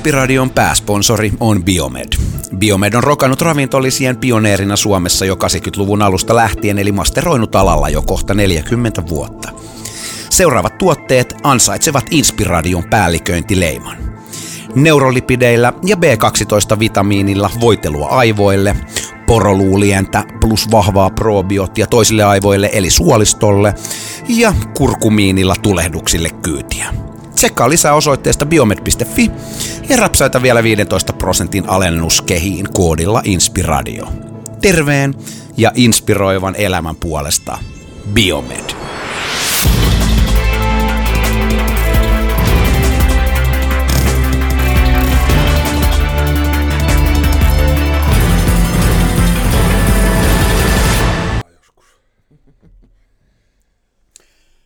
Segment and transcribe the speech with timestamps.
[0.00, 2.08] Inspiradion pääsponsori on Biomed.
[2.58, 8.34] Biomed on rokannut ravintolisien pioneerina Suomessa jo 80-luvun alusta lähtien, eli masteroinut alalla jo kohta
[8.34, 9.48] 40 vuotta.
[10.30, 13.96] Seuraavat tuotteet ansaitsevat Inspiradion päälliköintileiman.
[14.74, 18.76] Neurolipideillä ja B12-vitamiinilla voitelua aivoille,
[19.26, 23.74] poroluulientä plus vahvaa probioottia toisille aivoille eli suolistolle
[24.28, 27.09] ja kurkumiinilla tulehduksille kyytiä.
[27.40, 29.30] Tsekkaa lisää osoitteesta biomed.fi
[29.88, 34.08] ja rapsaita vielä 15 prosentin alennuskehiin koodilla Inspiradio.
[34.60, 35.14] Terveen
[35.56, 37.58] ja inspiroivan elämän puolesta
[38.12, 38.70] Biomed.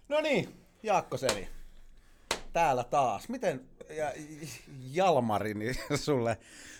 [0.08, 0.48] No niin,
[0.82, 1.53] Jaakko Seli.
[2.54, 3.28] Täällä taas.
[3.28, 4.12] Miten ja
[4.92, 6.38] Jalmari niin sulle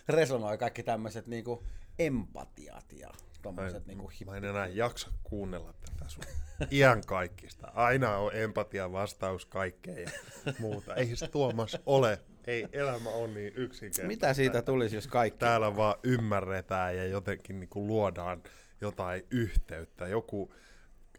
[0.08, 1.64] resonoi kaikki tämmöiset niinku
[1.98, 3.10] empatiat ja
[3.42, 6.24] tommoset niinku hip- Mä en enää jaksa kuunnella tätä sun
[6.70, 7.72] iän kaikista.
[7.74, 10.10] Aina on empatia vastaus kaikkeen ja
[10.58, 10.94] muuta.
[10.94, 12.20] Ei se Tuomas ole.
[12.46, 14.06] Ei elämä on niin yksinkertaista.
[14.06, 15.38] Mitä siitä tulisi, jos kaikki...
[15.38, 18.42] Täällä vaan ymmärretään ja jotenkin niin luodaan
[18.80, 20.08] jotain yhteyttä.
[20.08, 20.54] Joku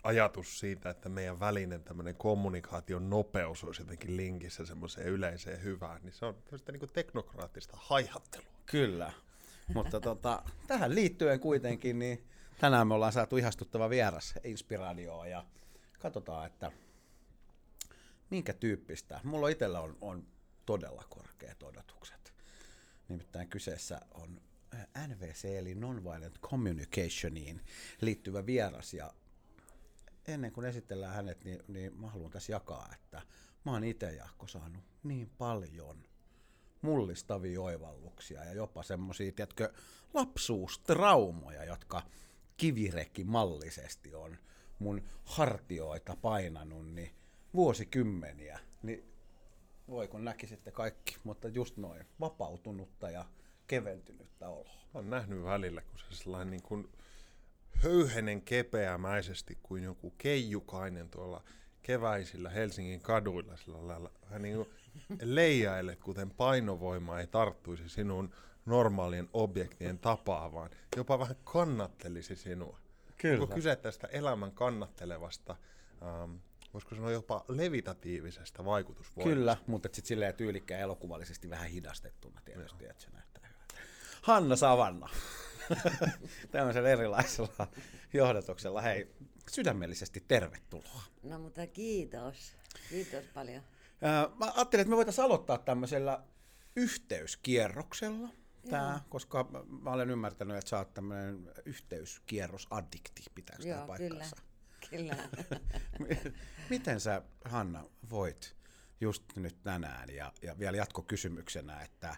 [0.06, 6.14] ajatus siitä, että meidän välinen tämmöinen kommunikaation nopeus olisi jotenkin linkissä semmoiseen yleiseen hyvään, niin
[6.14, 8.48] se on tämmöistä niin teknokraattista haihattelua.
[8.66, 9.14] Kyllä.
[9.74, 12.28] Mutta tota, tähän liittyen kuitenkin, niin
[12.60, 15.46] tänään me ollaan saatu ihastuttava vieras Inspiradioon ja
[16.00, 16.72] katsotaan, että
[18.30, 19.20] minkä tyyppistä.
[19.24, 20.28] Mulla itsellä on, on
[20.66, 22.34] todella korkeat odotukset.
[23.10, 24.42] Nimittäin kyseessä on
[25.08, 27.62] NVC eli Nonviolent Communicationiin
[28.02, 29.14] liittyvä vieras ja
[30.28, 33.22] ennen kuin esitellään hänet, niin, niin mä haluan tässä jakaa, että
[33.66, 36.04] mä oon itse Jaakko saanut niin paljon
[36.82, 39.74] mullistavia oivalluksia ja jopa semmoisia, tiedätkö,
[40.14, 42.02] lapsuustraumoja, jotka
[42.58, 44.38] kivirekimallisesti on
[44.80, 47.16] mun hartioita painanut, niin
[47.54, 49.12] vuosikymmeniä, niin
[49.88, 53.26] voi kun näkisitte kaikki, mutta just noin vapautunutta ja
[53.68, 54.82] keventynyttä oloa.
[54.94, 56.90] Mä oon nähnyt välillä, kun se sellainen niin kuin
[57.84, 61.44] höyhenen kepeämäisesti kuin joku keijukainen tuolla
[61.82, 64.12] keväisillä Helsingin kaduilla sillä lailla.
[64.32, 64.66] Hän niin
[65.22, 68.34] leijaille, kuten painovoima ei tarttuisi sinun
[68.66, 72.80] normaalien objektien tapaa, vaan jopa vähän kannattelisi sinua.
[73.18, 73.42] Kyllä.
[73.42, 75.56] Onko kyse tästä elämän kannattelevasta,
[76.04, 76.36] ähm,
[76.74, 79.36] voisiko sanoa jopa levitatiivisesta vaikutusvoimasta?
[79.36, 83.74] Kyllä, mutta sitten silleen tyylikkään elokuvallisesti vähän hidastettuna tietysti, että se näyttää hyvältä.
[84.22, 85.10] Hanna Savanna.
[86.52, 87.68] Tämmöisellä erilaisella
[88.14, 88.82] johdatuksella.
[88.82, 89.16] Hei,
[89.52, 91.02] sydämellisesti tervetuloa.
[91.24, 92.56] No mutta kiitos.
[92.90, 93.64] Kiitos paljon.
[94.40, 96.24] Mä ajattelin, että me voitaisiin aloittaa tämmöisellä
[96.76, 98.30] yhteyskierroksella.
[98.70, 99.50] Tää, koska
[99.84, 104.20] mä olen ymmärtänyt, että sä oot tämmöinen yhteyskierrosaddikti, pitääkö tämä Joo, kyllä.
[104.20, 104.36] paikkansa?
[104.90, 105.18] Kyllä.
[106.70, 108.56] Miten sä, Hanna, voit
[109.02, 112.16] just nyt tänään ja, ja vielä jatkokysymyksenä, että,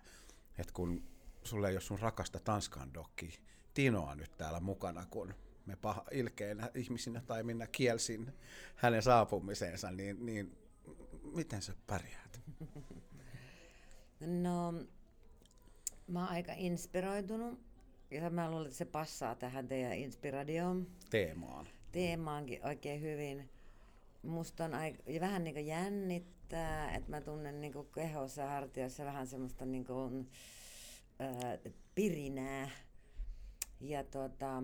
[0.57, 1.16] että kun
[1.47, 3.40] sulle ei ole sun rakasta Tanskan dokki
[3.74, 5.34] Tinoa nyt täällä mukana, kun
[5.66, 8.34] me paha, ilkeinä ihmisinä tai minä kielsin
[8.75, 10.57] hänen saapumiseensa, niin, niin
[11.36, 12.41] miten sä pärjäät?
[14.19, 14.72] No,
[16.07, 17.59] mä oon aika inspiroitunut
[18.12, 21.68] ja mä luulen, että se passaa tähän teidän inspiradioon Teemaan.
[21.91, 23.50] teemaankin oikein hyvin.
[24.24, 29.28] Musta on aika, ja vähän niin jännittää, että mä tunnen niin kehossa ja hartioissa vähän
[29.28, 30.30] semmoista niin kuin,
[31.19, 31.57] ää,
[31.95, 32.69] pirinää.
[33.79, 34.63] Ja tota,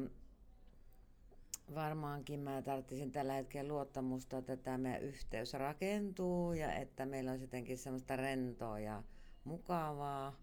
[1.76, 7.42] varmaankin mä tarvitsisin tällä hetkellä luottamusta, että tämä meidän yhteys rakentuu ja että meillä on
[7.42, 9.04] jotenkin semmoista rentoa ja
[9.44, 10.34] mukavaa.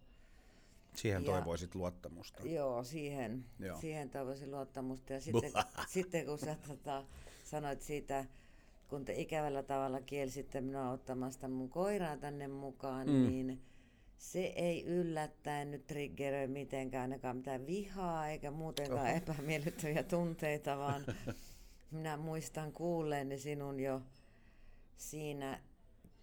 [0.95, 2.43] Siihen Ja- toivoisit luottamusta.
[2.47, 3.79] Joo, siihen, Joo.
[3.79, 5.13] Siihen toivoisin luottamusta.
[5.13, 5.51] Ja sitten,
[5.93, 7.03] sitten kun sä tota,
[7.43, 8.25] sanoit siitä,
[8.87, 13.27] kun te ikävällä tavalla kielsitte minua ottamasta mun koiraa tänne mukaan, mm.
[13.27, 13.61] niin
[14.21, 19.17] se ei yllättäen nyt triggeröi mitenkään ainakaan mitään vihaa eikä muutenkaan Oho.
[19.17, 21.01] epämiellyttäviä tunteita, vaan
[21.91, 24.01] minä muistan kuulleeni sinun jo
[24.97, 25.59] siinä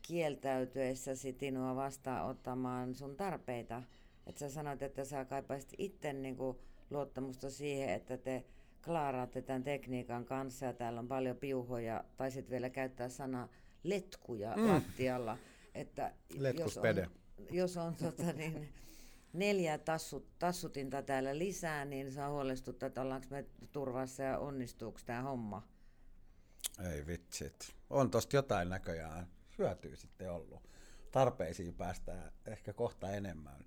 [0.02, 3.82] kieltäytyessäsi Tinua vastaanottamaan sun tarpeita.
[4.26, 6.60] Että sä sanoit, että sä kaipaisit itse niinku
[6.90, 8.44] luottamusta siihen, että te
[8.84, 13.48] klaaraatte tämän tekniikan kanssa ja täällä on paljon piuhoja, tai sitten vielä käyttää sana
[13.82, 14.68] letkuja mm.
[14.68, 15.38] lattialla.
[15.74, 17.00] Että Letkuspede.
[17.00, 18.68] jos on, jos on tota niin,
[19.32, 25.22] neljä tassut, tassutinta täällä lisää, niin on huolestuttaa, että ollaanko me turvassa ja onnistuuko tämä
[25.22, 25.68] homma.
[26.92, 27.76] Ei vitsit.
[27.90, 29.26] On tosta jotain näköjään
[29.58, 30.62] hyötyä sitten ollut.
[31.12, 33.64] tarpeisiin päästään ehkä kohta enemmän.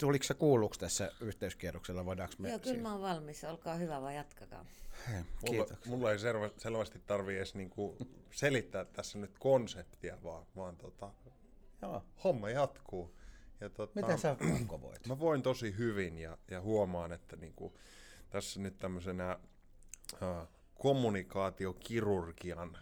[0.00, 2.04] Tuliko se kuulluksi tässä yhteyskierroksella?
[2.04, 3.44] Voidaanko me Joo, kyllä mä oon valmis.
[3.44, 4.64] Olkaa hyvä, vaan jatkakaa.
[5.08, 6.18] Hei, mulla, mulla ei
[6.58, 7.96] selvästi tarvi edes niinku
[8.30, 11.12] selittää tässä nyt konseptia, vaan, vaan tota,
[11.82, 12.02] Joo.
[12.24, 13.16] homma jatkuu.
[13.60, 14.36] Ja tota, Miten sä
[14.80, 15.06] voit?
[15.06, 17.78] Mä voin tosi hyvin ja, ja huomaan, että niinku,
[18.30, 19.38] tässä nyt tämmöisenä
[20.12, 22.78] uh, kommunikaatiokirurgian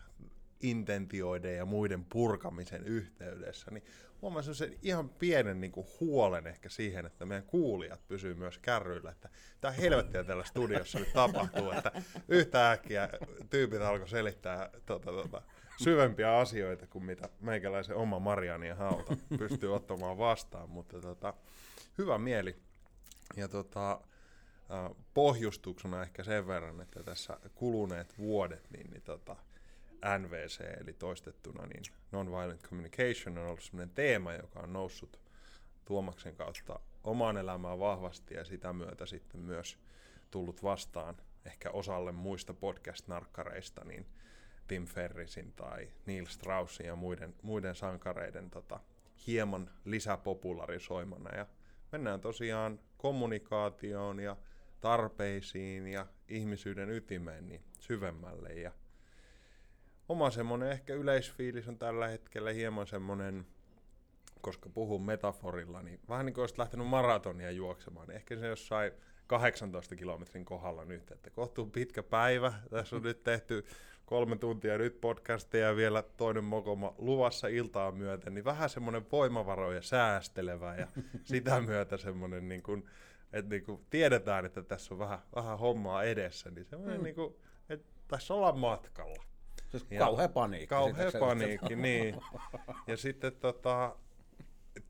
[0.60, 3.84] intentioiden ja muiden purkamisen yhteydessä, niin
[4.22, 9.10] huomasin sen ihan pienen niin kuin, huolen ehkä siihen, että meidän kuulijat pysyy myös kärryillä,
[9.10, 9.28] että
[9.60, 13.08] tämä helvettiä täällä studiossa nyt tapahtuu, että yhtä äkkiä
[13.50, 15.42] tyypit alkoi selittää tota, tota,
[15.76, 21.34] syvempiä asioita kuin mitä meikäläisen oma Mariani ja Hauta pystyy ottamaan vastaan, mutta tota,
[21.98, 22.56] hyvä mieli.
[23.36, 24.00] Ja tota,
[25.14, 29.36] pohjustuksena ehkä sen verran, että tässä kuluneet vuodet, niin, niin tota,
[30.18, 31.82] NVC, eli toistettuna, niin
[32.12, 35.20] Nonviolent Communication on ollut sellainen teema, joka on noussut
[35.84, 39.78] Tuomaksen kautta omaan elämään vahvasti ja sitä myötä sitten myös
[40.30, 44.06] tullut vastaan ehkä osalle muista podcast-narkkareista, niin
[44.68, 48.80] Tim Ferrisin tai Neil Straussin ja muiden, muiden sankareiden tota,
[49.26, 51.36] hieman lisäpopularisoimana.
[51.36, 51.46] Ja
[51.92, 54.36] mennään tosiaan kommunikaatioon ja
[54.80, 58.48] tarpeisiin ja ihmisyyden ytimeen niin syvemmälle.
[58.48, 58.72] Ja
[60.08, 63.46] oma semmoinen ehkä yleisfiilis on tällä hetkellä hieman semmoinen,
[64.40, 68.92] koska puhun metaforilla, niin vähän niin kuin olisit lähtenyt maratonia juoksemaan, niin ehkä se jossain
[69.26, 72.52] 18 kilometrin kohdalla nyt, että kohtuu pitkä päivä.
[72.70, 73.64] Tässä on nyt tehty
[74.06, 79.82] kolme tuntia nyt podcastia ja vielä toinen mokoma luvassa iltaa myöten, niin vähän semmoinen voimavaroja
[79.82, 80.86] säästelevä ja
[81.24, 82.88] sitä myötä semmoinen, niin kuin,
[83.32, 87.04] että niin kuin tiedetään, että tässä on vähän, vähän hommaa edessä, niin semmoinen, mm.
[87.04, 87.34] niin kuin,
[87.68, 89.24] että tässä ollaan matkalla.
[89.68, 90.66] Siis ja kauhea paniikki.
[90.66, 92.16] Kauhea paniikki, niin.
[92.86, 93.96] Ja sitten tota,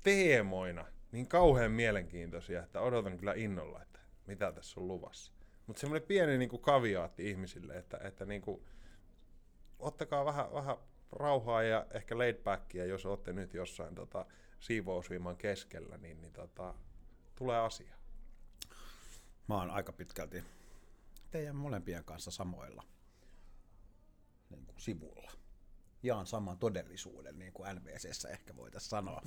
[0.02, 5.32] teemoina, niin kauhean mielenkiintoisia, että odotan kyllä innolla, että mitä tässä on luvassa.
[5.66, 8.64] Mutta semmoinen pieni niin kuin kaviaatti ihmisille, että, että niin kuin,
[9.84, 10.76] ottakaa vähän, vähän
[11.12, 14.26] rauhaa ja ehkä laid backia, jos olette nyt jossain tota,
[14.60, 16.74] siivousviiman keskellä, niin, niin tota,
[17.34, 17.94] tulee asia.
[19.48, 20.44] Mä oon aika pitkälti
[21.30, 22.84] teidän molempien kanssa samoilla
[24.50, 25.32] niin kuin sivulla.
[26.02, 29.22] Jaan saman todellisuuden, niin kuin NVCssä ehkä voitaisiin sanoa.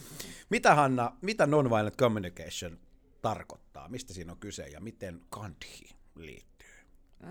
[0.50, 2.80] Mitä Hanna, mitä nonviolent communication
[3.22, 3.90] tarkoittaa?
[3.90, 6.76] Mistä siinä on kyse ja miten Gandhi liittyy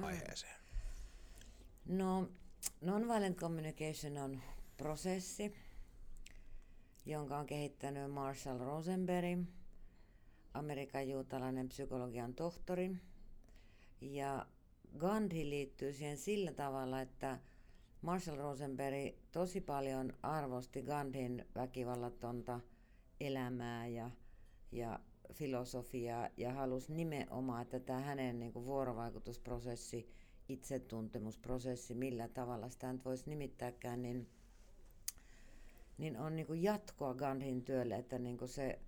[0.03, 0.61] aiheeseen?
[1.87, 2.29] No,
[2.81, 4.41] nonviolent communication on
[4.77, 5.55] prosessi,
[7.07, 9.45] jonka on kehittänyt Marshall Rosenberg,
[10.55, 12.97] Amerikan juutalainen psykologian tohtori.
[14.01, 14.47] Ja
[14.99, 17.39] Gandhi liittyy siihen sillä tavalla, että
[18.03, 22.61] Marshall Rosenberg tosi paljon arvosti Gandhin väkivallatonta
[23.21, 24.11] elämää ja,
[24.73, 25.01] ja
[25.33, 30.11] filosofiaa ja halusi nimenomaan, että tämä hänen niin kuin vuorovaikutusprosessi,
[30.49, 34.29] itsetuntemusprosessi, millä tavalla sitä nyt voisi nimittääkään, niin,
[35.99, 38.79] niin on niin kuin jatkoa Gandhin työlle, että niin kuin se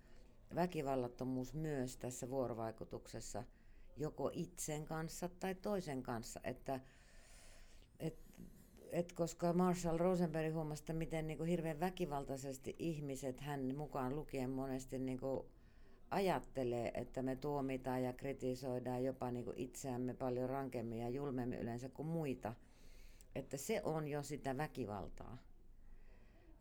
[0.54, 3.44] väkivallattomuus myös tässä vuorovaikutuksessa
[3.96, 6.80] joko itsen kanssa tai toisen kanssa, että
[8.00, 8.18] et
[8.92, 14.50] et koska Marshall Rosenberg huomasi, että miten niin kuin hirveän väkivaltaisesti ihmiset, hän mukaan lukien
[14.50, 15.46] monesti niin kuin
[16.10, 21.88] ajattelee, että me tuomitaan ja kritisoidaan jopa niin kuin itseämme paljon rankemmin ja julmemmin yleensä
[21.88, 22.54] kuin muita,
[23.34, 25.38] että se on jo sitä väkivaltaa.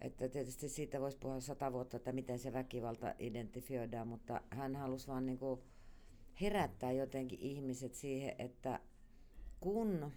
[0.02, 5.08] Että tietysti siitä voisi puhua sata vuotta, että miten se väkivalta identifioidaan, mutta hän halusi
[5.08, 5.62] vaan niin kuin
[6.42, 8.80] herättää jotenkin ihmiset siihen, että
[9.60, 10.12] kun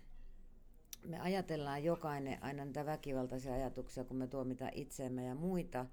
[1.04, 5.86] me ajatellaan jokainen aina niitä väkivaltaisia ajatuksia, kun me tuomitaan itseemme ja muita,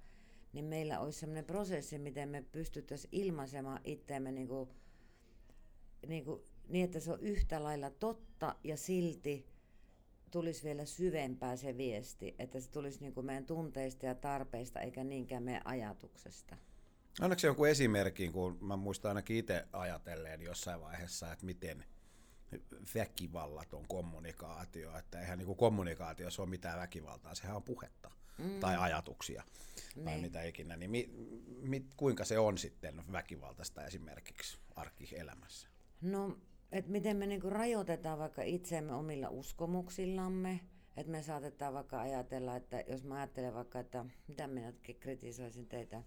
[0.58, 4.68] niin meillä olisi sellainen prosessi, miten me pystyttäisiin ilmaisemaan itseämme niin, kuin,
[6.06, 9.46] niin, kuin, niin, että se on yhtä lailla totta ja silti
[10.30, 15.04] tulisi vielä syvempää se viesti, että se tulisi niin kuin meidän tunteista ja tarpeista eikä
[15.04, 16.56] niinkään meidän ajatuksesta.
[17.20, 21.84] Onneksi jonkun esimerkin, kun mä muistan ainakin itse ajatelleen jossain vaiheessa, että miten–
[22.94, 28.60] väkivallaton kommunikaatio, että eihän niin kommunikaatiossa ole mitään väkivaltaa, sehän on puhetta mm.
[28.60, 29.42] tai ajatuksia
[29.96, 30.04] ne.
[30.04, 30.22] tai niin.
[30.22, 31.10] mitä ikinä, niin mi,
[31.60, 35.68] mi, kuinka se on sitten väkivaltaista esimerkiksi arkielämässä?
[36.00, 36.38] No,
[36.72, 40.60] että miten me niinku rajoitetaan vaikka itseämme omilla uskomuksillamme,
[40.96, 46.02] että me saatetaan vaikka ajatella, että jos mä ajattelen vaikka, että mitä minä kritisoisin teitä.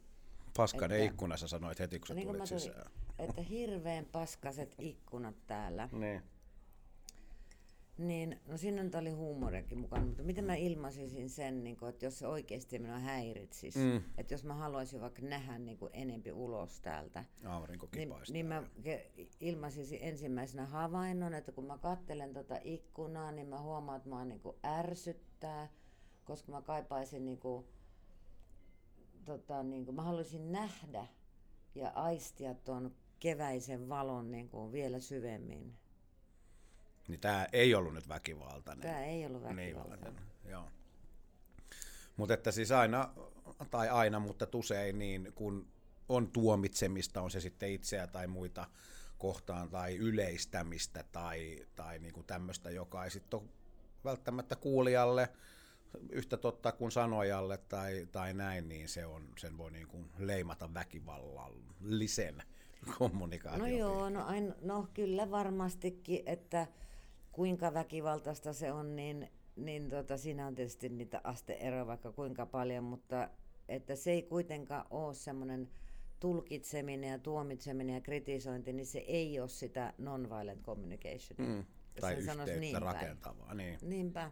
[0.57, 2.91] Paskanen että, ikkunassa sanoit heti, kun sä niin tulit sisään.
[3.19, 5.89] Että hirveän paskaset ikkunat täällä.
[5.91, 6.21] Niin
[8.01, 12.05] Niin, no siinä nyt oli huumoriakin mukana, mutta miten mä ilmaisisin sen, niin kun, että
[12.05, 14.01] jos se oikeasti minua häiritsisi, mm.
[14.17, 17.25] että jos mä haluaisin vaikka nähdä niin kuin enempi ulos täältä,
[17.97, 18.63] niin, niin mä
[19.39, 24.41] ilmaisisin ensimmäisenä havainnon, että kun mä kattelen tota ikkunaa, niin mä huomaan, että mä niin
[24.41, 25.69] kuin ärsyttää,
[26.23, 27.65] koska mä kaipaisin niin kuin,
[29.25, 31.07] tota, niin kuin, mä haluaisin nähdä
[31.75, 35.80] ja aistia tuon keväisen valon niin kuin vielä syvemmin.
[37.07, 38.81] Niin tämä ei ollut nyt väkivaltainen.
[38.81, 40.13] Tämä ei ollut väkivaltainen.
[40.13, 40.67] Niin, joo.
[42.17, 43.13] Mutta että siis aina,
[43.71, 45.67] tai aina, mutta usein niin kun
[46.09, 48.67] on tuomitsemista, on se sitten itseä tai muita
[49.17, 53.49] kohtaan, tai yleistämistä tai, tai niin kuin tämmöistä, joka ei sitten ole
[54.03, 55.29] välttämättä kuulijalle
[56.09, 60.73] yhtä totta kuin sanojalle tai, tai näin, niin se on, sen voi niin kuin leimata
[60.73, 62.43] väkivallallisen
[62.97, 63.69] kommunikaation.
[63.69, 66.67] No joo, no, ain, no kyllä varmastikin, että
[67.31, 72.83] kuinka väkivaltaista se on, niin, niin tota, siinä on tietysti niitä asteeroja vaikka kuinka paljon,
[72.83, 73.29] mutta
[73.67, 75.69] että se ei kuitenkaan ole semmoinen
[76.19, 81.37] tulkitseminen ja tuomitseminen ja kritisointi, niin se ei ole sitä non-violent communication.
[81.37, 81.65] Mm,
[82.01, 83.53] tai yhteyttä niin rakentavaa.
[83.53, 83.79] Niin.
[83.81, 84.31] Niinpä.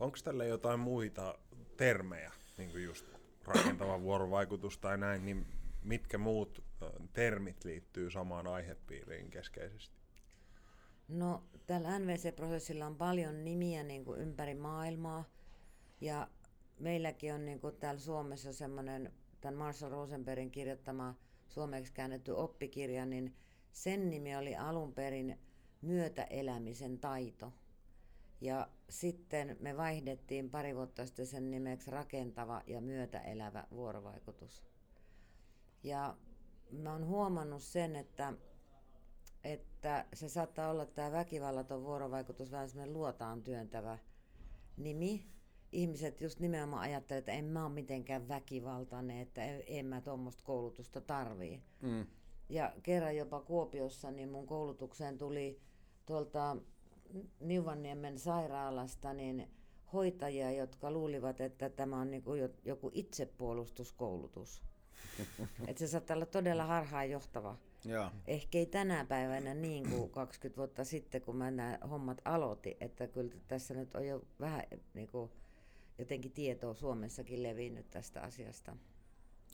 [0.00, 1.38] Onko tällä jotain muita
[1.76, 3.06] termejä, niin kuin just
[3.44, 5.46] rakentava vuorovaikutus tai näin, niin
[5.82, 6.64] mitkä muut
[7.12, 10.00] termit liittyy samaan aihepiiriin keskeisesti?
[11.08, 15.24] No tällä NVC-prosessilla on paljon nimiä niin kuin ympäri maailmaa
[16.00, 16.28] ja
[16.78, 21.14] meilläkin on niin kuin täällä Suomessa semmoinen tämän Marshall Rosenbergin kirjoittama
[21.48, 23.34] suomeksi käännetty oppikirja, niin
[23.72, 25.38] sen nimi oli alun perin
[25.82, 27.52] myötäelämisen taito.
[28.40, 34.64] Ja sitten me vaihdettiin pari vuotta sitten sen nimeksi rakentava ja myötäelävä vuorovaikutus.
[35.82, 36.16] Ja
[36.70, 38.32] mä oon huomannut sen, että
[39.44, 43.98] että se saattaa olla tämä väkivallaton vuorovaikutus vähän semmoinen luotaan työntävä
[44.76, 45.26] nimi.
[45.72, 51.00] Ihmiset just nimenomaan ajattelevat, että en mä ole mitenkään väkivaltainen, että en mä tuommoista koulutusta
[51.00, 51.62] tarvii.
[51.82, 52.06] Mm.
[52.48, 55.60] Ja kerran jopa Kuopiossa niin mun koulutukseen tuli
[56.06, 56.56] tuolta
[57.40, 59.50] Niuvanniemen sairaalasta niin
[59.92, 64.62] hoitajia, jotka luulivat, että tämä on niin kuin joku itsepuolustuskoulutus.
[65.68, 67.56] että se saattaa olla todella harhaanjohtava.
[67.84, 68.10] Joo.
[68.26, 73.06] Ehkä ei tänä päivänä niin kuin 20 vuotta sitten, kun mä nämä hommat aloitin, että
[73.06, 74.62] kyllä tässä nyt on jo vähän
[74.94, 75.30] niin kuin,
[75.98, 78.76] jotenkin tietoa Suomessakin levinnyt tästä asiasta.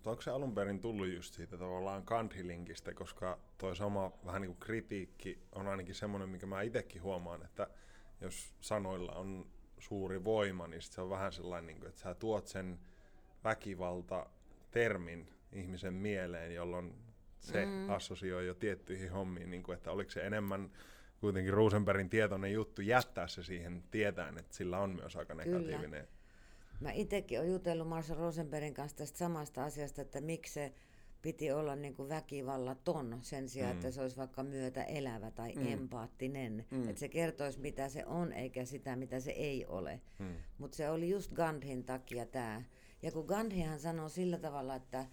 [0.06, 4.60] Onko se alun perin tullut just siitä tavallaan Kandhilinkistä, koska toi sama vähän niin kuin
[4.60, 7.68] kritiikki on ainakin semmoinen, mikä mä itsekin huomaan, että
[8.20, 9.46] jos sanoilla on
[9.78, 12.78] suuri voima, niin se on vähän sellainen, niin kuin, että sä tuot sen
[13.44, 16.94] väkivalta-termin ihmisen mieleen, jolloin
[17.46, 17.90] se mm.
[17.90, 20.70] assosioi jo tiettyihin hommiin, niin kuin, että oliko se enemmän
[21.20, 25.90] kuitenkin Rosenbergin tietoinen juttu jättää se siihen tietään, että sillä on myös aika negatiivinen.
[25.90, 26.16] Kyllä.
[26.80, 30.72] Mä itsekin olen jutellut Marshall Rosenbergin kanssa tästä samasta asiasta, että miksi se
[31.22, 33.76] piti olla niin kuin väkivallaton sen sijaan, mm.
[33.76, 35.72] että se olisi vaikka myötä elävä tai mm.
[35.72, 36.66] empaattinen.
[36.70, 36.88] Mm.
[36.88, 40.00] Että se kertoisi, mitä se on, eikä sitä, mitä se ei ole.
[40.18, 40.34] Mm.
[40.58, 42.62] Mutta se oli just Gandhin takia tämä.
[43.02, 45.06] Ja kun Gandhihan sanoo sillä tavalla, että,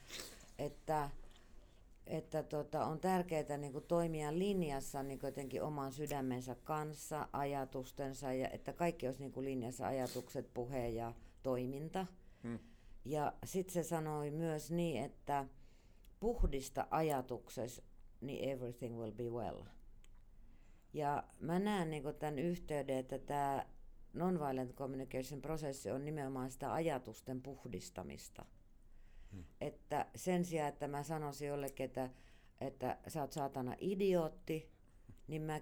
[0.59, 1.09] että
[2.07, 8.33] että tota, on tärkeää niin kuin toimia linjassa niin kuin jotenkin oman sydämensä kanssa, ajatustensa,
[8.33, 12.05] ja että kaikki olisi niin kuin linjassa ajatukset, puhe ja toiminta.
[12.43, 12.59] Hmm.
[13.05, 15.45] Ja sitten se sanoi myös niin, että
[16.19, 17.83] puhdista ajatuksessa,
[18.21, 19.61] niin everything will be well.
[20.93, 23.65] Ja mä näen niin kuin tämän yhteyden, että tämä
[24.13, 28.45] nonviolent communication prosessi on nimenomaan sitä ajatusten puhdistamista.
[29.33, 29.43] Hmm.
[29.61, 32.09] Että sen sijaan, että mä sanoisin jollekin, että,
[32.61, 34.69] että sä oot saatana idiootti,
[35.27, 35.61] niin mä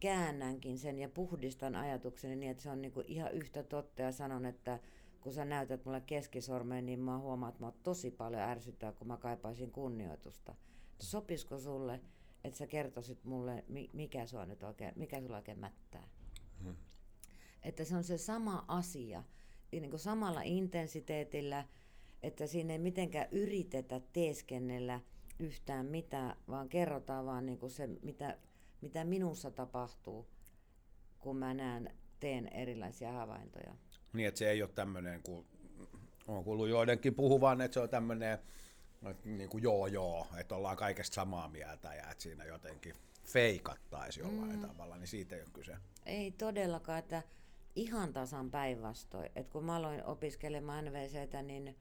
[0.00, 4.46] käännänkin sen ja puhdistan ajatukseni niin, että se on niinku ihan yhtä totta ja sanon,
[4.46, 4.78] että
[5.20, 9.16] kun sä näytät mulle keskisormeen, niin mä huomaan, että mä tosi paljon ärsyttää, kun mä
[9.16, 10.54] kaipaisin kunnioitusta.
[11.00, 12.00] Sopisiko sulle,
[12.44, 16.08] että sä kertoisit mulle, mikä, sua nyt oikein, mikä sulla oikein mättää?
[16.62, 16.76] Hmm.
[17.62, 19.24] Että se on se sama asia,
[19.72, 21.64] niin kuin samalla intensiteetillä–
[22.22, 25.00] että siinä ei mitenkään yritetä teeskennellä
[25.38, 28.38] yhtään mitään, vaan kerrotaan vaan niin kuin se, mitä,
[28.80, 30.28] mitä minussa tapahtuu,
[31.18, 33.74] kun mä näen, teen erilaisia havaintoja.
[34.12, 35.46] Niin, että se ei ole tämmöinen, kun
[36.28, 38.38] on kuullut joidenkin puhuvan, että se on tämmöinen
[39.24, 42.94] niin kuin joo joo, että ollaan kaikesta samaa mieltä ja että siinä jotenkin
[43.24, 44.68] feikattaisi jollain mm.
[44.68, 45.76] tavalla, niin siitä ei ole kyse.
[46.06, 47.22] Ei todellakaan, että
[47.76, 49.30] ihan tasan päinvastoin.
[49.36, 51.76] Että kun mä aloin opiskelemaan NVCtä, niin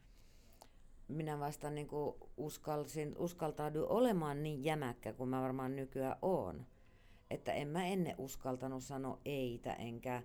[1.07, 6.65] minä vasta niin kuin uskalsin, uskaltauduin olemaan niin jämäkkä kuin mä varmaan nykyään oon.
[7.29, 10.23] että en mä ennen uskaltanut sanoa eitä, enkä,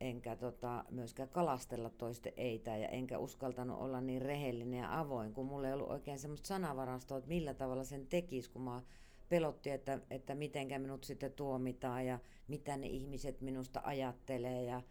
[0.00, 5.46] enkä tota, myöskään kalastella toisten eitä, ja enkä uskaltanut olla niin rehellinen ja avoin, kun
[5.46, 8.82] mulla ei ollut oikein semmoista sanavarastoa, että millä tavalla sen tekisi, kun mä
[9.28, 14.62] pelotti, että, että mitenkä minut sitten tuomitaan ja mitä ne ihmiset minusta ajattelee.
[14.62, 14.82] Ja,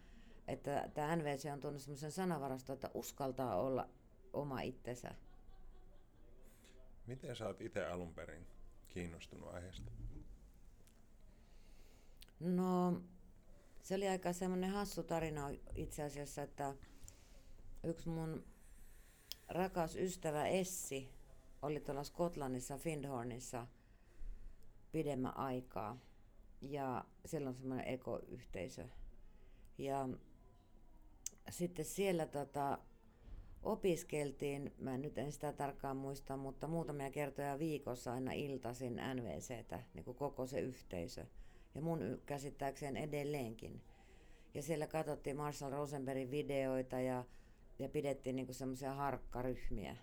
[0.48, 3.88] että tämä NVC on tuonut semmoisen sanavaraston, että uskaltaa olla
[4.32, 5.14] oma itsensä.
[7.06, 8.46] Miten sä oot itse alun perin
[8.88, 9.90] kiinnostunut aiheesta?
[12.40, 13.02] No,
[13.82, 16.74] se oli aika semmoinen hassu tarina itse asiassa, että
[17.82, 18.44] yksi mun
[19.48, 21.10] rakas ystävä Essi
[21.62, 23.66] oli tuolla Skotlannissa, Findhornissa
[24.92, 25.98] pidemmän aikaa.
[26.60, 28.88] Ja siellä on semmoinen ekoyhteisö.
[29.78, 30.08] Ja
[31.50, 32.78] sitten siellä tota,
[33.64, 40.04] opiskeltiin, mä nyt en sitä tarkkaan muista, mutta muutamia kertoja viikossa aina iltaisin NVCtä, niin
[40.04, 41.26] kuin koko se yhteisö.
[41.74, 43.80] Ja mun käsittääkseen edelleenkin.
[44.54, 47.24] Ja siellä katsottiin Marshall Rosenbergin videoita ja,
[47.78, 49.96] ja pidettiin niin semmoisia harkkaryhmiä.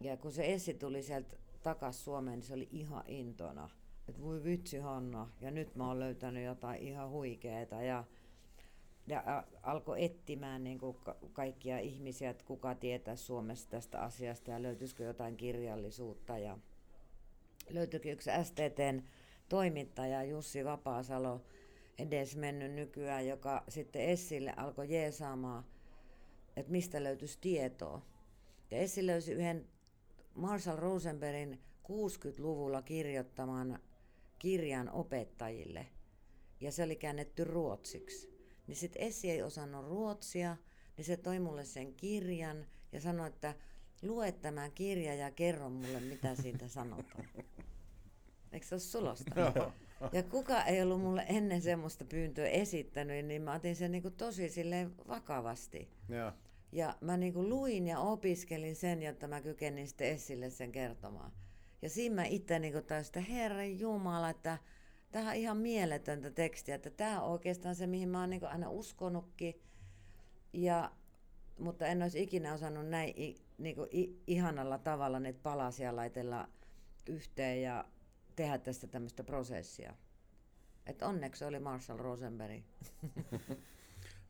[0.00, 3.70] Ja kun se Essi tuli sieltä takas Suomeen, niin se oli ihan intona.
[4.08, 7.82] Että voi vitsi Hanna, ja nyt mä oon löytänyt jotain ihan huikeeta.
[7.82, 8.04] Ja,
[9.06, 10.96] ja alkoi etsimään niin kuin
[11.32, 16.38] kaikkia ihmisiä, että kuka tietää Suomessa tästä asiasta ja löytyisikö jotain kirjallisuutta.
[16.38, 16.58] Ja
[17.70, 19.02] löytyikin yksi STTn
[19.48, 21.40] toimittaja Jussi Vapaasalo,
[21.98, 25.64] edes mennyt nykyään, joka sitten Essille alkoi jeesaamaan,
[26.56, 28.02] että mistä löytyisi tietoa.
[28.70, 29.68] Ja Essi löysi yhden
[30.34, 33.78] Marshall Rosenbergin 60-luvulla kirjoittaman
[34.38, 35.86] kirjan opettajille.
[36.60, 38.33] Ja se oli käännetty ruotsiksi.
[38.66, 40.56] Niin sitten Essi ei osannut ruotsia,
[40.96, 43.54] niin se toi mulle sen kirjan ja sanoi, että
[44.02, 47.28] lue tämä kirja ja kerro mulle, mitä siitä sanotaan.
[48.52, 49.34] Eikö se ole sulosta?
[50.12, 54.14] Ja kuka ei ollut mulle ennen semmoista pyyntöä esittänyt, niin mä otin sen niin kuin
[54.14, 55.88] tosi silleen vakavasti.
[56.08, 56.32] Joo.
[56.72, 61.32] Ja mä niin kuin luin ja opiskelin sen, jotta mä kykenin sitten Essille sen kertomaan.
[61.82, 64.58] Ja siinä mä itse niin kuin taas, että Herran Jumala, että
[65.14, 68.70] tämä on ihan mieletöntä tekstiä, että tämä on oikeastaan se, mihin mä oon niin aina
[68.70, 69.62] uskonutkin.
[70.52, 70.90] Ja,
[71.58, 73.14] mutta en olisi ikinä osannut näin
[73.58, 73.88] niin kuin
[74.26, 76.48] ihanalla tavalla niitä palasia laitella
[77.08, 77.84] yhteen ja
[78.36, 79.94] tehdä tästä tämmöistä prosessia.
[80.86, 82.62] Et onneksi oli Marshall Rosenberg.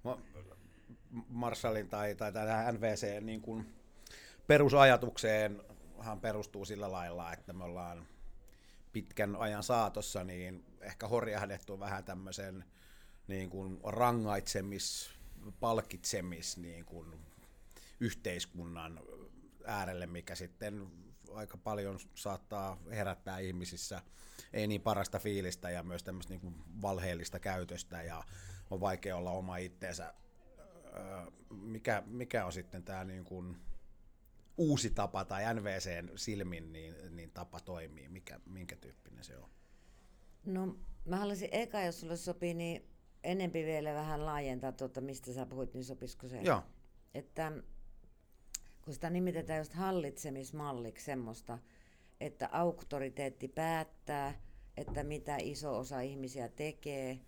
[1.29, 3.75] Marshallin tai, tai tähän NVC niin kuin
[4.47, 5.62] perusajatukseen
[6.01, 8.07] hän perustuu sillä lailla, että me ollaan
[8.95, 12.65] pitkän ajan saatossa niin ehkä horjahdettu vähän tämmöisen
[13.29, 15.11] niin kuin rangaitsemis,
[15.61, 17.21] palkitsemis niin kuin
[18.01, 19.01] yhteiskunnan
[19.67, 20.87] äärelle, mikä sitten
[21.35, 24.03] aika paljon saattaa herättää ihmisissä
[24.53, 28.25] ei niin parasta fiilistä ja myös tämmöistä niin kuin valheellista käytöstä ja
[28.71, 30.15] on vaikea olla oma itteensä.
[31.51, 33.57] Mikä, mikä on sitten tämä niin kuin
[34.57, 38.09] uusi tapa tai NVCn silmin niin, niin tapa toimii?
[38.09, 39.49] Mikä, minkä tyyppinen se on?
[40.45, 42.88] No mä haluaisin eka, jos sulle sopii, niin
[43.25, 46.40] enempi vielä vähän laajentaa tuota, mistä sä puhuit, niin sopisiko se?
[46.43, 46.62] Joo.
[47.14, 47.53] Että
[48.85, 51.59] kun sitä nimitetään just hallitsemismalliksi semmoista,
[52.21, 54.35] että auktoriteetti päättää,
[54.77, 57.21] että mitä iso osa ihmisiä tekee,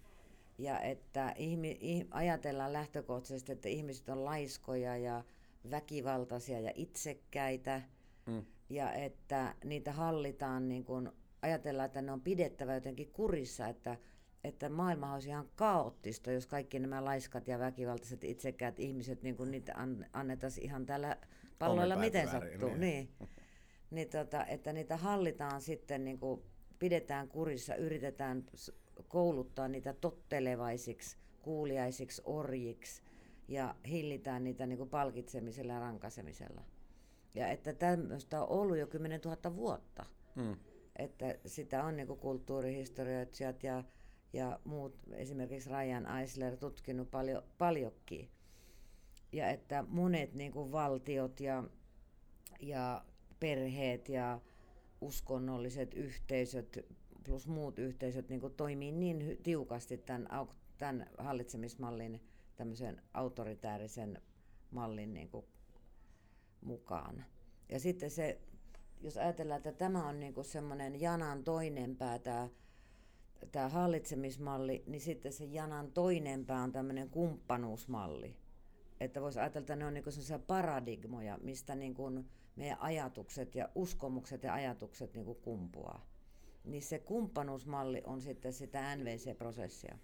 [0.58, 1.78] ja että ihmi,
[2.10, 5.24] ajatellaan lähtökohtaisesti, että ihmiset on laiskoja ja
[5.70, 7.82] väkivaltaisia ja itsekkäitä,
[8.26, 8.44] mm.
[8.70, 13.96] ja että niitä hallitaan, niin kun ajatellaan, että ne on pidettävä jotenkin kurissa, että,
[14.44, 19.50] että maailma olisi ihan kaoottista, jos kaikki nämä laiskat ja väkivaltaiset itsekkäät ihmiset, niin kun
[19.50, 19.74] niitä
[20.12, 21.16] annettaisiin ihan täällä
[21.58, 22.68] palloilla miten sattuu.
[22.68, 22.80] Niin.
[22.80, 23.08] niin.
[23.90, 26.42] niin tota, että niitä hallitaan sitten, niin kuin
[26.78, 28.44] pidetään kurissa, yritetään
[29.08, 33.02] kouluttaa niitä tottelevaisiksi, kuuliaisiksi orjiksi
[33.48, 36.62] ja hillitään niitä niin kuin palkitsemisella ja rankasemisella.
[37.34, 40.04] Ja että tämmöistä on ollut jo 10 000 vuotta.
[40.34, 40.56] Mm.
[40.96, 43.84] Että sitä on niin kuin kulttuurihistorioitsijat ja,
[44.32, 48.30] ja muut, esimerkiksi Ryan Eisler, tutkinut paljon, paljonkin
[49.32, 51.64] ja että monet niin kuin valtiot ja,
[52.60, 53.04] ja
[53.40, 54.40] perheet ja
[55.00, 56.86] uskonnolliset yhteisöt
[57.24, 60.28] plus muut yhteisöt niin kuin toimii niin tiukasti tämän,
[60.78, 62.20] tämän hallitsemismallin,
[62.56, 64.22] tämmöisen autoritäärisen
[64.70, 65.46] mallin niin kuin
[66.60, 67.24] mukaan.
[67.68, 68.40] Ja sitten se,
[69.00, 72.48] jos ajatellaan, että tämä on niin kuin semmoinen janan toinen pää, tämä,
[73.52, 78.36] tämä hallitsemismalli, niin sitten se janan toinen pää on tämmöinen kumppanuusmalli
[79.00, 83.68] että voisi ajatella, että ne on niin sellaisia paradigmoja, mistä niin kuin meidän ajatukset ja
[83.74, 86.06] uskomukset ja ajatukset niin kuin kumpuaa.
[86.64, 89.98] niin se kumppanuusmalli on sitten sitä NVC-prosessia.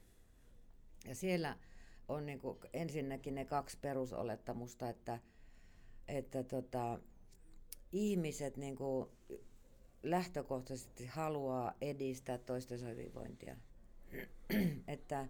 [1.08, 1.56] Ja siellä
[2.08, 5.18] on niin kuin ensinnäkin ne kaksi perusolettamusta, että,
[6.08, 6.98] että tota,
[7.92, 9.08] ihmiset niin kuin
[10.02, 13.56] lähtökohtaisesti haluaa edistää toistensa hyvinvointia.
[14.86, 15.28] että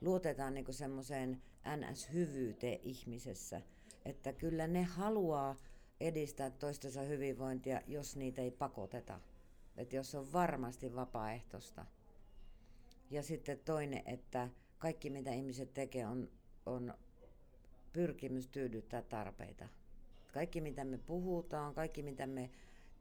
[0.00, 1.42] luotetaan niin semmoiseen
[1.76, 3.62] NS-hyvyyteen ihmisessä,
[4.04, 5.56] että kyllä ne haluaa
[6.00, 9.20] edistää toistensa hyvinvointia, jos niitä ei pakoteta.
[9.76, 11.86] Että jos on varmasti vapaaehtoista.
[13.10, 14.48] Ja sitten toinen, että
[14.80, 16.28] kaikki mitä ihmiset tekee on,
[16.66, 16.94] on
[17.92, 19.68] pyrkimys tyydyttää tarpeita.
[20.32, 22.50] Kaikki mitä me puhutaan, kaikki mitä me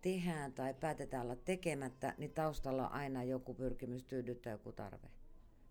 [0.02, 5.08] tehdään tai päätetään olla tekemättä, niin taustalla on aina joku pyrkimys tyydyttää joku tarve.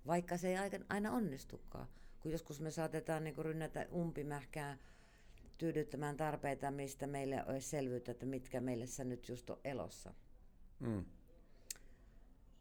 [0.07, 0.57] Vaikka se ei
[0.89, 1.87] aina onnistukaan.
[2.21, 4.79] Kun joskus me saatetaan niin rynnätä umpimähkää
[5.59, 10.15] tyydyttämään tarpeita, mistä meille olisi selvyyttä, että mitkä meille se nyt just on elossa.
[10.81, 11.05] Mm.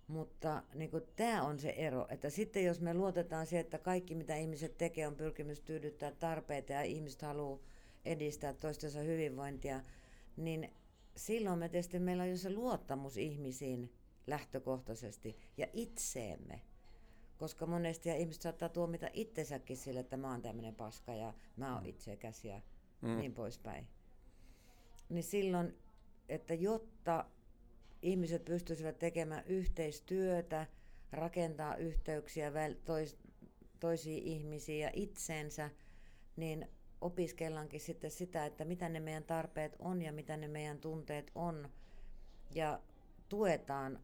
[0.07, 4.35] Mutta niin tämä on se ero, että sitten jos me luotetaan siihen, että kaikki mitä
[4.35, 7.59] ihmiset tekee on pyrkimys tyydyttää tarpeita ja ihmiset haluaa
[8.05, 9.81] edistää toistensa hyvinvointia,
[10.37, 10.73] niin
[11.15, 13.93] silloin me tietysti meillä on jo se luottamus ihmisiin
[14.27, 16.61] lähtökohtaisesti ja itseemme.
[17.37, 21.73] Koska monesti ja ihmiset saattaa tuomita itsensäkin sille, että mä oon tämmöinen paska ja mä
[21.73, 21.89] oon mm.
[21.89, 22.61] itsekäs ja
[23.01, 23.17] mm.
[23.17, 23.87] niin poispäin.
[25.09, 25.77] Niin silloin,
[26.29, 27.25] että jotta
[28.01, 30.67] ihmiset pystyisivät tekemään yhteistyötä,
[31.11, 32.51] rakentaa yhteyksiä
[32.85, 33.17] tois,
[33.79, 35.69] toisiin ihmisiin ja itseensä,
[36.35, 36.67] niin
[37.01, 41.69] opiskellaankin sitten sitä, että mitä ne meidän tarpeet on ja mitä ne meidän tunteet on.
[42.55, 42.81] Ja
[43.29, 43.99] tuetaan,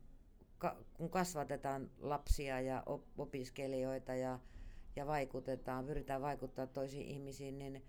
[0.93, 2.83] kun kasvatetaan lapsia ja
[3.17, 4.39] opiskelijoita ja,
[4.95, 7.83] ja vaikutetaan, pyritään vaikuttaa toisiin ihmisiin, niin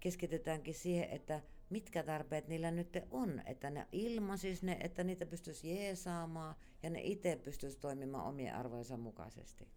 [0.00, 5.74] keskitytäänkin siihen, että mitkä tarpeet niillä nyt on, että ne ilmaisis ne, että niitä pystyisi
[5.76, 9.68] jeesaamaan ja ne itse pystyisi toimimaan omien arvojensa mukaisesti.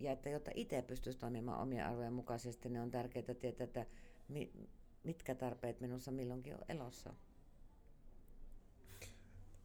[0.00, 3.86] Ja että jotta itse pystyisi toimimaan omien arvojen mukaisesti, niin on tärkeää tietää, että
[4.28, 4.52] mi,
[5.04, 7.14] mitkä tarpeet minussa milloinkin on elossa.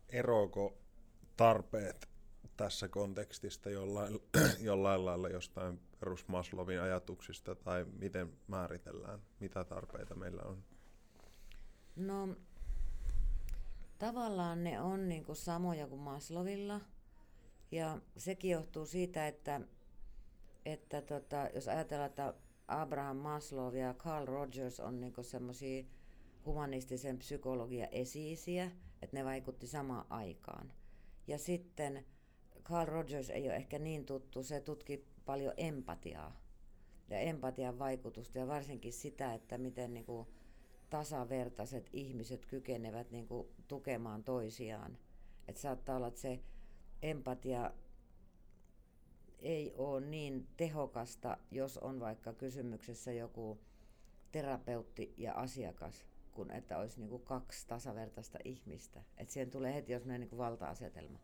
[0.09, 0.77] Eroako
[1.37, 2.14] tarpeet
[2.57, 4.19] tässä kontekstista jollain,
[4.59, 10.63] jollain lailla jostain perus Maslovin ajatuksista tai miten määritellään, mitä tarpeita meillä on?
[11.95, 12.35] No
[13.97, 16.81] tavallaan ne on niin kuin samoja kuin Maslovilla
[17.71, 19.61] ja sekin johtuu siitä, että,
[20.65, 22.33] että tota, jos ajatellaan, että
[22.67, 25.83] Abraham Maslow ja Carl Rogers on niin semmoisia
[26.45, 30.73] humanistisen psykologian esiisiä, että ne vaikutti samaan aikaan.
[31.27, 32.05] Ja sitten
[32.65, 36.41] Carl Rogers ei ole ehkä niin tuttu, se tutki paljon empatiaa
[37.09, 40.27] ja empatian vaikutusta ja varsinkin sitä, että miten niin kuin
[40.89, 44.97] tasavertaiset ihmiset kykenevät niin kuin tukemaan toisiaan.
[45.47, 46.39] Että saattaa olla, että se
[47.01, 47.71] empatia
[49.39, 53.59] ei ole niin tehokasta, jos on vaikka kysymyksessä joku
[54.31, 59.03] terapeutti ja asiakas, kuin että olisi niin kuin kaksi tasavertaista ihmistä.
[59.17, 61.19] Että siihen tulee heti, jos niin valta-asetelma.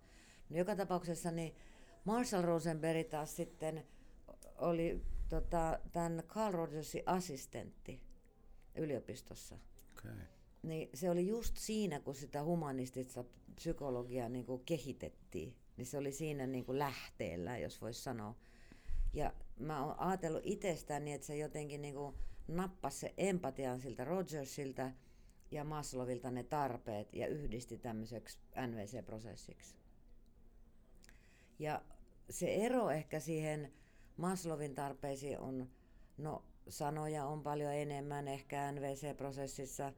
[0.52, 1.56] No joka tapauksessa niin
[2.06, 3.84] Marshall Rosenberg taas sitten
[4.58, 8.02] oli tota, tämän Carl Rogersin assistentti
[8.76, 9.58] yliopistossa.
[9.98, 10.12] Okay.
[10.64, 13.24] Niin se oli just siinä, kun sitä humanistista
[13.56, 15.56] psykologiaa niin kuin kehitettiin.
[15.78, 18.36] Niin se oli siinä niin kuin lähteellä, jos voisi sanoa.
[19.14, 22.16] Ja mä oon ajatellut itsestään niin, että se jotenkin niin kuin
[22.48, 24.92] nappasi se empatian siltä Rogersilta
[25.52, 29.81] ja Maslovilta ne tarpeet ja yhdisti tämmöiseksi NVC-prosessiksi.
[31.62, 31.82] Ja
[32.30, 33.74] se ero ehkä siihen
[34.18, 35.70] Maslovin tarpeisiin on,
[36.18, 39.94] no sanoja on paljon enemmän ehkä NVC-prosessissa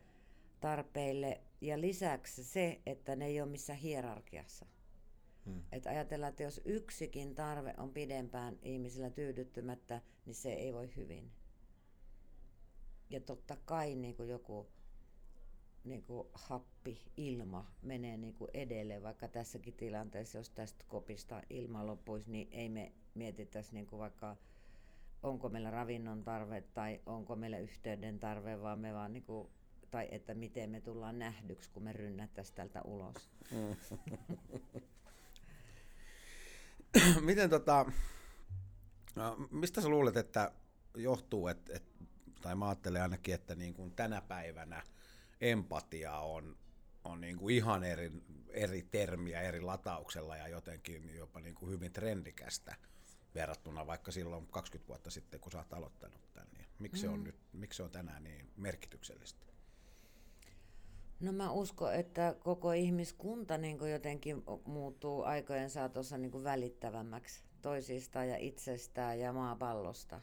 [0.60, 4.65] tarpeille ja lisäksi se, että ne ei ole missään hierarkiassa.
[5.45, 5.63] Hmm.
[5.71, 11.32] Että ajatellaan, että jos yksikin tarve on pidempään ihmisillä tyydyttymättä, niin se ei voi hyvin.
[13.10, 14.67] Ja totta kai niin kuin joku
[15.84, 21.88] niin kuin happi, ilma menee niin kuin edelleen, vaikka tässäkin tilanteessa, jos tästä kopista ilma
[21.88, 24.38] loppuisi, niin ei me mietittäisi niin kuin vaikka
[25.24, 29.50] onko meillä ravinnon tarve tai onko meillä yhteyden tarve, vaan me vaan niin kuin,
[29.91, 33.30] tai että miten me tullaan nähdyksi, kun me rynnättäisiin tältä ulos.
[37.22, 37.86] miten tota,
[39.15, 40.52] no, mistä sä luulet, että
[40.96, 42.04] johtuu, että, että
[42.41, 44.84] tai mä ajattelen ainakin, että niin kuin tänä päivänä
[45.51, 46.58] empatia on,
[47.03, 48.12] on niin kuin ihan eri,
[48.49, 52.75] eri termiä eri latauksella ja jotenkin jopa niin kuin hyvin trendikästä
[53.36, 56.49] verrattuna vaikka silloin 20 vuotta sitten, kun sä oot aloittanut tämän.
[56.53, 57.01] Niin miksi, mm.
[57.01, 57.23] se on mm.
[57.23, 59.43] nyt, miksi se on tänään niin merkityksellistä?
[61.19, 68.38] No mä uskon, että koko ihmiskunta niin jotenkin muuttuu aikojen saatossa niin välittävämmäksi toisistaan ja
[68.38, 70.21] itsestään ja maapallosta.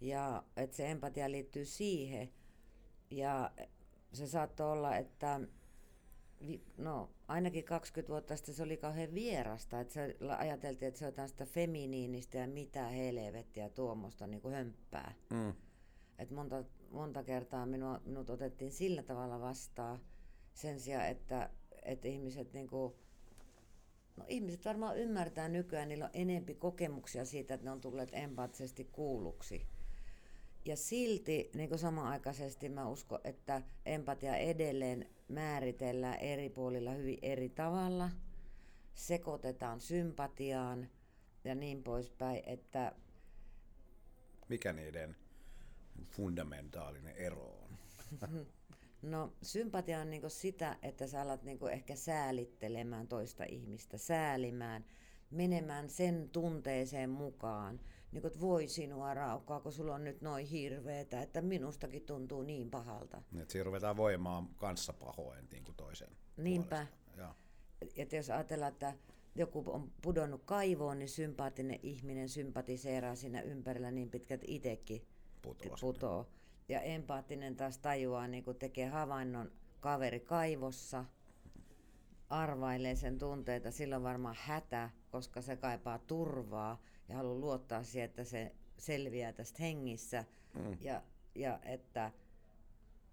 [0.00, 2.32] Ja että se empatia liittyy siihen.
[3.10, 3.50] Ja
[4.16, 5.40] se saattoi olla, että
[6.76, 11.12] no, ainakin 20 vuotta sitten se oli kauhean vierasta, että se ajateltiin, että se on
[11.12, 15.14] tästä feminiinistä ja mitä helvettiä tuommoista niin kuin hömppää.
[15.30, 15.52] Mm.
[16.18, 20.00] Et monta, monta kertaa minua, minut otettiin sillä tavalla vastaan
[20.54, 21.50] sen sijaan, että,
[21.82, 22.94] että ihmiset niin kuin,
[24.16, 28.84] No ihmiset varmaan ymmärtää nykyään, niillä on enempi kokemuksia siitä, että ne on tulleet empaattisesti
[28.84, 29.66] kuulluksi.
[30.66, 37.48] Ja silti niin kuin samanaikaisesti mä uskon, että empatia edelleen määritellään eri puolilla hyvin eri
[37.48, 38.10] tavalla.
[38.94, 40.88] Sekoitetaan sympatiaan
[41.44, 42.92] ja niin poispäin, että...
[44.48, 45.16] Mikä niiden
[46.10, 47.78] fundamentaalinen ero on?
[49.02, 54.84] No sympatia on niinku sitä, että sä alat niinku ehkä säälittelemään toista ihmistä, säälimään,
[55.30, 57.80] menemään sen tunteeseen mukaan.
[58.16, 62.42] Niin kuin, että voi sinua raukkaa, kun sulla on nyt noin hirveetä, että minustakin tuntuu
[62.42, 63.22] niin pahalta.
[63.40, 66.86] Että siinä ruvetaan voimaan kanssa pahoin niin kuin toisen Niinpä.
[67.16, 67.34] Ja.
[67.96, 68.94] Että jos ajatellaan, että
[69.34, 75.06] joku on pudonnut kaivoon, niin sympaattinen ihminen sympatiseeraa siinä ympärillä niin pitkät itsekin
[75.80, 76.26] putoo.
[76.68, 81.04] Ja empaattinen taas tajuaa, niin kun tekee havainnon kaveri kaivossa,
[82.28, 88.24] arvailee sen tunteita, silloin varmaan hätä, koska se kaipaa turvaa ja haluaa luottaa siihen, että
[88.24, 90.76] se selviää tästä hengissä mm.
[90.80, 91.02] ja,
[91.34, 92.12] ja että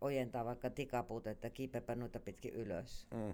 [0.01, 3.07] ojentaa vaikka tikapuut, että kiipepä noita pitkin ylös.
[3.13, 3.33] Mm.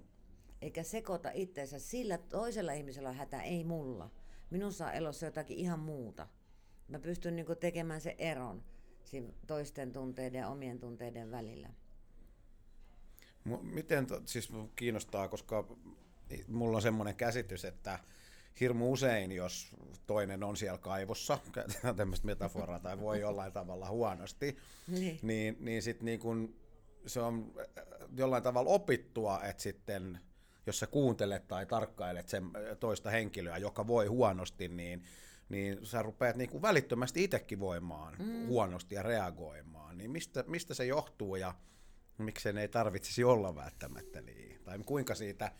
[0.62, 4.10] Eikä sekoita itseensä sillä toisella ihmisellä hätä, ei mulla.
[4.50, 6.28] Minussa on elossa jotakin ihan muuta.
[6.88, 8.64] Mä pystyn niinku tekemään sen eron
[9.48, 11.70] toisten tunteiden ja omien tunteiden välillä.
[13.62, 15.78] Miten, siis kiinnostaa, koska
[16.48, 18.00] mulla on semmoinen käsitys, että
[18.60, 19.76] hirmu usein, jos
[20.08, 24.58] toinen on siellä kaivossa, käytetään tämmöistä metaforaa, tai voi jollain tavalla huonosti,
[24.88, 26.56] niin, niin, niin sitten niin kun
[27.06, 27.54] se on
[28.18, 30.20] jollain tavalla opittua, että sitten
[30.66, 35.04] jos sä kuuntelet tai tarkkailet sen toista henkilöä, joka voi huonosti, niin
[35.50, 38.48] niin sä rupeat niin kuin välittömästi itsekin voimaan mm.
[38.48, 39.98] huonosti ja reagoimaan.
[39.98, 41.56] Niin mistä, mistä se johtuu ja
[42.18, 44.60] miksi ne ei tarvitsisi olla välttämättä niin?
[44.64, 45.52] Tai kuinka siitä,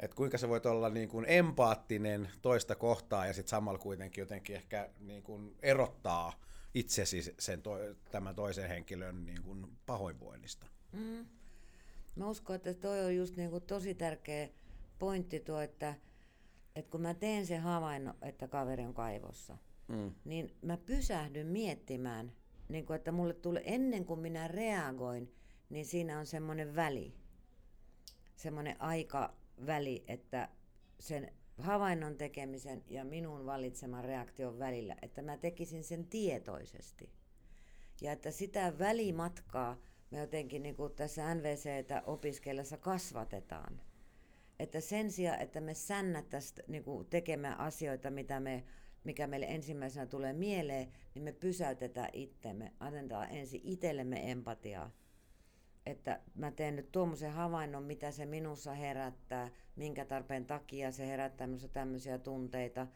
[0.00, 4.56] että kuinka se voit olla niin kuin empaattinen toista kohtaa ja sitten samalla kuitenkin jotenkin
[4.56, 6.32] ehkä niin kuin erottaa
[6.74, 7.78] itsesi sen to,
[8.10, 10.66] tämän toisen henkilön niin kuin pahoinvoinnista.
[10.92, 11.26] Mm.
[12.16, 14.48] Mä uskon, että toi on just niin kuin tosi tärkeä
[14.98, 15.94] pointti tuo, että
[16.76, 19.56] että kun mä teen sen havainnon, että kaveri on kaivossa,
[19.88, 20.14] mm.
[20.24, 22.32] niin mä pysähdyn miettimään,
[22.68, 25.34] niin kun, että mulle tulee ennen kuin minä reagoin,
[25.70, 27.14] niin siinä on semmoinen väli,
[28.36, 28.76] semmoinen
[29.58, 30.48] aikaväli, että
[31.00, 37.12] sen havainnon tekemisen ja minun valitseman reaktion välillä, että mä tekisin sen tietoisesti.
[38.00, 39.76] Ja että sitä välimatkaa
[40.10, 43.80] me jotenkin niin kuin tässä NVCtä opiskellessa kasvatetaan
[44.58, 48.64] että sen sijaan, että me sännättäisiin niin tekemään asioita, mitä me,
[49.04, 54.90] mikä meille ensimmäisenä tulee mieleen, niin me pysäytetään itsemme, annetaan ensin itsellemme empatiaa.
[55.88, 61.46] Että mä teen nyt tuommoisen havainnon, mitä se minussa herättää, minkä tarpeen takia se herättää
[61.46, 62.86] minussa tämmöisiä tunteita.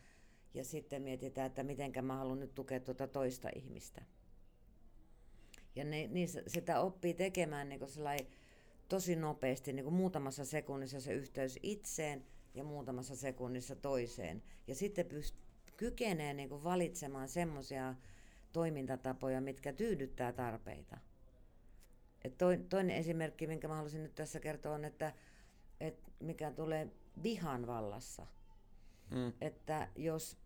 [0.55, 4.03] Ja sitten mietitään, että miten mä haluan nyt tukea tuota toista ihmistä.
[5.75, 8.27] Ja ne, niin sitä oppii tekemään niin sellainen
[8.89, 12.25] tosi nopeasti, niin kuin muutamassa sekunnissa se yhteys itseen
[12.55, 14.43] ja muutamassa sekunnissa toiseen.
[14.67, 15.43] Ja sitten pyst-
[15.77, 17.95] kykenee niin kuin valitsemaan semmoisia
[18.53, 20.99] toimintatapoja, mitkä tyydyttää tarpeita.
[22.25, 25.13] Et toinen esimerkki, minkä mä haluaisin nyt tässä kertoa, on, että,
[25.81, 26.89] että mikä tulee
[27.23, 28.27] vihan vallassa.
[29.11, 29.33] Mm.
[29.41, 30.37] Että jos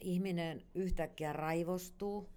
[0.00, 2.28] ihminen yhtäkkiä raivostuu,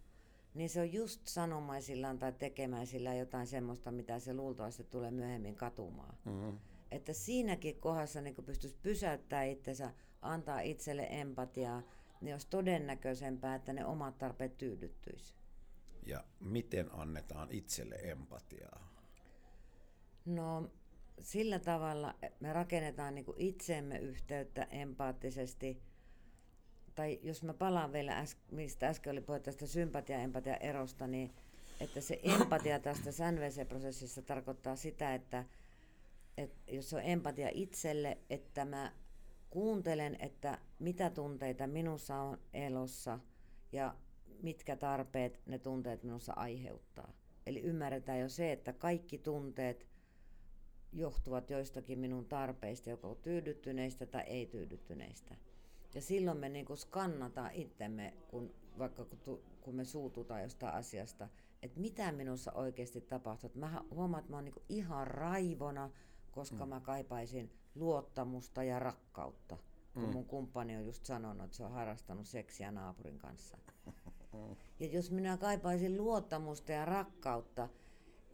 [0.54, 6.18] niin se on just sanomaisillaan tai tekemäisillään jotain semmoista, mitä se luultavasti tulee myöhemmin katumaan.
[6.26, 6.60] Mm-hmm.
[6.92, 11.84] Että siinäkin kohdassa niin pystyisi pysäyttämään itsensä, antaa itselle empatiaa,
[12.22, 15.34] niin olisi todennäköisempää, että ne omat tarpeet tyydyttyisi.
[16.06, 18.96] Ja miten annetaan itselle empatiaa?
[20.26, 20.70] No
[21.20, 25.78] sillä tavalla me rakennetaan niin itsemme yhteyttä empaattisesti–
[26.96, 31.34] tai jos mä palaan vielä, äs, mistä äsken oli puhuttu tästä sympatia-empatia-erosta, niin
[31.80, 35.46] että se empatia tästä SNVC-prosessissa tarkoittaa sitä, että,
[36.38, 38.92] että jos on empatia itselle, että mä
[39.50, 43.20] kuuntelen, että mitä tunteita minussa on elossa
[43.72, 43.96] ja
[44.44, 47.14] mitkä tarpeet ne tunteet minussa aiheuttaa.
[47.46, 49.88] Eli ymmärretään jo se, että kaikki tunteet
[50.94, 55.36] johtuvat joistakin minun tarpeista, joko tyydyttyneistä tai ei tyydyttyneistä.
[55.96, 59.06] Ja silloin me niin skannataan itsemme, kun, vaikka
[59.62, 61.30] kun, me suututaan jostain asiasta,
[61.62, 63.48] että mitä minussa oikeasti tapahtuu.
[63.48, 65.90] Että mä huomaan, että mä oon niin ihan raivona,
[66.32, 66.70] koska mm.
[66.70, 69.58] mä kaipaisin luottamusta ja rakkautta.
[69.94, 70.10] Kun mm.
[70.10, 73.58] mun kumppani on just sanonut, että se on harrastanut seksiä naapurin kanssa.
[74.80, 77.70] Ja jos minä kaipaisin luottamusta ja rakkautta,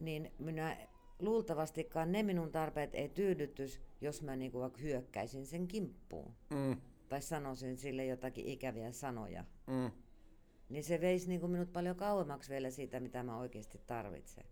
[0.00, 0.76] niin minä
[1.18, 6.34] luultavastikaan ne minun tarpeet ei tyydytys, jos mä niinku vaikka hyökkäisin sen kimppuun.
[6.50, 6.80] Mm.
[7.08, 9.44] Tai sanoisin sille jotakin ikäviä sanoja.
[9.66, 9.90] Mm.
[10.68, 14.44] Niin se veisi niinku minut paljon kauemmaksi vielä siitä, mitä mä oikeasti tarvitsen.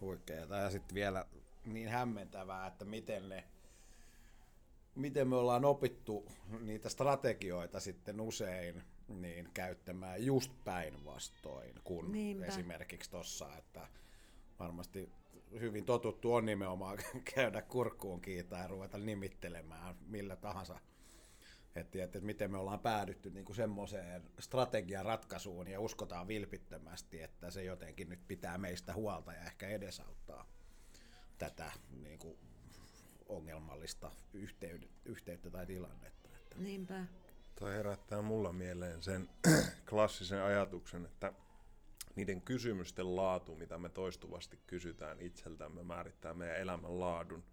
[0.00, 0.56] Huikeeta.
[0.56, 1.26] Ja sitten vielä
[1.66, 3.44] niin hämmentävää, että miten ne
[4.98, 6.26] miten me ollaan opittu
[6.60, 12.46] niitä strategioita sitten usein niin käyttämään just päinvastoin kuin Niinpä.
[12.46, 13.88] esimerkiksi tuossa, että
[14.58, 15.12] varmasti
[15.60, 16.98] hyvin totuttu on nimenomaan
[17.34, 20.80] käydä kurkkuun kiinni ja ruveta nimittelemään millä tahansa.
[21.76, 27.64] Että, että miten me ollaan päädytty niin semmoiseen strategian ratkaisuun ja uskotaan vilpittömästi, että se
[27.64, 30.46] jotenkin nyt pitää meistä huolta ja ehkä edesauttaa
[31.38, 32.38] tätä niin kuin
[33.28, 34.10] ongelmallista
[35.04, 36.28] yhteyttä tai tilannetta.
[36.36, 36.56] Että.
[36.58, 37.04] Niinpä.
[37.54, 39.28] Toi herättää mulla mieleen sen
[39.90, 41.32] klassisen ajatuksen, että
[42.16, 47.44] niiden kysymysten laatu, mitä me toistuvasti kysytään itseltämme, määrittää meidän elämän laadun.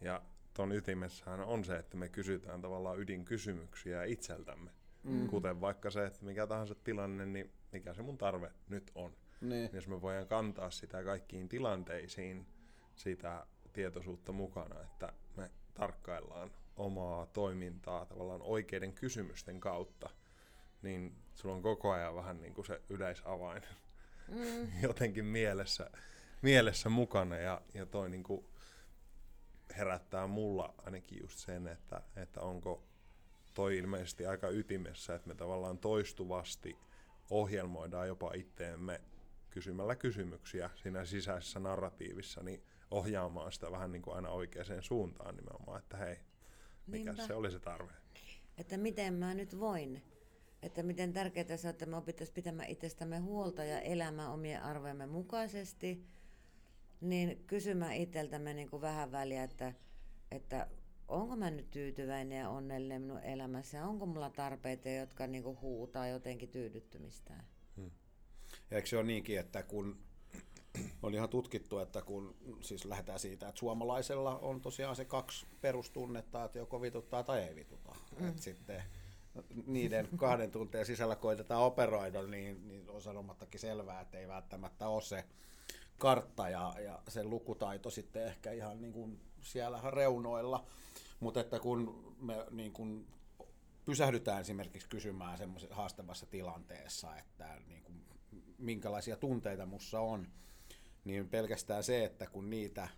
[0.00, 0.22] Ja
[0.54, 4.70] ton ytimessähän on se, että me kysytään tavallaan ydinkysymyksiä itseltämme.
[5.02, 5.26] Mm.
[5.26, 9.16] Kuten vaikka se, että mikä tahansa tilanne, niin mikä se mun tarve nyt on.
[9.40, 9.70] Niin.
[9.72, 12.46] Jos me voidaan kantaa sitä kaikkiin tilanteisiin,
[12.94, 20.10] sitä tietoisuutta mukana, että me tarkkaillaan omaa toimintaa tavallaan oikeiden kysymysten kautta,
[20.82, 23.62] niin sulla on koko ajan vähän niin kuin se yleisavain
[24.28, 24.68] mm.
[24.88, 25.90] jotenkin mielessä,
[26.42, 28.44] mielessä mukana ja, ja toi niin kuin
[29.76, 32.82] herättää mulla ainakin just sen, että, että onko
[33.54, 36.76] toi ilmeisesti aika ytimessä, että me tavallaan toistuvasti
[37.30, 39.00] ohjelmoidaan jopa itteemme
[39.50, 42.62] kysymällä kysymyksiä siinä sisäisessä narratiivissa, niin
[42.94, 46.16] ohjaamaan sitä vähän niin kuin aina oikeaan suuntaan nimenomaan, että hei,
[46.86, 47.26] mikä Niinpä.
[47.26, 47.92] se oli se tarve.
[48.58, 50.02] Että miten mä nyt voin.
[50.62, 55.06] Että miten tärkeää se on, että me opittaisiin pitämään itsestämme huolta ja elämään omien arvojemme
[55.06, 56.06] mukaisesti.
[57.00, 59.72] Niin kysymään itseltämme niin kuin vähän väliä, että,
[60.30, 60.68] että
[61.08, 65.60] onko mä nyt tyytyväinen ja onnellinen minun elämässä ja onko mulla tarpeita, jotka niin kuin
[65.60, 67.44] huutaa jotenkin tyydyttymistään.
[67.76, 67.90] Hmm.
[68.70, 69.98] Ja eikö se ole niinkin, että kun
[71.02, 76.44] on ihan tutkittu, että kun siis lähdetään siitä, että suomalaisella on tosiaan se kaksi perustunnetta,
[76.44, 77.96] että joko vituttaa tai ei vituta.
[78.20, 78.28] Mm.
[78.28, 78.82] Että sitten
[79.66, 85.02] niiden kahden tunteen sisällä koitetaan operoida, niin, niin on sanomattakin selvää, että ei välttämättä ole
[85.02, 85.24] se
[85.98, 90.64] kartta ja, ja se lukutaito sitten ehkä ihan niin kuin siellä reunoilla.
[91.20, 93.06] Mutta että kun me niin kuin
[93.84, 98.04] pysähdytään esimerkiksi kysymään semmoisessa haastavassa tilanteessa, että niin kuin,
[98.58, 100.28] minkälaisia tunteita mussa on,
[101.04, 102.88] niin pelkästään se, että kun niitä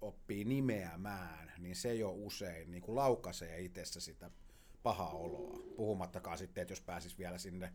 [0.00, 4.30] oppii nimeämään, niin se jo usein niin kuin laukaisee itsessä sitä
[4.82, 5.62] pahaa oloa.
[5.76, 7.72] Puhumattakaan sitten, että jos pääsis vielä sinne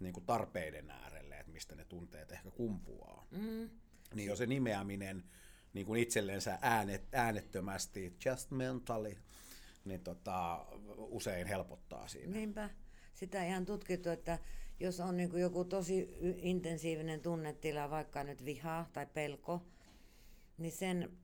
[0.00, 3.26] niin kuin tarpeiden äärelle, että mistä ne tunteet ehkä kumpuaa.
[3.30, 3.70] Mm.
[4.14, 5.24] Niin jo se nimeäminen
[5.72, 9.16] niin kuin itsellensä äänet, äänettömästi, just mentally,
[9.84, 12.32] niin tota, usein helpottaa siinä.
[12.32, 12.70] Niinpä.
[13.14, 14.38] Sitä ihan tutkittu, että
[14.80, 19.62] jos on niin joku tosi intensiivinen tunnetila, vaikka nyt viha tai pelko,
[20.58, 21.16] niin sen,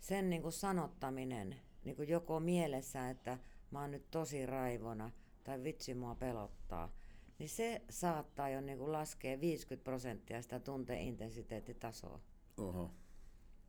[0.00, 3.38] sen niin kuin sanottaminen niin kuin joko mielessä, että
[3.70, 5.10] mä oon nyt tosi raivona
[5.44, 6.94] tai vitsi mua pelottaa,
[7.38, 12.20] niin se saattaa jo niin kuin laskea 50 prosenttia sitä tunteintensiteettitasoa.
[12.58, 12.90] Uh-huh.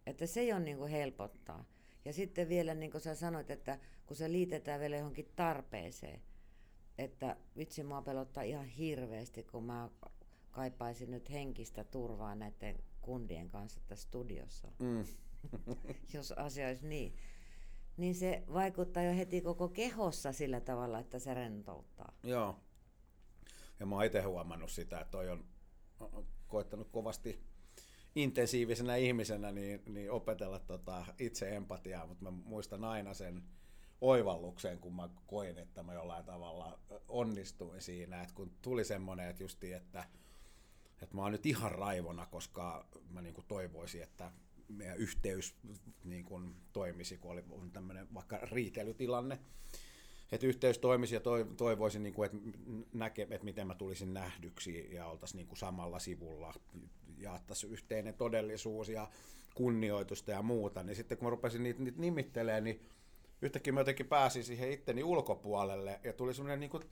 [0.06, 1.66] Että se jo niin kuin helpottaa.
[2.06, 6.22] Ja sitten vielä niin kuin sä sanoit, että kun se liitetään vielä johonkin tarpeeseen,
[6.98, 9.90] että vitsi mua pelottaa ihan hirveästi, kun mä
[10.52, 14.72] kaipaisin nyt henkistä turvaa näiden kundien kanssa tässä studiossa.
[14.80, 15.06] Mm.
[16.14, 17.16] Jos asia olisi niin.
[17.98, 22.14] Niin se vaikuttaa jo heti koko kehossa sillä tavalla, että se rentouttaa.
[22.24, 22.60] Joo.
[23.80, 25.46] Ja mä oon itse huomannut sitä, että toi on
[26.48, 27.44] koettanut kovasti
[28.16, 33.44] intensiivisenä ihmisenä niin, niin opetella tota itse empatiaa, mutta mä muistan aina sen,
[34.02, 39.44] oivallukseen, kun mä koin, että mä jollain tavalla onnistuin siinä, että kun tuli semmoinen, että
[39.44, 40.04] justi, että,
[41.02, 44.32] että mä oon nyt ihan raivona, koska mä niin kuin toivoisin, että
[44.70, 45.56] meidän yhteys
[46.04, 49.40] niin kuin toimisi, kun oli tämmöinen vaikka riitelytilanne,
[50.32, 51.22] että yhteys toimisi ja
[51.58, 52.38] toivoisin, niin kuin, että,
[52.94, 56.54] näke, että miten mä tulisin nähdyksi ja oltaisiin niin kuin samalla sivulla,
[57.18, 59.10] jaettaisiin yhteinen todellisuus ja
[59.56, 62.82] kunnioitusta ja muuta, niin sitten kun mä rupesin niitä, niitä nimittelemään, niin
[63.46, 66.84] yhtäkkiä mä jotenkin pääsin siihen itteni ulkopuolelle ja tuli semmoinen niin kuin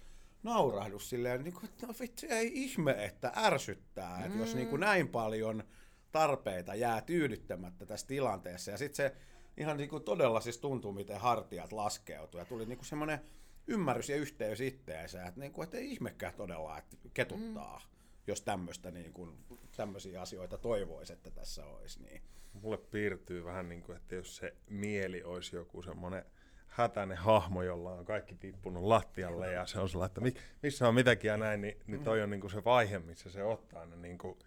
[0.43, 4.26] naurahdus silleen, niin kuin, että no vitsi, ei ihme, että ärsyttää, mm.
[4.26, 5.64] että jos niin kuin näin paljon
[6.12, 8.72] tarpeita jää tyydyttämättä tässä tilanteessa.
[8.72, 9.16] Ja sitten se
[9.58, 13.20] ihan niin kuin todella siis tuntuu, miten hartiat laskeutuu ja tuli niin kuin semmoinen
[13.68, 17.82] ymmärrys ja yhteys itteensä, että, niin kuin, että ei ihmekään todella, että ketuttaa.
[17.86, 17.91] Mm
[18.28, 19.38] jos tämmöistä niin kuin,
[19.76, 22.04] tämmöisiä asioita toivoisi, että tässä olisi.
[22.04, 22.22] Niin.
[22.54, 26.26] Mulle piirtyy vähän niin kuin, että jos se mieli olisi joku semmoinen
[26.72, 31.30] hätäinen hahmo, jolla on kaikki tippunut lattialle ja se on sellainen, että missä on mitäkin
[31.30, 34.17] ja näin, niin, niin toi on niin kuin se vaihe, missä se ottaa ne niin
[34.17, 34.39] kuin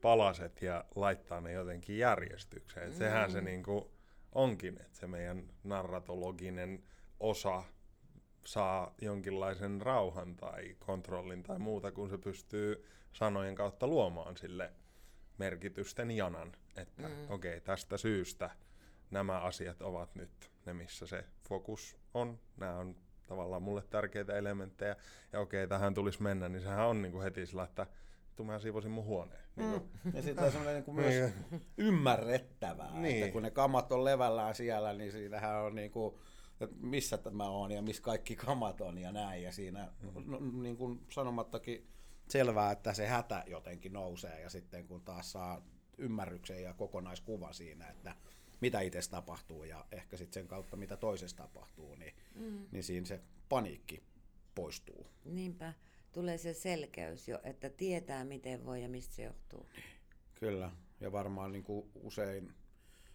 [0.00, 2.90] palaset ja laittaa ne jotenkin järjestykseen.
[2.90, 2.96] Mm.
[2.96, 3.84] Sehän se niin kuin
[4.32, 6.82] onkin, että se meidän narratologinen
[7.20, 7.62] osa
[8.44, 14.72] saa jonkinlaisen rauhan tai kontrollin tai muuta, kun se pystyy sanojen kautta luomaan sille
[15.38, 17.30] merkitysten janan, että mm.
[17.30, 18.50] okei, okay, tästä syystä
[19.10, 22.38] nämä asiat ovat nyt ne, missä se fokus on.
[22.56, 22.96] Nämä on
[23.26, 24.96] tavallaan mulle tärkeitä elementtejä,
[25.32, 27.86] ja okei, tähän tulisi mennä, niin sehän on niin kuin heti sillä, että
[28.44, 29.44] mä siivoisin mun huoneen.
[29.56, 29.62] Mm.
[29.62, 30.14] Niin kuin.
[30.14, 31.32] Ja sitten on semmoinen niin myös
[31.78, 33.22] ymmärrettävää, niin.
[33.22, 36.14] että kun ne kamat on levällään siellä, niin siinähän on niin kuin,
[36.60, 39.42] että missä tämä on ja missä kaikki kamat on ja näin.
[39.42, 40.30] Ja siinä mm.
[40.30, 41.86] no, niin kuin sanomattakin
[42.28, 45.62] selvää, että se hätä jotenkin nousee ja sitten kun taas saa
[45.98, 48.14] ymmärryksen ja kokonaiskuva siinä, että
[48.60, 52.66] mitä itse tapahtuu ja ehkä sitten sen kautta mitä toisessa tapahtuu, niin, mm.
[52.70, 54.02] niin siinä se paniikki
[54.54, 55.06] poistuu.
[55.24, 55.72] Niinpä,
[56.12, 59.66] tulee se selkeys jo, että tietää miten voi ja mistä se johtuu.
[60.34, 62.52] Kyllä, ja varmaan niin kuin usein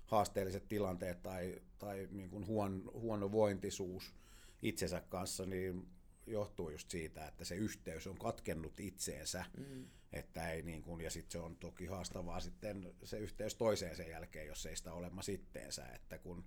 [0.05, 4.13] haasteelliset tilanteet tai, tai niin kuin huon, huono vointisuus
[4.61, 5.87] itsensä kanssa, niin
[6.27, 9.85] johtuu just siitä, että se yhteys on katkennut itseensä, mm.
[10.13, 14.09] että ei niin kuin, ja sitten se on toki haastavaa sitten se yhteys toiseen sen
[14.09, 16.45] jälkeen, jos ei sitä olemassa itteensä, että kun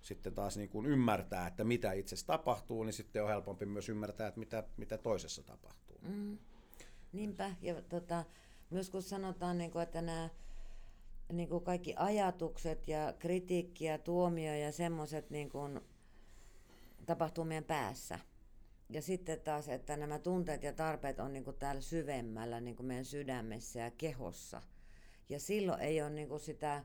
[0.00, 4.28] sitten taas niin kuin ymmärtää, että mitä itse tapahtuu, niin sitten on helpompi myös ymmärtää,
[4.28, 5.98] että mitä, mitä toisessa tapahtuu.
[6.02, 6.38] Mm.
[7.12, 8.24] Niinpä, ja tota,
[8.70, 10.28] myös kun sanotaan, niin kuin, että nämä
[11.32, 15.80] niin kuin kaikki ajatukset ja kritiikki ja tuomio ja semmoiset niin kuin,
[17.06, 18.18] tapahtuu meidän päässä,
[18.90, 22.86] ja sitten taas, että nämä tunteet ja tarpeet on niin kuin täällä syvemmällä niin kuin
[22.86, 24.62] meidän sydämessä ja kehossa.
[25.28, 26.84] Ja silloin ei ole niin kuin sitä,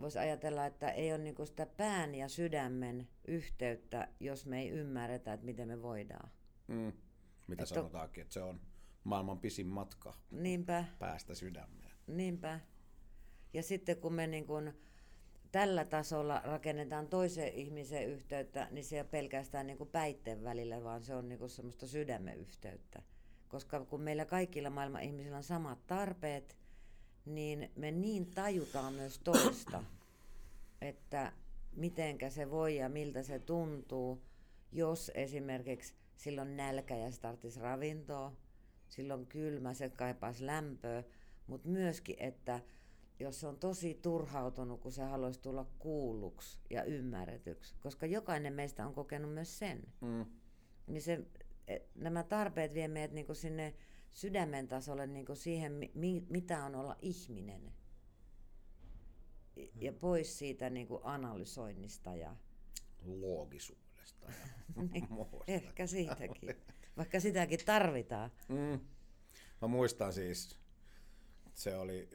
[0.00, 4.68] voisi ajatella, että ei ole niin kuin sitä pään ja sydämen yhteyttä, jos me ei
[4.68, 6.30] ymmärretä, että miten me voidaan.
[6.68, 6.92] Mm.
[7.46, 8.60] Mitä että sanotaankin, että se on
[9.04, 10.84] maailman pisin matka Niinpä.
[10.98, 11.90] päästä sydämeen.
[12.06, 12.60] Niinpä.
[13.52, 14.72] Ja sitten kun me niin kuin,
[15.52, 20.84] tällä tasolla rakennetaan toisen ihmisen yhteyttä, niin se ei ole pelkästään niin kuin päitten välillä,
[20.84, 23.02] vaan se on niin kuin semmoista sydämen yhteyttä.
[23.48, 26.56] Koska kun meillä kaikilla maailman ihmisillä on samat tarpeet,
[27.24, 29.84] niin me niin tajutaan myös toista,
[30.80, 31.32] että
[31.76, 34.22] mitenkä se voi ja miltä se tuntuu,
[34.72, 38.32] jos esimerkiksi silloin nälkä ja se tarvitsisi ravintoa,
[38.88, 41.04] silloin kylmä, se kaipaisi lämpöä,
[41.46, 42.60] mutta myöskin, että
[43.20, 48.86] jos se on tosi turhautunut, kun se haluaisi tulla kuulluksi ja ymmärretyksi, koska jokainen meistä
[48.86, 49.82] on kokenut myös sen.
[50.00, 50.26] Mm.
[50.86, 51.26] Niin se,
[51.68, 53.74] e, nämä tarpeet vie meidät niin sinne
[54.12, 57.72] sydämen tasolle niin siihen, mi, mitä on olla ihminen.
[59.74, 62.36] Ja pois siitä niin kuin analysoinnista ja
[63.04, 65.08] loogisuudesta ja niin,
[65.46, 66.54] Ehkä siitäkin,
[66.96, 68.30] vaikka sitäkin tarvitaan.
[68.48, 68.80] Mm.
[69.62, 70.58] Mä muistan siis,
[71.54, 72.08] se oli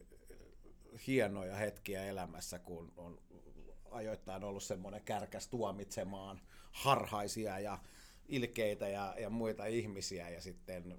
[1.07, 3.21] hienoja hetkiä elämässä, kun on
[3.91, 6.41] ajoittain ollut semmoinen kärkäs tuomitsemaan
[6.71, 7.79] harhaisia ja
[8.27, 10.97] ilkeitä ja, ja muita ihmisiä ja sitten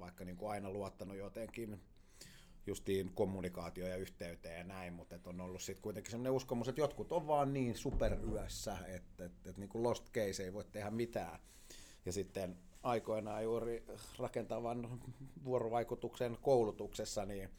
[0.00, 1.80] vaikka niin kuin aina luottanut jotenkin
[2.66, 7.12] justiin kommunikaatio ja yhteyteen ja näin, mutta on ollut sitten kuitenkin semmoinen uskomus, että jotkut
[7.12, 11.40] on vaan niin superyössä, että, että, että niin kuin lost case ei voi tehdä mitään.
[12.06, 13.84] Ja sitten aikoinaan juuri
[14.18, 15.00] rakentavan
[15.44, 17.50] vuorovaikutuksen koulutuksessa, niin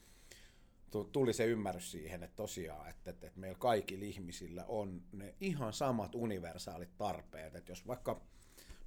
[1.11, 5.73] tuli se ymmärrys siihen, että tosiaan, että, että, että meillä kaikilla ihmisillä on ne ihan
[5.73, 7.55] samat universaalit tarpeet.
[7.55, 8.21] Että jos vaikka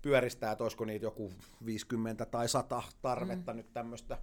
[0.03, 1.33] pyöristää, että olisiko niitä joku
[1.65, 3.57] 50 tai 100 tarvetta mm.
[3.57, 4.19] nyt tämmöistä,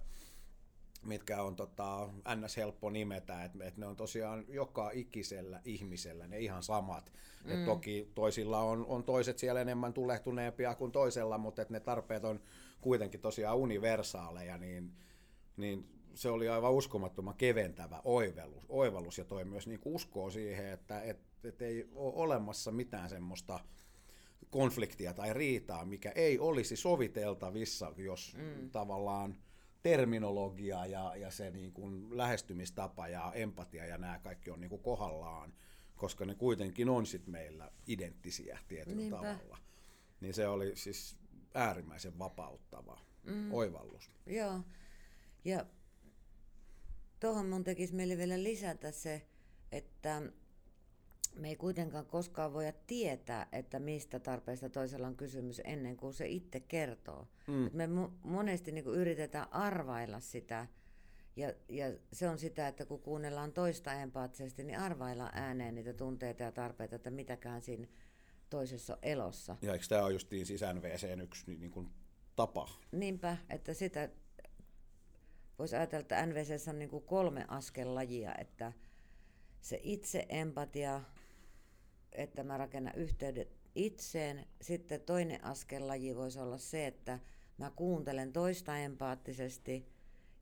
[1.02, 2.56] mitkä on tota, ns.
[2.56, 7.12] helppo nimetä, että, että ne on tosiaan joka ikisellä ihmisellä ne ihan samat.
[7.44, 7.50] Mm.
[7.50, 12.24] Et toki toisilla on, on toiset siellä enemmän tulehtuneempia kuin toisella, mutta että ne tarpeet
[12.24, 12.40] on
[12.80, 14.92] kuitenkin tosiaan universaaleja, niin,
[15.56, 21.02] niin se oli aivan uskomattoman keventävä oivallus, oivallus ja toi myös niin uskoo siihen, että
[21.02, 23.60] et, et ei ole olemassa mitään semmoista
[24.50, 28.70] konfliktia tai riitaa, mikä ei olisi soviteltavissa, jos mm.
[28.70, 29.36] tavallaan
[29.82, 34.82] terminologia ja, ja se niin kuin lähestymistapa ja empatia ja nämä kaikki on niin kuin
[34.82, 35.54] kohdallaan,
[35.96, 39.16] koska ne kuitenkin on sit meillä identtisiä tietyllä Niinpä.
[39.16, 39.58] tavalla.
[40.20, 41.16] Niin se oli siis
[41.54, 43.52] äärimmäisen vapauttava mm.
[43.54, 44.10] oivallus.
[44.26, 44.60] Joo,
[45.44, 45.66] ja
[47.20, 49.22] tuohon mun tekisi meille vielä lisätä se,
[49.72, 50.22] että
[51.34, 56.28] me ei kuitenkaan koskaan voida tietää, että mistä tarpeesta toisella on kysymys ennen kuin se
[56.28, 57.28] itse kertoo.
[57.46, 57.70] Mm.
[57.72, 57.86] me
[58.24, 60.66] monesti niin yritetään arvailla sitä,
[61.36, 66.42] ja, ja se on sitä, että kun kuunnellaan toista empaattisesti, niin arvaillaan ääneen niitä tunteita
[66.42, 67.86] ja tarpeita, että mitäkään siinä
[68.50, 69.56] toisessa elossa.
[69.62, 71.88] Ja eikö tämä ole justiin siis NVCn yksi niin kuin
[72.36, 72.68] tapa?
[72.92, 74.08] Niinpä, että sitä
[75.58, 78.72] voisi ajatella, että NVC on niin kuin kolme askellajia, että
[79.60, 81.00] se itse empatia,
[82.12, 84.46] että mä rakennan yhteydet itseen.
[84.60, 87.18] Sitten toinen askellaji voisi olla se, että
[87.58, 89.88] mä kuuntelen toista empaattisesti.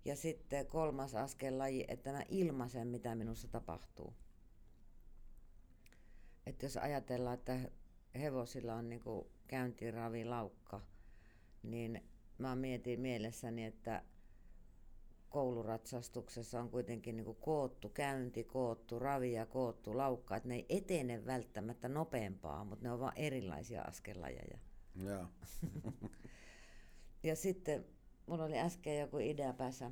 [0.04, 4.14] Ja sitten kolmas askellaji, että mä ilmaisen, mitä minussa tapahtuu.
[6.46, 7.70] Että jos ajatellaan, että
[8.14, 9.02] hevosilla on niin
[9.46, 10.80] käyntiravilaukka,
[11.62, 12.04] niin
[12.38, 14.02] mä mietin mielessäni, että
[15.36, 20.66] kouluratsastuksessa on kuitenkin niin kuin koottu käynti, koottu ravi ja koottu laukka, että ne ei
[20.68, 24.58] etene välttämättä nopeampaa, mutta ne on vain erilaisia askelajeja.
[25.02, 25.28] Yeah.
[27.22, 27.84] ja sitten
[28.26, 29.90] mulla oli äsken joku idea päässä.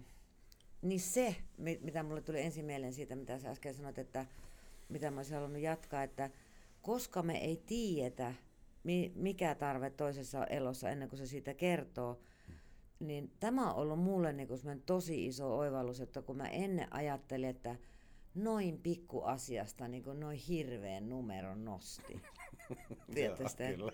[0.82, 1.36] Niin se,
[1.80, 4.26] mitä mulle tuli ensin mieleen siitä, mitä sä äsken sanoit, että
[4.88, 6.30] mitä mä olisin halunnut jatkaa, että
[6.82, 8.34] koska me ei tiedetä,
[9.14, 12.20] mikä tarve toisessa on elossa ennen kuin se siitä kertoo,
[13.00, 17.48] niin tämä on ollut mulle niin kuin tosi iso oivallus, että kun mä ennen ajattelin,
[17.48, 17.76] että
[18.34, 22.22] noin pikku asiasta niin kuin noin hirveän numeron nosti.
[23.14, 23.92] Tietysti, kyllä.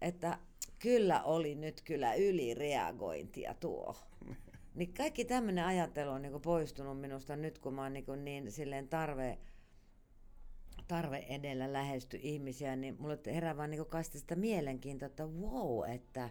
[0.00, 0.38] Että
[0.78, 3.96] kyllä oli nyt kyllä ylireagointia tuo.
[4.74, 8.52] Niin kaikki tämmöinen ajattelu on niin kuin poistunut minusta nyt, kun mä oon niin, niin
[8.52, 9.38] silleen tarve,
[10.88, 16.30] tarve edellä lähesty ihmisiä, niin mulle herää vaan niin sitä mielenkiintoa, että wow, että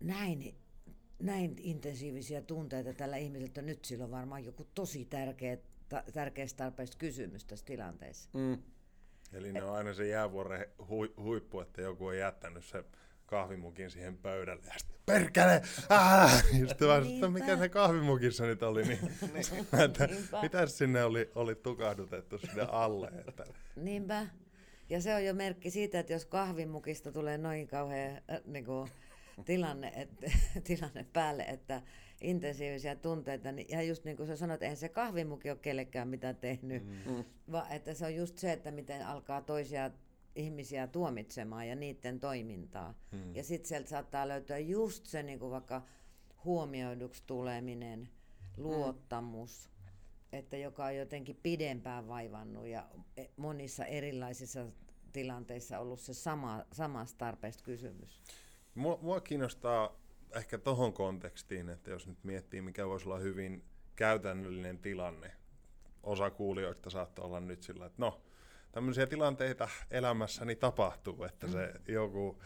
[0.00, 0.54] näin
[1.22, 5.58] näin intensiivisiä tunteita tällä ihmisellä, että nyt sillä on varmaan joku tosi tärkeä,
[5.88, 8.30] ta, tärkeästä tarpeesta kysymys tässä tilanteessa.
[8.32, 8.58] Mm.
[9.32, 12.84] Eli ne on aina se jäävuoren hui, huippu, että joku on jättänyt se
[13.26, 15.62] kahvimukin siihen pöydälle ja sitten perkele!
[15.88, 16.44] Ah!
[16.60, 18.98] Ja sitten vaan, että mikä se kahvimukissa nyt oli, niin,
[19.84, 20.08] että
[20.42, 23.10] mitä sinne oli, oli tukahdutettu sinne alle.
[23.28, 23.44] Että.
[23.76, 24.26] Niinpä.
[24.88, 28.90] Ja se on jo merkki siitä, että jos kahvimukista tulee noin kauhean äh, niin kuin,
[29.44, 30.30] tilanne, että,
[30.64, 31.82] tilanne päälle, että
[32.20, 33.52] intensiivisiä tunteita.
[33.52, 37.24] Niin, ja just niin kuin sä sanoit, eihän se kahvimuki ole kellekään mitään tehnyt, mm.
[37.52, 39.90] vaan että se on just se, että miten alkaa toisia
[40.36, 42.94] ihmisiä tuomitsemaan ja niiden toimintaa.
[43.12, 43.34] Mm.
[43.34, 45.82] Ja sitten sieltä saattaa löytyä just se niin kuin vaikka
[46.44, 48.08] huomioiduksi tuleminen,
[48.56, 50.38] luottamus, mm.
[50.38, 54.66] että joka on jotenkin pidempään vaivannut ja e, monissa erilaisissa
[55.12, 58.20] tilanteissa ollut se sama, samasta tarpeesta kysymys.
[58.74, 59.96] Mua, mua kiinnostaa
[60.36, 63.64] ehkä tohon kontekstiin, että jos nyt miettii, mikä voisi olla hyvin
[63.96, 65.32] käytännöllinen tilanne.
[66.02, 68.22] Osa kuulijoista saattaa olla nyt sillä, että no,
[68.72, 71.94] tämmöisiä tilanteita elämässäni tapahtuu, että se mm.
[71.94, 72.42] joku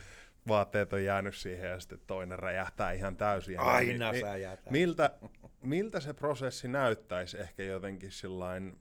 [0.48, 3.60] vaatteet on jäänyt siihen ja sitten toinen räjähtää ihan täysin.
[3.60, 4.72] Aina niin, räjähtää.
[4.72, 5.18] Miltä,
[5.62, 8.78] miltä se prosessi näyttäisi ehkä jotenkin sillain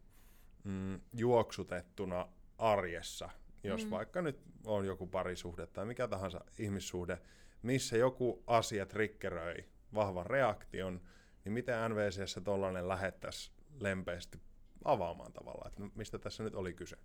[0.63, 2.27] mm, juoksutettuna
[2.57, 3.29] arjessa,
[3.65, 3.91] jos mm.
[3.91, 7.17] vaikka nyt on joku parisuhde tai mikä tahansa ihmissuhde,
[7.61, 11.01] missä joku asia triggeröi vahvan reaktion,
[11.45, 14.39] niin miten NVCssä tuollainen lähettäisi lempeästi
[14.85, 16.97] avaamaan tavallaan, että mistä tässä nyt oli kyse?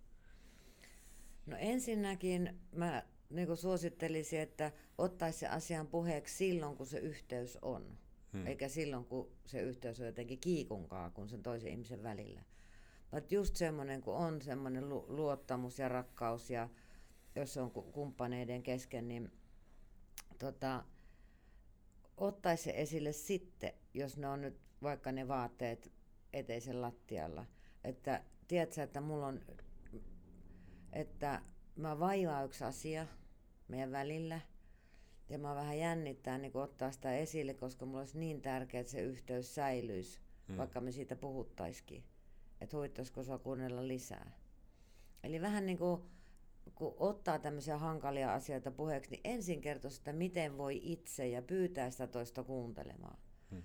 [1.45, 7.97] No ensinnäkin mä niin suosittelisin, että ottaisi se asian puheeksi silloin, kun se yhteys on.
[8.33, 8.47] Hmm.
[8.47, 12.41] Eikä silloin, kun se yhteys on jotenkin kiikunkaa kuin sen toisen ihmisen välillä.
[13.11, 16.69] Vaan just semmoinen, kun on semmoinen luottamus ja rakkaus ja
[17.35, 19.31] jos on kumppaneiden kesken, niin
[20.39, 20.83] tota,
[22.17, 25.91] ottaisi se esille sitten, jos ne on nyt vaikka ne vaatteet
[26.33, 27.45] eteisen lattialla.
[27.83, 29.41] Että tiedätkö, että mulla on,
[30.93, 31.41] että
[31.75, 33.07] mä vaivaa yksi asia
[33.67, 34.39] meidän välillä,
[35.29, 39.01] ja mä vähän jännittää niin ottaa sitä esille, koska mulla olisi niin tärkeää, että se
[39.01, 40.57] yhteys säilyisi, hmm.
[40.57, 42.03] vaikka me siitä puhuttaisikin.
[42.61, 44.31] Että huittaisiko sua kuunnella lisää.
[45.23, 46.01] Eli vähän niin kuin
[46.75, 51.91] kun ottaa tämmöisiä hankalia asioita puheeksi, niin ensin kertoo sitä, miten voi itse ja pyytää
[51.91, 53.17] sitä toista kuuntelemaan.
[53.51, 53.63] Hmm.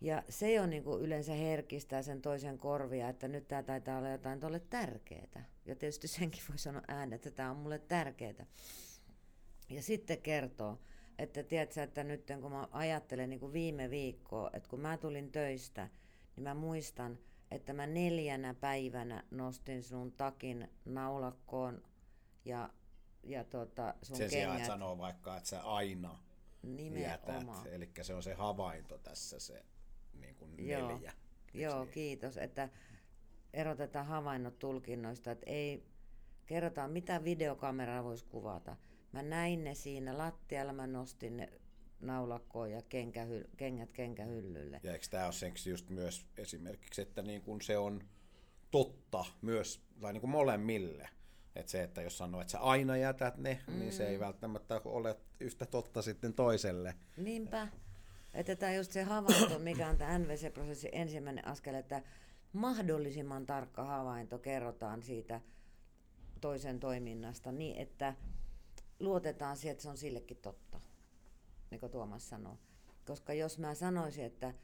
[0.00, 4.08] Ja se on niin kuin yleensä herkistää sen toisen korvia, että nyt tämä taitaa olla
[4.08, 5.44] jotain tuolle tärkeää.
[5.66, 8.46] Ja tietysti senkin voi sanoa ääneen, että tämä on mulle tärkeää.
[9.68, 10.78] Ja sitten kertoo.
[11.18, 15.32] että tiedätkö, että nyt kun mä ajattelen niin kuin viime viikkoa, että kun mä tulin
[15.32, 15.88] töistä,
[16.36, 17.18] niin mä muistan,
[17.50, 21.82] että mä neljänä päivänä nostin sun takin naulakkoon
[22.44, 22.70] ja,
[23.22, 24.52] ja tota, sun Sen kengät.
[24.56, 26.18] sijaan, sanoo vaikka, että sä aina
[26.94, 27.26] jätät.
[27.26, 27.66] Nimenomaan.
[27.66, 29.64] Eli se on se havainto tässä se
[30.20, 30.88] niin kuin Joo.
[30.88, 31.12] neljä.
[31.54, 31.92] Joo, niin?
[31.92, 32.68] kiitos, että
[33.52, 35.84] erotetaan havainnot tulkinnoista, että ei
[36.46, 38.76] kerrotaan mitä videokameraa voisi kuvata.
[39.12, 41.52] Mä näin ne siinä lattialla, mä nostin ne
[42.00, 44.80] naulakkoon ja kenkähy, kengät kenkähyllylle.
[44.82, 48.00] Ja eikö tämä ole seksi just myös esimerkiksi, että niin kuin se on
[48.70, 51.08] totta myös, tai niin kuin molemmille.
[51.56, 53.78] Että se, että jos sanoo, että sä aina jätät ne, mm.
[53.78, 56.94] niin se ei välttämättä ole yhtä totta sitten toiselle.
[57.16, 57.68] Niinpä.
[58.34, 62.02] Että tämä just se havainto, mikä on tämä NVC-prosessin ensimmäinen askel, että
[62.52, 65.40] mahdollisimman tarkka havainto kerrotaan siitä
[66.40, 68.14] toisen toiminnasta niin, että
[69.00, 70.80] luotetaan siihen, että se on sillekin totta,
[71.70, 72.58] niin kuin Tuomas sanoo.
[73.06, 74.54] Koska jos mä sanoisin, että,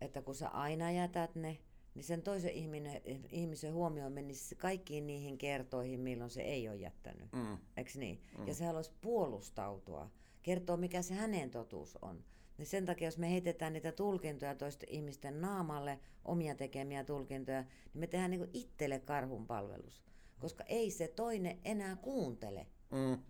[0.00, 1.58] että kun sä aina jätät ne,
[1.94, 7.32] niin sen toisen ihminen, ihmisen huomioon menisi kaikkiin niihin kertoihin, milloin se ei ole jättänyt.
[7.32, 7.58] Mm.
[7.76, 8.22] Eikö niin?
[8.38, 8.48] Mm.
[8.48, 10.10] Ja se haluaisi puolustautua,
[10.42, 12.24] kertoa mikä se hänen totuus on.
[12.58, 17.70] Niin sen takia, jos me heitetään niitä tulkintoja toisten ihmisten naamalle, omia tekemiä tulkintoja, niin
[17.94, 20.04] me tehdään niin itselle karhun palvelus.
[20.38, 22.66] Koska ei se toinen enää kuuntele.
[22.90, 23.22] Mm.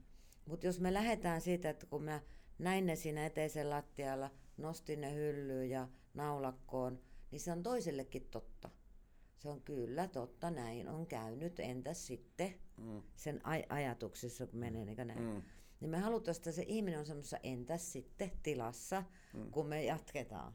[0.47, 2.21] Mutta jos me lähdetään siitä, että kun mä
[2.59, 7.01] näin ne siinä eteisen lattialla, nostin ne hyllyyn ja naulakkoon,
[7.31, 8.71] niin se on toisellekin totta.
[9.37, 13.03] Se on kyllä totta, näin on käynyt, entäs sitten Mm.
[13.17, 15.23] sen aj- ajatuksessa, kun menee niin näin.
[15.23, 15.43] Mm.
[15.81, 19.05] Niin me halutaan, että se ihminen on semmoisessa entäs sitten tilassa,
[19.35, 19.51] mm.
[19.51, 20.55] kun me jatketaan.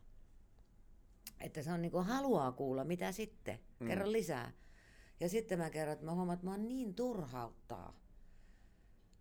[1.40, 3.88] Että se on niin kuin haluaa kuulla, mitä sitten, mm.
[3.88, 4.52] kerro lisää.
[5.20, 8.00] Ja sitten mä kerron, että mä huomaan, että mä oon niin turhauttaa.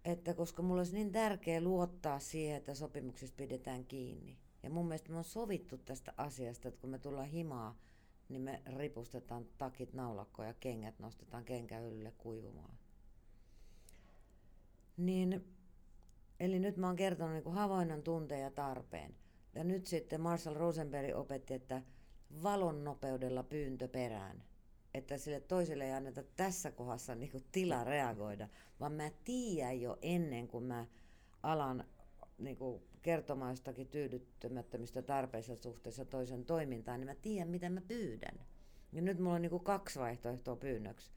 [0.04, 4.38] Että koska mulla olisi niin tärkeää luottaa siihen, että sopimuksista pidetään kiinni.
[4.62, 7.78] Ja mun mielestä me on sovittu tästä asiasta, että kun me tullaan himaa,
[8.28, 12.78] niin me ripustetaan takit naulakkoon ja kengät nostetaan kenkäylle kuivumaan.
[14.96, 15.44] Niin,
[16.40, 19.14] eli nyt mä oon kertonut niin havainnon tunteen ja tarpeen.
[19.54, 21.82] Ja nyt sitten Marshall Rosenberg opetti, että
[22.42, 24.44] valon nopeudella pyyntö perään.
[24.94, 28.48] Että sille toiselle ei anneta tässä kohdassa niin tila reagoida,
[28.80, 30.86] vaan mä tiedän jo ennen kuin mä
[31.42, 31.84] alan
[32.38, 38.46] niin kuin kertomaan jostakin tyydyttämättömistä tarpeista suhteessa toisen toimintaan, niin mä tiedän, mitä mä pyydän.
[38.92, 41.12] Ja nyt mulla on niin kuin kaksi vaihtoehtoa pyynnöksi.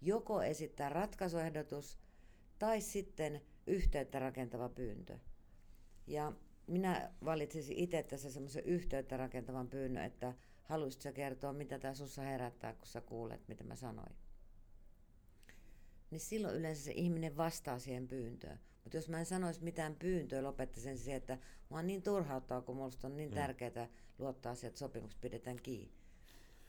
[0.00, 1.98] Joko esittää ratkaisuehdotus
[2.58, 5.18] tai sitten yhteyttä rakentava pyyntö.
[6.06, 6.32] Ja
[6.66, 10.34] minä valitsisin itse tässä semmoisen yhteyttä rakentavan pyynnön, että
[10.68, 14.14] haluaisitko sä kertoa, mitä tämä sussa herättää, kun sä kuulet, mitä mä sanoin.
[16.10, 18.60] Niin silloin yleensä se ihminen vastaa siihen pyyntöön.
[18.84, 21.38] Mutta jos mä en sanoisi mitään pyyntöä, lopettaisin siihen, että
[21.70, 23.88] mä oon niin turhauttaa, kun musta on niin tärkeää
[24.18, 25.98] luottaa siihen, että sopimukset pidetään kiinni.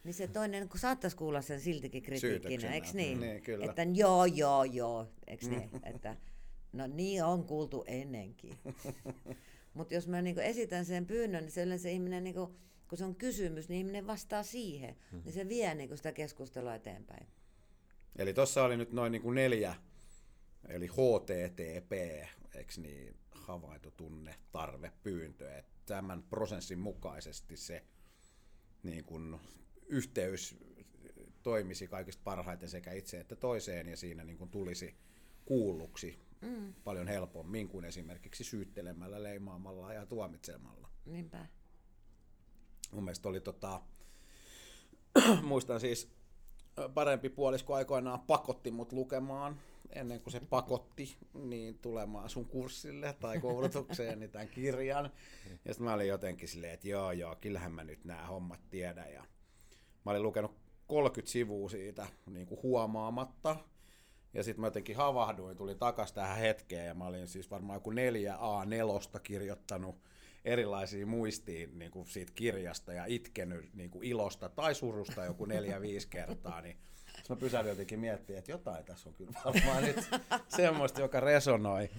[0.04, 3.20] Niin se toinen, kun saattaisi kuulla sen siltikin kritiikkinä, eikö niin?
[3.20, 3.66] Niin, kyllä.
[3.66, 5.70] Että joo, joo, joo, eikö niin?
[5.84, 6.18] Että
[6.74, 8.58] no niin on kuultu ennenkin.
[9.74, 12.56] Mutta jos mä niinku esitän sen pyynnön, niin se yleensä ihminen, niinku,
[12.90, 14.96] kun se on kysymys, niin ihminen vastaa siihen.
[15.12, 15.22] Hmm.
[15.26, 17.28] Niin se vie niinku sitä keskustelua eteenpäin.
[18.16, 19.76] Eli tuossa oli nyt noin niin kuin neljä,
[20.68, 21.92] eli HTTP,
[22.56, 25.58] eikö niin, havainto, tunne, tarve, pyyntö.
[25.58, 27.84] Että tämän prosessin mukaisesti se
[28.84, 29.40] niin kuin,
[29.88, 30.58] yhteys
[31.44, 34.96] toimisi kaikista parhaiten sekä itse että toiseen ja siinä niin kuin tulisi
[35.46, 36.74] kuulluksi mm.
[36.84, 40.90] paljon helpommin kuin esimerkiksi syyttelemällä, leimaamalla ja tuomitsemalla.
[41.06, 41.48] Niinpä.
[42.92, 43.82] Mun mielestä oli tota,
[45.42, 46.12] muistan siis
[46.94, 49.60] parempi puolisko aikoinaan pakotti mut lukemaan
[49.90, 55.12] ennen kuin se pakotti niin tulemaan sun kurssille tai koulutukseen niin tämän kirjan.
[55.66, 59.14] Ja sitten mä olin jotenkin silleen, että joo joo, kyllähän mä nyt nämä hommat tiedän.
[59.14, 59.24] Ja
[60.06, 60.56] mä olin lukenut
[60.88, 63.56] 30 sivua siitä niin kuin huomaamatta.
[64.34, 67.92] Ja sitten mä jotenkin havahduin, tulin takas tähän hetkeen ja mä olin siis varmaan joku
[67.92, 69.96] 4 A4 kirjoittanut
[70.46, 75.82] erilaisia muistiin niin kuin siitä kirjasta ja itkenyt niin kuin ilosta tai surusta joku neljä,
[75.88, 76.78] viisi kertaa, niin
[77.30, 79.98] mä pysähdyin jotenkin miettimään, että jotain tässä on kyllä varmaan nyt
[80.48, 81.90] semmoista, joka resonoi.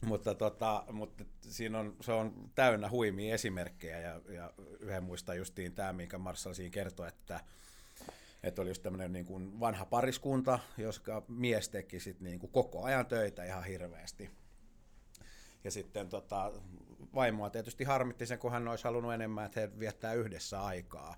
[0.00, 5.72] Mutta, tota, mutta siinä on, se on täynnä huimia esimerkkejä ja, ja yhden muistan justiin
[5.72, 7.40] tämä, minkä Marshall siinä kertoi, että
[8.42, 12.82] että oli just tämmöinen niin kuin vanha pariskunta, joska mies teki sit niin kuin koko
[12.82, 14.30] ajan töitä ihan hirveästi.
[15.64, 16.52] Ja sitten tota,
[17.14, 21.16] vaimoa tietysti harmitti sen, kun hän olisi halunnut enemmän, että he viettää yhdessä aikaa.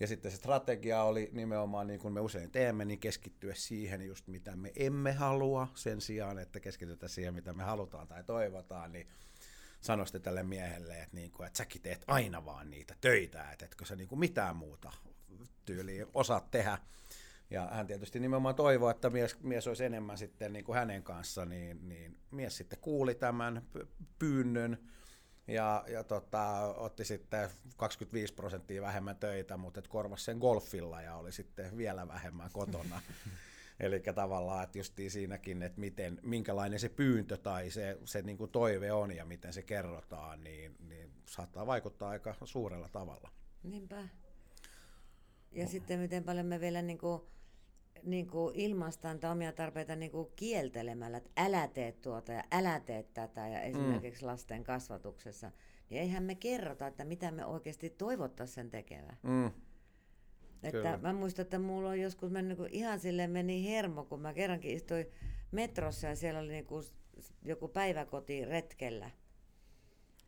[0.00, 4.28] Ja sitten se strategia oli nimenomaan, niin kuin me usein teemme, niin keskittyä siihen just
[4.28, 8.92] mitä me emme halua sen sijaan, että keskitytään siihen, mitä me halutaan tai toivotaan.
[8.92, 9.08] Niin
[9.80, 13.84] sanoi tälle miehelle, että, niin kuin, että säkin teet aina vaan niitä töitä, että etkö
[13.84, 14.92] sä niin kuin mitään muuta
[15.64, 16.78] tyyliin osaat tehdä.
[17.50, 21.44] Ja hän tietysti nimenomaan toivoi, että mies, mies olisi enemmän sitten niin kuin hänen kanssa,
[21.44, 23.62] niin, niin mies sitten kuuli tämän
[24.18, 24.78] pyynnön
[25.46, 31.16] ja, ja tota, otti sitten 25 prosenttia vähemmän töitä, mutta et korvasi sen golfilla ja
[31.16, 33.00] oli sitten vielä vähemmän kotona.
[33.80, 38.50] Eli tavallaan, että justiin siinäkin, että miten, minkälainen se pyyntö tai se, se niin kuin
[38.50, 43.30] toive on ja miten se kerrotaan, niin, niin saattaa vaikuttaa aika suurella tavalla.
[43.62, 44.08] Niinpä.
[45.52, 45.70] Ja no.
[45.70, 47.22] sitten miten paljon me vielä niin kuin,
[48.04, 53.02] niin kuin ilmaistaan omia tarpeita niin kuin kieltelemällä, että älä tee tuota ja älä tee
[53.02, 54.26] tätä ja esimerkiksi mm.
[54.26, 55.50] lasten kasvatuksessa,
[55.90, 59.18] niin eihän me kerrota, että mitä me oikeasti toivottaisiin sen tekevän.
[59.22, 59.50] Mm.
[60.62, 64.34] Että mä muistan, että mulla on joskus mennyt niin ihan sille meni hermo, kun mä
[64.34, 65.06] kerrankin istuin
[65.50, 66.84] metrossa ja siellä oli niin kuin
[67.42, 69.10] joku päiväkoti retkellä.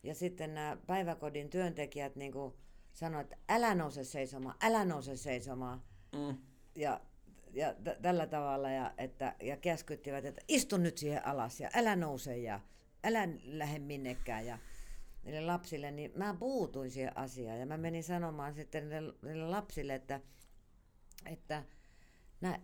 [0.03, 2.53] Ja sitten nämä päiväkodin työntekijät niin kuin
[2.93, 5.83] sanoivat, että älä nouse seisomaan, älä nouse seisomaan.
[6.15, 6.37] Mm.
[6.75, 7.01] Ja,
[7.53, 11.95] ja t- tällä tavalla, ja, että, ja käskyttivät, että istu nyt siihen alas ja älä
[11.95, 12.59] nouse ja
[13.03, 14.45] älä lähde minnekään.
[14.45, 14.57] Ja,
[15.23, 19.95] niille lapsille, niin mä puutuin siihen asiaan ja mä menin sanomaan sitten niille, niille lapsille,
[19.95, 20.21] että,
[21.25, 21.63] että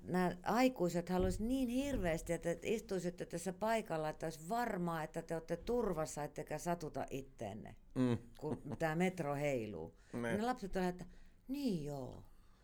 [0.03, 5.57] nämä aikuiset haluaisivat niin hirveästi, että istuisitte tässä paikalla, että olisi varmaa, että te olette
[5.57, 8.17] turvassa, ettekä satuta itteenne, mm.
[8.39, 9.93] kun tämä metro heiluu.
[10.13, 10.31] Ne.
[10.31, 11.05] Ja ne lapset olivat, että
[11.47, 12.23] niin joo.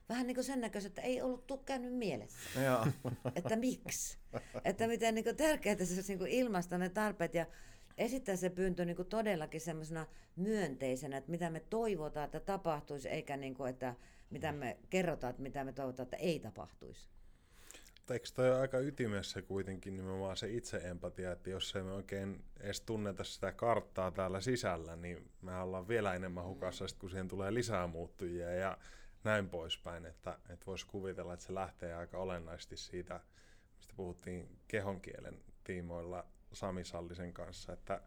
[0.09, 2.61] Vähän niin kuin sen näköistä, että ei ollut käynyt mielessä.
[2.65, 2.87] Joo.
[3.35, 4.17] että miksi?
[4.65, 7.33] Että miten niin tärkeää se olisi niin ilmaista ne tarpeet.
[7.33, 7.45] Ja
[7.97, 13.37] esittää se pyyntö niin kuin todellakin semmoisena myönteisenä, että mitä me toivotaan, että tapahtuisi, eikä
[13.37, 13.95] niin kuin, että
[14.29, 17.09] mitä me kerrotaan, että mitä me toivotaan, että ei tapahtuisi.
[18.09, 22.81] Eikö toi ole aika ytimessä kuitenkin nimenomaan se itse-empatia, että jos ei me oikein edes
[22.81, 27.87] tunneta sitä karttaa täällä sisällä, niin me ollaan vielä enemmän hukassa, kun siihen tulee lisää
[27.87, 28.77] muuttujia ja
[29.25, 33.19] näin poispäin, että, että voisi kuvitella, että se lähtee aika olennaisesti siitä,
[33.77, 38.01] mistä puhuttiin kehonkielen tiimoilla Sami Sallisen kanssa, että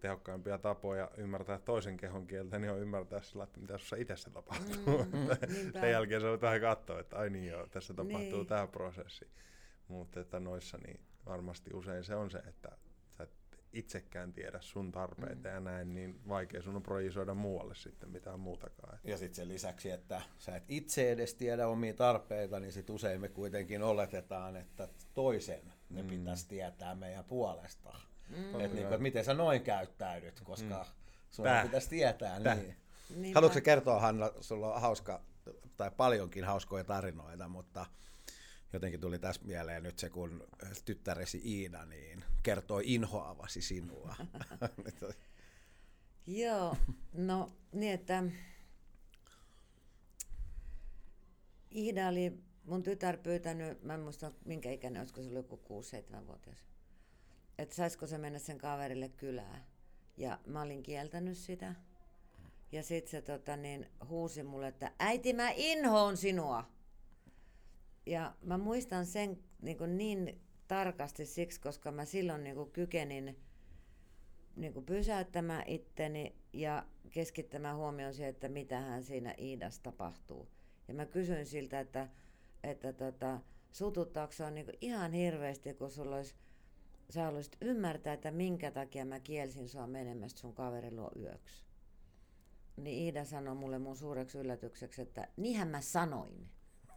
[0.00, 5.04] tehokkaimpia tapoja ymmärtää toisen kehon kieltä, niin on ymmärtää sillä, että mitä sinussa itse tapahtuu.
[5.04, 8.46] Mm, Sen jälkeen se vähän katsoa, että ai niin joo, tässä tapahtuu niin.
[8.46, 9.30] tämä prosessi.
[9.88, 12.76] Mutta että noissa niin varmasti usein se on se, että
[13.74, 15.54] itsekään tiedä sun tarpeita mm.
[15.54, 18.98] ja näin, niin vaikea sun on projisoida muualle sitten mitään muutakaan.
[19.04, 23.20] Ja sitten sen lisäksi, että sä et itse edes tiedä omia tarpeita, niin sit usein
[23.20, 26.08] me kuitenkin oletetaan, että toisen ne mm.
[26.08, 27.96] pitäisi tietää meidän puolesta.
[28.28, 28.60] Mm.
[28.60, 30.90] Että niin, et miten sä noin käyttäydyt, koska mm.
[31.30, 32.40] sun pitäisi tietää.
[32.40, 32.54] Tää.
[32.54, 32.76] Niin.
[33.16, 33.36] Niinpä.
[33.36, 35.22] Haluatko kertoa, Hanna, sulla on hauska,
[35.76, 37.86] tai paljonkin hauskoja tarinoita, mutta
[38.74, 40.46] jotenkin tuli tässä mieleen nyt se, kun
[40.84, 44.16] tyttäresi Iina niin kertoi inhoavasi sinua.
[46.26, 46.76] Joo,
[47.12, 48.24] no niin, että
[51.74, 56.64] Iida oli mun tytär pyytänyt, mä en muista minkä ikäinen, olisiko se oli joku 6-7-vuotias,
[57.58, 59.64] että saisiko se mennä sen kaverille kylään.
[60.16, 61.74] Ja mä olin kieltänyt sitä.
[62.72, 66.73] Ja sitten se tota, niin, huusi mulle, että äiti mä inhoon sinua.
[68.06, 73.38] Ja mä muistan sen niin, kuin niin tarkasti siksi, koska mä silloin niin kuin kykenin
[74.56, 80.48] niin kuin pysäyttämään itteni ja keskittämään huomioon siihen, että mitä hän siinä Iidassa tapahtuu.
[80.88, 82.08] Ja mä kysyin siltä, että
[82.64, 83.40] että tota,
[83.72, 86.34] sututtaako se on niinku ihan hirveästi, kun sulla olisi,
[87.10, 91.64] sä haluaisit ymmärtää, että minkä takia mä kielsin sua menemästä sun kaverin luo yöksi.
[92.76, 96.50] Niin Iida sanoi mulle mun suureksi yllätykseksi, että niinhän mä sanoin.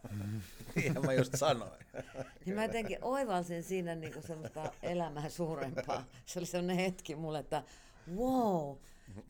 [0.76, 1.84] Niinhän mä just sanoin.
[2.46, 6.04] niin mä jotenkin oivalsin siinä niinku semmoista elämää suurempaa.
[6.26, 7.62] Se oli semmoinen hetki mulle, että
[8.16, 8.76] wow,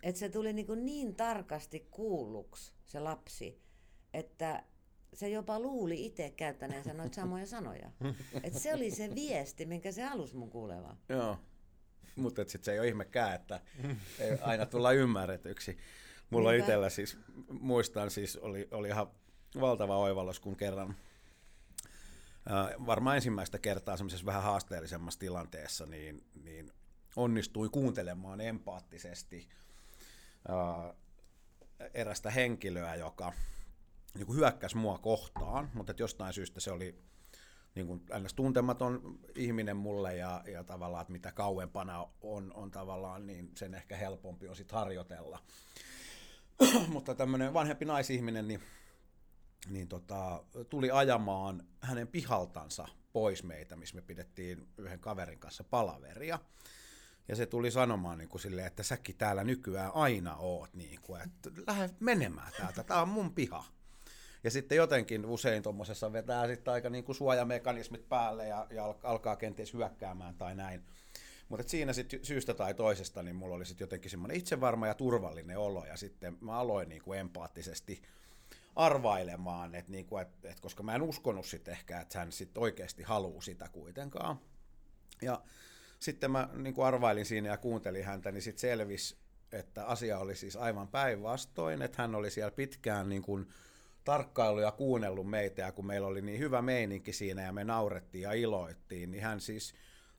[0.02, 3.62] että se tuli niinku niin tarkasti kuulluksi se lapsi,
[4.14, 4.62] että
[5.14, 7.90] se jopa luuli itse käyttäneensä noita samoja sanoja.
[8.42, 10.96] Et se oli se viesti, minkä se alus mun kuuleva.
[11.08, 11.38] Joo,
[12.16, 13.60] mutta sitten se ei ole ihmekään, että
[14.18, 15.78] ei aina tulla ymmärretyksi.
[16.30, 16.64] Mulla Niinpä.
[16.64, 17.18] itsellä siis,
[17.60, 19.10] muistan siis, oli, oli ihan
[19.60, 20.96] valtava oivallus, kun kerran
[22.86, 26.72] varmaan ensimmäistä kertaa semmoisessa vähän haasteellisemmassa tilanteessa, niin, niin
[27.16, 29.48] onnistui kuuntelemaan empaattisesti
[31.94, 33.32] erästä henkilöä, joka
[34.14, 36.98] niin hyökkäsi mua kohtaan, mutta että jostain syystä se oli
[37.74, 38.02] niin kuin
[38.36, 43.96] tuntematon ihminen mulle ja, ja tavallaan, että mitä kauempana on, on tavallaan, niin sen ehkä
[43.96, 45.42] helpompi on sitten harjoitella.
[46.88, 48.60] mutta tämmöinen vanhempi naisihminen niin,
[49.70, 56.38] niin tota, tuli ajamaan hänen pihaltansa pois meitä, missä me pidettiin yhden kaverin kanssa palaveria.
[57.28, 61.22] Ja se tuli sanomaan niin kuin silleen, että säkin täällä nykyään aina oot, niin kuin,
[61.22, 63.64] että lähde menemään täältä, tää on mun piha.
[64.44, 69.36] Ja sitten jotenkin usein tuommoisessa vetää sitten aika niin kuin suojamekanismit päälle ja, ja alkaa
[69.36, 70.82] kenties hyökkäämään tai näin.
[71.48, 75.58] Mutta siinä sitten syystä tai toisesta, niin mulla oli sitten jotenkin semmoinen itsevarma ja turvallinen
[75.58, 78.02] olo, ja sitten mä aloin niin kuin empaattisesti
[78.78, 83.02] arvailemaan, että niinku, et, et, koska mä en uskonut sitten ehkä, että hän sitten oikeasti
[83.02, 84.40] haluaa sitä kuitenkaan.
[85.22, 85.42] Ja
[86.00, 89.16] sitten mä niin kuin arvailin siinä ja kuuntelin häntä, niin sitten selvisi,
[89.52, 93.48] että asia oli siis aivan päinvastoin, että hän oli siellä pitkään niin kuin
[94.04, 98.22] tarkkailu ja kuunnellut meitä, ja kun meillä oli niin hyvä meininki siinä ja me naurettiin
[98.22, 99.74] ja iloittiin, niin hän siis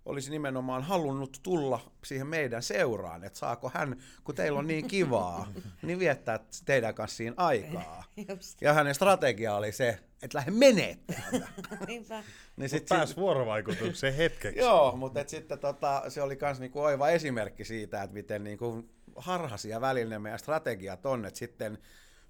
[0.10, 5.48] olisi nimenomaan halunnut tulla siihen meidän seuraan, että saako hän, kun teillä on niin kivaa,
[5.82, 8.04] niin viettää teidän kanssa siinä aikaa.
[8.30, 8.62] Just.
[8.62, 11.48] Ja hänen strategia oli se, että lähde menee täältä.
[12.58, 14.60] Niin Sitten pääsi vuorovaikutukseen hetkeksi.
[14.60, 18.90] Joo, mutta et sitten tota, se oli myös niinku oiva esimerkki siitä, että miten niinku
[19.16, 21.78] harhaisia välillä meidän strategiat on, että sitten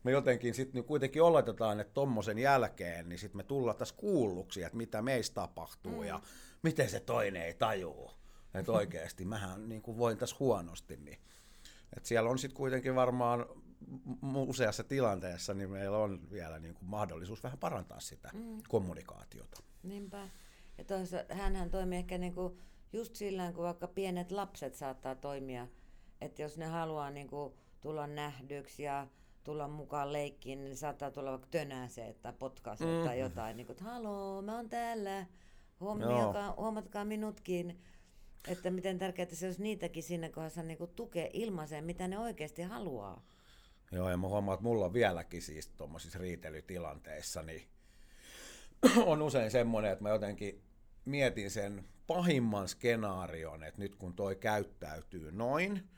[0.03, 4.63] me jotenkin sitten niin kuitenkin oletetaan, että tommosen jälkeen, niin sitten me tullaan taas kuulluksi,
[4.63, 6.07] että mitä meistä tapahtuu mm.
[6.07, 6.21] ja
[6.63, 8.11] miten se toinen ei tajuu.
[8.53, 10.97] Että oikeasti mähän niin kuin voin tässä huonosti.
[10.97, 11.17] Niin.
[11.97, 13.45] Et siellä on sitten kuitenkin varmaan
[14.47, 18.61] useassa tilanteessa, niin meillä on vielä niin kuin mahdollisuus vähän parantaa sitä mm.
[18.67, 19.61] kommunikaatiota.
[19.83, 20.29] Niinpä.
[20.77, 22.57] Ja toisaalta hänhän toimii ehkä niinku
[22.93, 25.67] just sillä kun vaikka pienet lapset saattaa toimia,
[26.21, 29.07] että jos ne haluaa niinku tulla nähdyksi ja
[29.43, 33.03] tulla mukaan leikkiin, niin saattaa tulla vaikka tönäse tai potkaise mm.
[33.03, 35.25] tai jotain, niin kuin, että haloo, mä oon täällä,
[35.79, 37.81] huomioikaa, huomatkaa minutkin.
[38.47, 42.61] Että miten tärkeää se olisi niitäkin siinä kohdassa niin kuin tukea ilmaiseen, mitä ne oikeasti
[42.61, 43.25] haluaa.
[43.91, 47.67] Joo, ja mä huomaan, että mulla on vieläkin siis tuommoisissa riitelytilanteissa, niin
[49.05, 50.63] on usein semmoinen, että mä jotenkin
[51.05, 55.89] mietin sen pahimman skenaarion, että nyt kun toi käyttäytyy noin,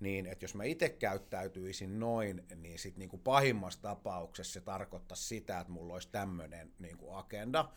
[0.00, 5.60] niin että jos mä itse käyttäytyisin noin, niin sitten niinku pahimmassa tapauksessa se tarkoittaisi sitä,
[5.60, 7.72] että mulla olisi tämmöinen niinku agenda,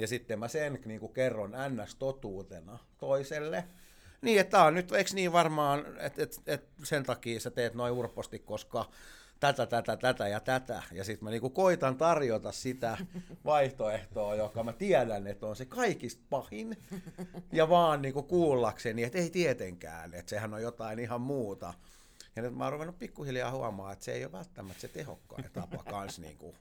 [0.00, 3.64] ja sitten mä sen niinku kerron ns-totuutena toiselle,
[4.22, 7.74] niin, että tämä on nyt, eikö niin varmaan, että et, et sen takia sä teet
[7.74, 8.90] noin urposti, koska
[9.40, 10.82] tätä, tätä, tätä ja tätä.
[10.92, 12.98] Ja sitten mä niinku koitan tarjota sitä
[13.44, 16.76] vaihtoehtoa, joka mä tiedän, että on se kaikista pahin.
[17.52, 21.74] Ja vaan niinku kuullakseni, että ei tietenkään, että sehän on jotain ihan muuta.
[22.36, 25.84] Ja nyt mä oon ruvennut pikkuhiljaa huomaa, että se ei ole välttämättä se tehokkain tapa
[25.84, 26.54] kans niinku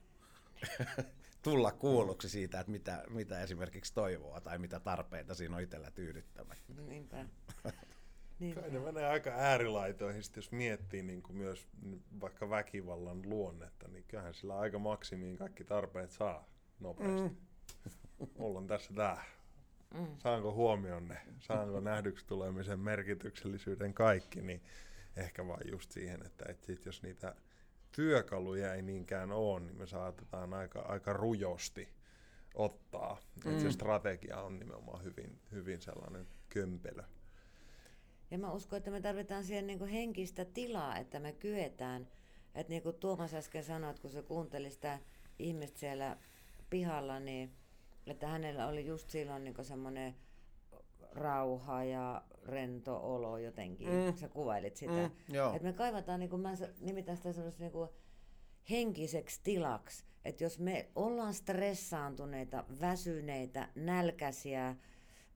[1.42, 6.74] tulla kuulluksi siitä, että mitä, mitä esimerkiksi toivoa tai mitä tarpeita siinä on itsellä tyydyttämättä.
[6.88, 7.26] Niinpä.
[8.40, 8.62] Niinpä.
[8.62, 11.68] Kai ne menee aika äärilaitoihin, jos miettii niin kuin myös
[12.22, 16.46] vaikka väkivallan luonnetta, niin kyllähän sillä aika maksimiin kaikki tarpeet saa
[16.80, 17.22] nopeasti.
[17.30, 17.36] Mm.
[18.40, 19.24] Mulla on tässä tää.
[19.94, 20.08] Mm.
[20.18, 24.62] Saanko huomionne, saanko nähdyksi tulemisen merkityksellisyyden kaikki, niin
[25.18, 27.36] ehkä vaan just siihen, että et sit jos niitä
[27.92, 31.90] työkaluja ei niinkään ole, niin me saatetaan aika, aika rujosti
[32.54, 33.18] ottaa.
[33.46, 33.52] Mm.
[33.52, 37.04] Että se strategia on nimenomaan hyvin, hyvin sellainen kömpelö.
[38.32, 42.08] Ja mä uskon, että me tarvitaan siihen niin kuin henkistä tilaa, että me kyetään.
[42.56, 45.00] Että niin kuin Tuomas äsken sanoi, että kun se kuunteli sitä
[45.40, 46.18] ihmistä siellä
[46.70, 47.52] pihalla, niin
[48.08, 50.16] että hänellä oli just silloin niin semmoinen
[51.12, 53.88] rauha ja rento olo jotenkin.
[53.88, 54.16] Mm.
[54.16, 54.94] Sä kuvailit sitä.
[54.94, 57.90] Mm, että me kaivataan, niin kuin mä nimitän sitä semmoista niin kuin
[58.70, 60.04] henkiseksi tilaksi.
[60.26, 64.76] Että jos me ollaan stressaantuneita, väsyneitä, nälkäisiä,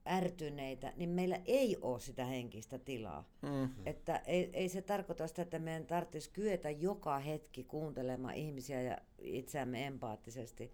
[0.07, 3.29] ärtyneitä, niin meillä ei ole sitä henkistä tilaa.
[3.41, 3.83] Mm-hmm.
[3.85, 8.97] Että ei, ei se tarkoita sitä, että meidän tarvitsisi kyetä joka hetki kuuntelemaan ihmisiä ja
[9.19, 10.73] itseämme empaattisesti.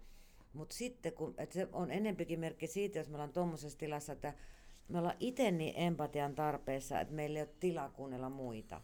[0.52, 4.34] Mutta sitten, kun, että se on enempikin merkki siitä, jos me ollaan tuommoisessa tilassa, että
[4.90, 8.80] me ollaan itse niin empatian tarpeessa, että meillä ei ole tilaa kuunnella muita.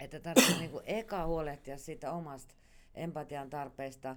[0.00, 2.54] Että tarvitsee niinku eka huolehtia siitä omasta
[2.94, 4.16] empatian tarpeesta,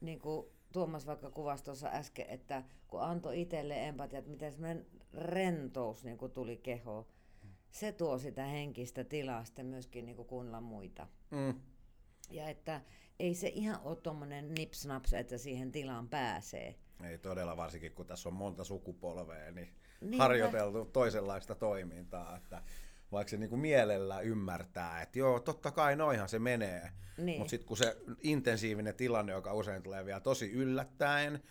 [0.00, 4.86] niin kuin Tuomas vaikka kuvasi tuossa äsken, että kun antoi itselle empatia, että miten semmoinen
[5.14, 7.08] rentous niin kuin tuli keho,
[7.70, 11.06] se tuo sitä henkistä tilaa sitten myöskin niin kuin kuunnella muita.
[11.30, 11.60] Mm.
[12.30, 12.80] Ja että
[13.18, 16.74] ei se ihan ole tuommoinen nipsnaps, että siihen tilaan pääsee.
[17.04, 19.68] Ei todella, varsinkin kun tässä on monta sukupolvea, niin
[20.00, 22.36] niin harjoiteltu toisenlaista toimintaa.
[22.36, 22.62] Että
[23.12, 26.92] vaikka se niin kuin mielellä ymmärtää, että joo, totta kai noihan se menee.
[27.16, 27.38] Niin.
[27.38, 31.42] Mutta sitten kun se intensiivinen tilanne, joka usein tulee vielä tosi yllättäen,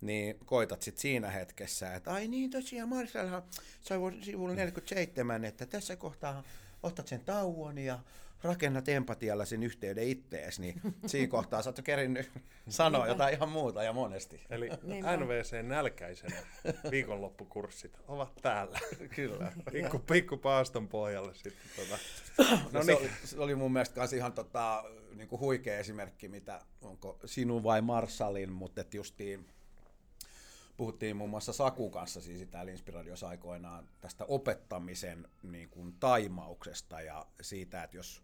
[0.00, 3.42] niin koitat sitten siinä hetkessä, että ai niin tosiaan Marsalhan
[3.80, 6.42] sai sivulla 47, että tässä kohtaa
[6.82, 7.98] otat sen tauon ja
[8.46, 12.30] rakennat empatialla sen yhteyden ittees, niin siinä kohtaa sä oot kerinnyt
[12.68, 14.40] sanoa jotain ihan muuta ja monesti.
[14.50, 14.68] Eli.
[15.16, 16.36] NVC nälkäisenä
[16.90, 18.78] viikonloppukurssit ovat täällä.
[19.16, 19.52] Kyllä.
[19.72, 21.70] Pikku, pikku paaston pohjalle sitten.
[21.76, 21.98] Tota.
[22.72, 24.84] No se, oli, se oli mun mielestä kans ihan tota,
[25.14, 29.46] niin kuin huikea esimerkki, mitä onko sinun vai Marsalin, mutta et justiin
[30.76, 37.26] puhuttiin muun muassa Saku kanssa siis täällä Inspiradiossa aikoinaan tästä opettamisen niin kuin taimauksesta ja
[37.40, 38.22] siitä, että jos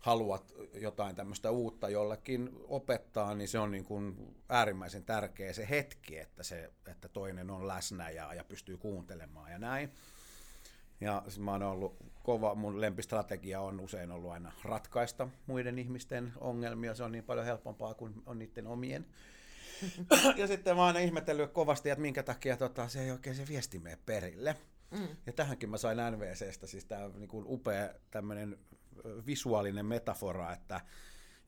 [0.00, 6.18] haluat jotain tämmöistä uutta jollekin opettaa, niin se on niin kuin äärimmäisen tärkeä se hetki,
[6.18, 9.90] että, se, että toinen on läsnä ja, ja pystyy kuuntelemaan ja näin.
[11.00, 16.32] Ja siis mä oon ollut kova, mun lempistrategia on usein ollut aina ratkaista muiden ihmisten
[16.40, 19.06] ongelmia, se on niin paljon helpompaa kuin on niiden omien.
[20.36, 23.46] ja sitten mä oon aina ihmetellyt kovasti, että minkä takia tota, se ei oikein se
[23.48, 24.56] viesti mene perille.
[24.90, 25.08] Mm.
[25.26, 28.58] Ja tähänkin mä sain NVCstä, siis tämä niin upea tämmöinen
[29.26, 30.80] visuaalinen metafora, että,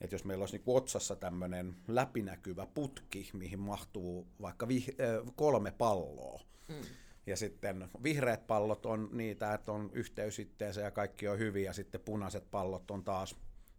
[0.00, 5.70] että jos meillä olisi niin otsassa tämmöinen läpinäkyvä putki, mihin mahtuu vaikka vih, äh, kolme
[5.70, 6.74] palloa, mm.
[7.26, 11.72] ja sitten vihreät pallot on niitä, että on yhteys itteensä ja kaikki on hyvin, ja
[11.72, 13.36] sitten punaiset pallot on taas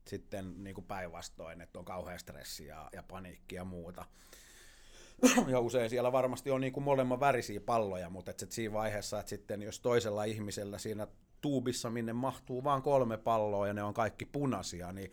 [0.08, 4.06] sitten niin kuin päinvastoin, että on kauhea stressi ja, ja paniikki ja muuta.
[5.48, 9.20] Ja usein siellä varmasti on niin kuin molemmat värisiä palloja, mutta et sit siinä vaiheessa,
[9.20, 11.08] että sitten jos toisella ihmisellä siinä
[11.44, 15.12] tuubissa, minne mahtuu vain kolme palloa ja ne on kaikki punaisia, niin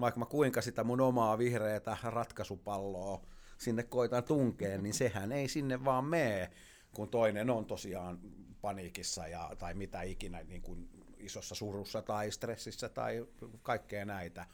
[0.00, 3.22] vaikka mä kuinka sitä mun omaa vihreätä ratkaisupalloa
[3.58, 6.50] sinne koitan tunkeen, niin sehän ei sinne vaan mene,
[6.94, 8.18] kun toinen on tosiaan
[8.60, 13.26] paniikissa ja, tai mitä ikinä niin kuin isossa surussa tai stressissä tai
[13.62, 14.46] kaikkea näitä.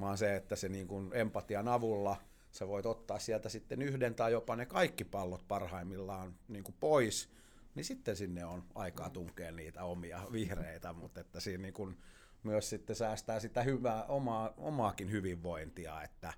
[0.00, 2.16] Vaan se, että se niin kuin empatian avulla
[2.52, 7.28] sä voit ottaa sieltä sitten yhden tai jopa ne kaikki pallot parhaimmillaan niin kuin pois,
[7.74, 11.96] niin sitten sinne on aikaa tunkea niitä omia vihreitä, mutta että siinä niin kuin
[12.42, 16.32] myös sitten säästää sitä hyvää, omaa, omaakin hyvinvointia, että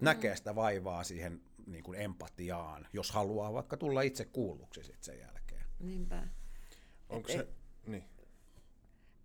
[0.00, 5.18] näkee sitä vaivaa siihen niin kuin empatiaan, jos haluaa vaikka tulla itse kuulluksi sitten sen
[5.18, 5.62] jälkeen.
[5.80, 6.28] Niinpä.
[7.08, 7.48] Onko Et- se...
[7.86, 8.04] Niin.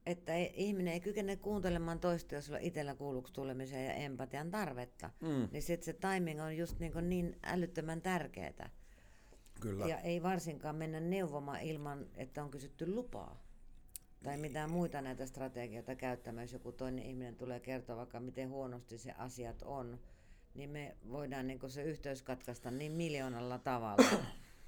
[0.06, 5.10] Että ei, ihminen ei kykene kuuntelemaan toista, jos sulla itsellä kuulluksi tulemiseen ja empatian tarvetta.
[5.22, 5.48] Mm.
[5.52, 8.70] Niin sitten se timing on just niin, niin älyttömän tärkeää.
[9.62, 9.86] Kyllä.
[9.86, 13.44] Ja ei varsinkaan mennä neuvomaan ilman, että on kysytty lupaa.
[14.24, 18.98] Tai mitään muita näitä strategioita käyttämään, jos joku toinen ihminen tulee kertoa vaikka miten huonosti
[18.98, 20.00] se asiat on,
[20.54, 24.18] niin me voidaan niin se yhteys katkaista niin miljoonalla tavalla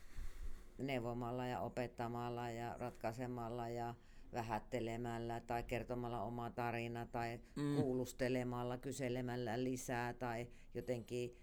[0.78, 3.96] neuvomalla ja opettamalla ja ratkaisemalla ja
[4.34, 7.76] vähättelemällä tai kertomalla oma tarina tai mm.
[7.76, 11.38] kuulustelemalla, kyselemällä lisää tai jotenkin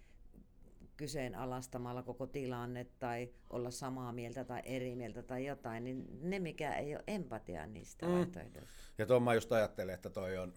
[1.00, 6.74] kyseenalaistamalla koko tilanne tai olla samaa mieltä tai eri mieltä tai jotain, niin ne mikä
[6.74, 8.12] ei ole empatia niistä mm.
[8.12, 8.74] vaihtoehdoista.
[8.98, 10.54] Ja tuon mä just ajattelen, että toi on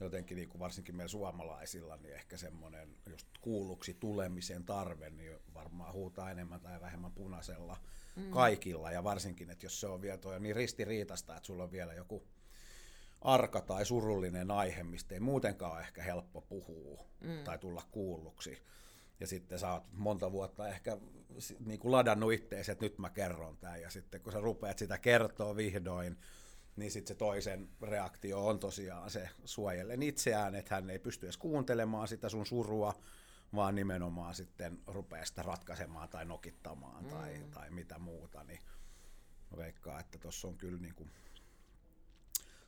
[0.00, 5.92] jotenkin niin kuin varsinkin meillä suomalaisilla, niin ehkä semmoinen just kuulluksi tulemisen tarve, niin varmaan
[5.92, 7.76] huutaa enemmän tai vähemmän punaisella
[8.16, 8.30] mm.
[8.30, 8.90] kaikilla.
[8.90, 12.22] Ja varsinkin, että jos se on vielä toi niin ristiriitasta, että sulla on vielä joku
[13.20, 17.44] arka tai surullinen aihe, mistä ei muutenkaan ole ehkä helppo puhua mm.
[17.44, 18.62] tai tulla kuulluksi.
[19.20, 20.98] Ja sitten sä oot monta vuotta ehkä
[21.64, 23.80] niin kuin ladannut itteesi, että nyt mä kerron tämän.
[23.80, 26.18] Ja sitten kun sä rupeat sitä kertoa vihdoin,
[26.76, 31.36] niin sitten se toisen reaktio on tosiaan se suojellen itseään, että hän ei pysty edes
[31.36, 32.94] kuuntelemaan sitä sun surua,
[33.54, 37.10] vaan nimenomaan sitten rupeaa sitä ratkaisemaan tai nokittamaan mm.
[37.10, 38.60] tai, tai mitä muuta, niin
[39.50, 41.10] mä veikkaan, että tuossa on kyllä niin kuin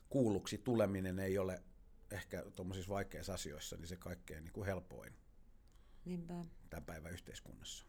[0.08, 1.62] kuulluksi tuleminen ei ole
[2.10, 5.12] ehkä tuommoisissa vaikeissa asioissa niin se kaikkein niin kuin helpoin
[6.06, 6.34] Niinpä.
[6.70, 7.86] tämän päivän yhteiskunnassa.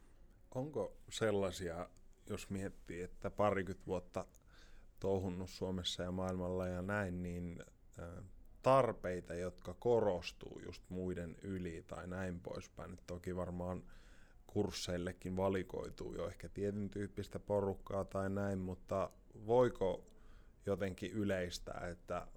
[0.55, 1.89] Onko sellaisia,
[2.29, 4.25] jos miettii, että parikymmentä vuotta
[4.99, 7.63] touhunnut Suomessa ja maailmalla ja näin, niin
[8.61, 12.93] tarpeita, jotka korostuu just muiden yli tai näin poispäin.
[12.93, 13.83] Et toki varmaan
[14.47, 19.09] kursseillekin valikoituu jo ehkä tietyn tyyppistä porukkaa tai näin, mutta
[19.45, 20.05] voiko
[20.65, 22.27] jotenkin yleistää, että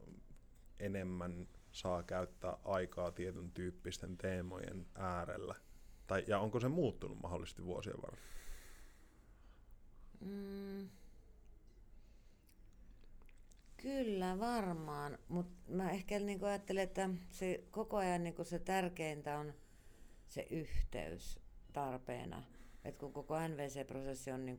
[0.78, 5.54] enemmän saa käyttää aikaa tietyn tyyppisten teemojen äärellä?
[6.10, 8.24] Tai, ja onko se muuttunut mahdollisesti vuosien varrella?
[10.20, 10.88] Mm.
[13.76, 19.54] Kyllä varmaan, mutta mä ehkä niin ajattelen, että se koko ajan niin se tärkeintä on
[20.26, 21.38] se yhteys
[21.72, 22.42] tarpeena.
[22.84, 24.58] Et kun koko NVC-prosessi on niin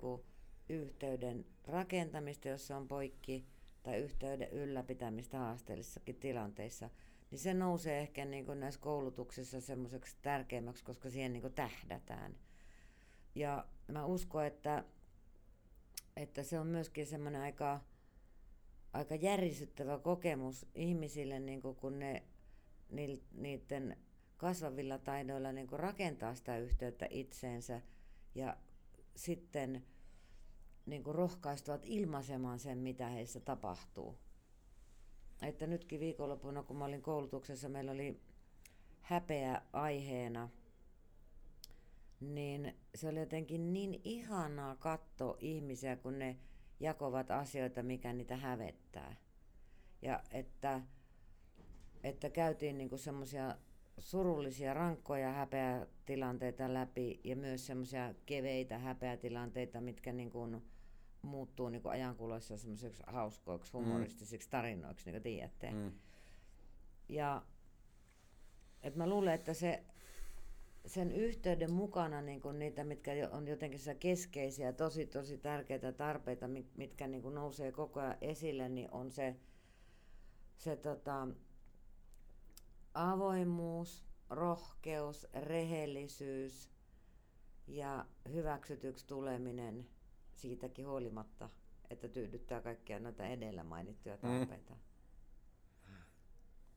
[0.70, 3.45] yhteyden rakentamista, jossa on poikki,
[3.84, 6.89] tai yhteyden ylläpitämistä haasteellisissakin tilanteissa,
[7.32, 12.36] niin se nousee ehkä niin kuin näissä koulutuksissa semmoiseksi tärkeimmäksi, koska siihen niin kuin tähdätään.
[13.36, 14.84] Ja mä uskon, että,
[16.16, 17.82] että se on myöskin semmoinen aika
[18.94, 22.24] aika järisyttävä kokemus ihmisille, niin kuin kun ne
[23.32, 23.98] niiden
[24.38, 27.82] kasvavilla taidoilla niin kuin rakentaa sitä yhteyttä itseensä
[28.36, 28.58] ja
[29.16, 29.86] sitten
[30.86, 34.18] niin kuin rohkaistuvat ilmaisemaan sen, mitä heissä tapahtuu.
[35.42, 38.22] Että nytkin viikonloppuna, kun mä olin koulutuksessa, meillä oli
[39.02, 40.50] häpeä aiheena,
[42.20, 46.38] niin se oli jotenkin niin ihanaa katsoa ihmisiä, kun ne
[46.80, 49.16] jakovat asioita, mikä niitä hävettää.
[50.02, 50.82] Ja että,
[52.04, 53.58] että käytiin niinku semmoisia
[53.98, 60.39] surullisia, rankkoja häpeätilanteita läpi ja myös semmoisia keveitä häpeätilanteita, mitkä niinku
[61.22, 63.80] muuttuu niinku ajankuluessa semmoiseksi hauskoiksi, mm.
[63.80, 65.72] humoristisiksi tarinoiksi, niin kuin tiedätte.
[65.72, 65.91] Mm.
[67.09, 67.41] Ja
[68.84, 69.84] et mä luulen, että se,
[70.86, 76.45] sen yhteyden mukana niin kun niitä, mitkä on jotenkin keskeisiä, tosi tosi tärkeitä tarpeita,
[76.78, 79.36] mitkä niin kun nousee koko ajan esille, niin on se,
[80.57, 81.28] se tota,
[82.93, 86.69] avoimuus, rohkeus, rehellisyys
[87.67, 89.88] ja hyväksytyksi tuleminen
[90.42, 91.50] siitäkin huolimatta,
[91.89, 94.22] että tyydyttää kaikkia noita edellä mainittuja mm.
[94.22, 94.74] tarpeita.
[95.88, 95.96] Mm.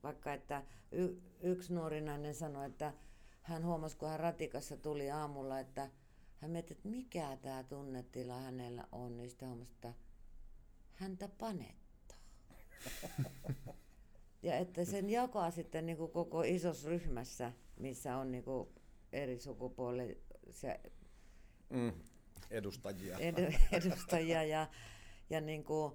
[0.02, 0.62] Vaikka että
[0.92, 2.92] y- yksi nuori nainen sanoi, että
[3.42, 5.90] hän huomasi, kun hän ratikassa tuli aamulla, että
[6.36, 9.94] hän mietti, että mikä tämä tunnetila hänellä on, niin sitten huomasi, että
[10.94, 12.18] häntä panettaa.
[14.42, 18.68] ja että sen jakaa sitten niin kuin koko isossa ryhmässä, missä on niin kuin
[19.12, 20.80] eri sukupuoli se,
[21.70, 21.92] mm,
[22.50, 23.18] edustajia.
[23.18, 24.66] Ed, edustajia ja,
[25.30, 25.92] ja niin kuin,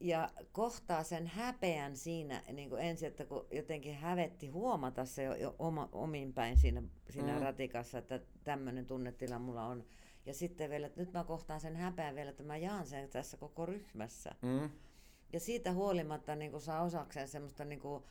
[0.00, 5.34] ja kohtaa sen häpeän siinä niin kuin ensin, että kun jotenkin hävetti huomata se jo,
[5.34, 7.42] jo oma, omin päin siinä, siinä mm.
[7.42, 9.84] ratikassa, että tämmöinen tunnetila mulla on.
[10.26, 13.36] Ja sitten vielä, että nyt mä kohtaan sen häpeän vielä, että mä jaan sen tässä
[13.36, 14.34] koko ryhmässä.
[14.42, 14.70] Mm.
[15.32, 18.04] Ja siitä huolimatta niin kuin saa osakseen semmoista niin kuin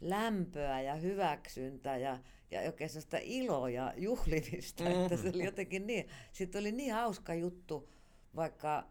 [0.00, 2.18] lämpöä ja hyväksyntää ja,
[2.50, 4.90] ja oikein sellaista iloa ja juhlimista, mm.
[4.90, 7.88] että se oli jotenkin niin, sitten oli niin hauska juttu,
[8.36, 8.84] vaikka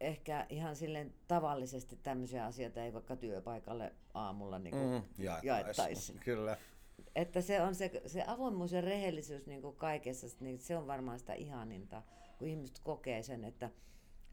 [0.00, 6.12] ehkä ihan silleen tavallisesti tämmöisiä asioita ei vaikka työpaikalle aamulla niin kuin mm, jaettaisi.
[6.24, 6.56] Kyllä.
[7.14, 11.18] Että se on se, se avoimuus ja rehellisyys niin kuin kaikessa, niin se on varmaan
[11.18, 12.02] sitä ihaninta,
[12.38, 13.70] kun ihmiset kokee sen, että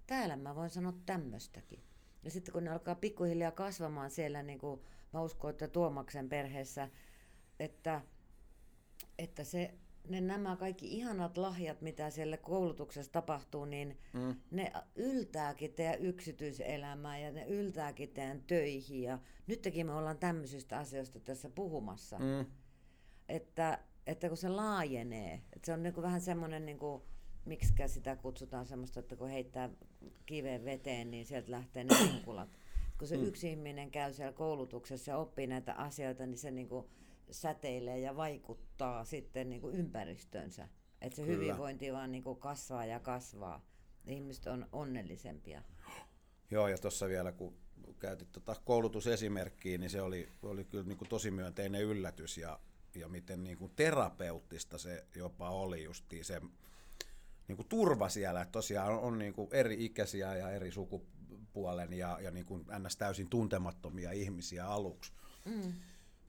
[0.08, 1.84] täällä mä voin sanoa tämmöistäkin.
[2.24, 4.82] Ja sitten kun ne alkaa pikkuhiljaa kasvamaan siellä, niin kuin
[5.14, 6.90] mä uskon, että Tuomaksen perheessä,
[7.60, 8.02] että,
[9.20, 9.74] että se
[10.10, 14.36] ne nämä kaikki ihanat lahjat, mitä siellä koulutuksessa tapahtuu, niin mm.
[14.52, 19.02] ne yltääkin teidän yksityiselämään ja ne yltääkin teidän töihin.
[19.02, 22.20] Ja nytkin me ollaan tämmöisistä asioista tässä puhumassa.
[22.20, 22.46] Mm.
[23.30, 27.02] Että, että kun se laajenee, että se on niin vähän semmoinen, niin kuin,
[27.46, 29.70] miksi sitä kutsutaan semmoista, että kun heittää
[30.26, 32.50] kiveen veteen, niin sieltä lähtee ne vinkulat.
[32.98, 33.24] Kun se mm.
[33.24, 36.86] yksi ihminen käy siellä koulutuksessa ja oppii näitä asioita, niin se niin kuin,
[37.32, 40.68] säteilee ja vaikuttaa sitten niin kuin ympäristönsä.
[41.02, 41.38] Että se Kyllä.
[41.38, 43.66] hyvinvointi vaan niin kuin kasvaa ja kasvaa.
[44.08, 45.62] Ihmiset on onnellisempia.
[46.52, 47.58] Joo, ja tuossa vielä kun
[48.00, 52.60] käytit tota koulutusesimerkkiä, niin se oli, oli kyllä niin kuin tosi myönteinen yllätys ja,
[52.96, 56.42] ja miten niin kuin terapeuttista se jopa oli justiin se
[57.48, 61.94] niin kuin turva siellä, että tosiaan on, on niin kuin eri ikäisiä ja eri sukupuolen
[61.94, 62.98] ja, ja niin kuin ns.
[62.98, 65.12] täysin tuntemattomia ihmisiä aluksi.
[65.46, 65.74] Mm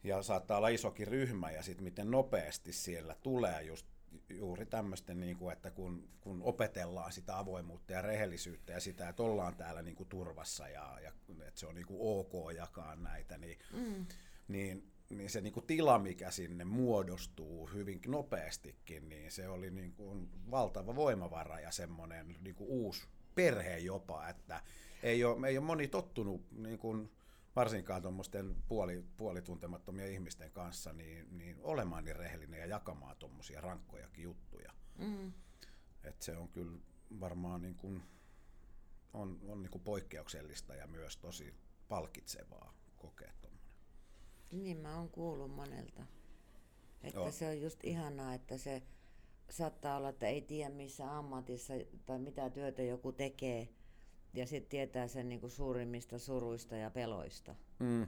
[0.06, 3.86] ja saattaa olla isokin ryhmä ja sitten miten nopeasti siellä tulee just
[4.30, 9.22] juuri tämmöistä, niin kuin, että kun, kun opetellaan sitä avoimuutta ja rehellisyyttä ja sitä, että
[9.22, 11.12] ollaan täällä niin kuin turvassa ja, ja
[11.46, 14.06] että se on niin kuin ok jakaa näitä, niin, mm.
[14.48, 19.92] niin, niin se niin kuin tila, mikä sinne muodostuu hyvin nopeastikin, niin se oli niin
[19.92, 24.62] kuin valtava voimavara ja semmoinen niin kuin uusi perhe jopa, että
[25.02, 27.10] ei ole, ei ole moni tottunut niin kuin,
[27.56, 34.24] varsinkaan tuommoisten puoli, puolituntemattomia ihmisten kanssa, niin, niin olemaan niin rehellinen ja jakamaan tuommoisia rankkojakin
[34.24, 34.72] juttuja.
[34.98, 35.32] Mm.
[36.04, 36.78] Et se on kyllä
[37.20, 38.02] varmaan niin kuin,
[39.12, 41.54] on, on niin kuin poikkeuksellista ja myös tosi
[41.88, 43.72] palkitsevaa kokea tuommoinen.
[44.52, 46.06] Niin mä oon kuullut monelta.
[47.02, 47.32] Että Joo.
[47.32, 48.82] se on just ihanaa, että se
[49.50, 51.74] saattaa olla, että ei tiedä missä ammatissa
[52.06, 53.68] tai mitä työtä joku tekee,
[54.34, 57.54] ja sitten tietää sen niin kuin suurimmista suruista ja peloista.
[57.78, 58.06] Mm.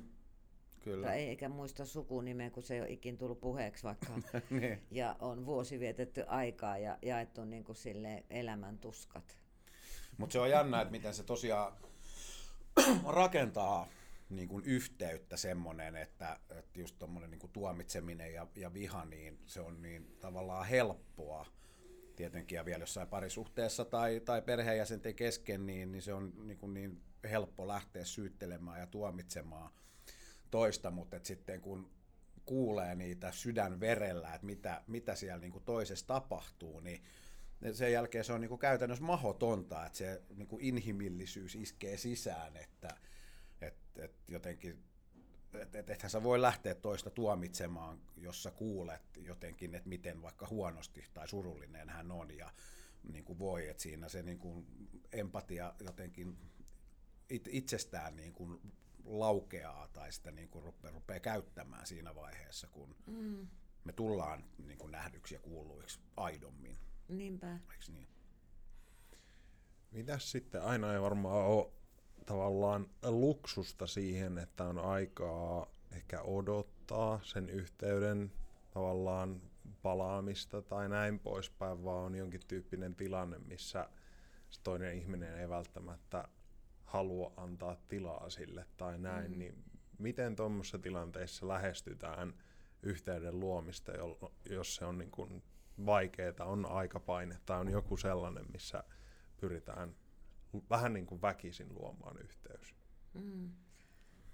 [0.81, 1.07] Kyllä.
[1.07, 4.07] Tai eikä muista sukunimeä, kun se ei ole ikin tullut puheeksi vaikka.
[4.51, 4.82] niin.
[4.90, 9.39] Ja on vuosi vietetty aikaa ja jaettu niin kuin sille elämän tuskat.
[10.19, 11.73] Mutta se on jännä, että miten se tosiaan
[13.07, 13.89] rakentaa
[14.31, 19.61] niin kuin yhteyttä semmoinen, että, että just tuommoinen niin tuomitseminen ja, ja viha, niin se
[19.61, 21.47] on niin tavallaan helppoa
[22.19, 26.74] tietenkin, ja vielä jossain parisuhteessa tai, tai perheenjäsenten kesken, niin, niin se on niin, kuin
[26.74, 29.70] niin helppo lähteä syyttelemään ja tuomitsemaan
[30.51, 31.90] toista, mutta et sitten kun
[32.45, 37.03] kuulee niitä sydänverellä, että mitä, mitä siellä niin kuin toisessa tapahtuu, niin
[37.73, 42.57] sen jälkeen se on niin kuin käytännössä mahotonta, että se niin kuin inhimillisyys iskee sisään,
[42.57, 42.97] että
[43.61, 44.85] et, et jotenkin
[45.55, 50.47] että et, ethän sä voi lähteä toista tuomitsemaan, jos sä kuulet jotenkin, että miten vaikka
[50.47, 52.53] huonosti tai surullinen hän on ja
[53.12, 54.66] niin kuin voi, että siinä se niin kuin
[55.12, 56.39] empatia jotenkin
[57.29, 58.61] it, itsestään niin kuin
[59.05, 63.49] laukeaa tai sitä niin kuin rupeaa, rupeaa käyttämään siinä vaiheessa, kun mm.
[63.85, 66.79] me tullaan niin kuin nähdyksi ja kuulluiksi aidommin.
[67.09, 67.53] Niinpä.
[67.53, 68.09] Eikö niin?
[69.91, 71.73] Mitäs sitten, aina ei varmaan ole
[72.27, 78.32] tavallaan luksusta siihen, että on aikaa ehkä odottaa sen yhteyden
[78.70, 79.43] tavallaan
[79.82, 83.89] palaamista tai näin poispäin, vaan on jonkin tyyppinen tilanne, missä
[84.51, 86.28] se toinen ihminen ei välttämättä
[86.85, 89.39] halua antaa tilaa sille tai näin, mm.
[89.39, 89.65] niin
[89.99, 92.35] miten tuommoisessa tilanteessa lähestytään
[92.82, 93.93] yhteyden luomista,
[94.51, 95.43] jos se on niin kuin
[95.86, 98.85] vaikeaa, on aikapaine tai on joku sellainen, missä
[99.40, 99.95] pyritään
[100.70, 102.75] vähän niin kuin väkisin luomaan yhteys?
[103.15, 103.53] Mm.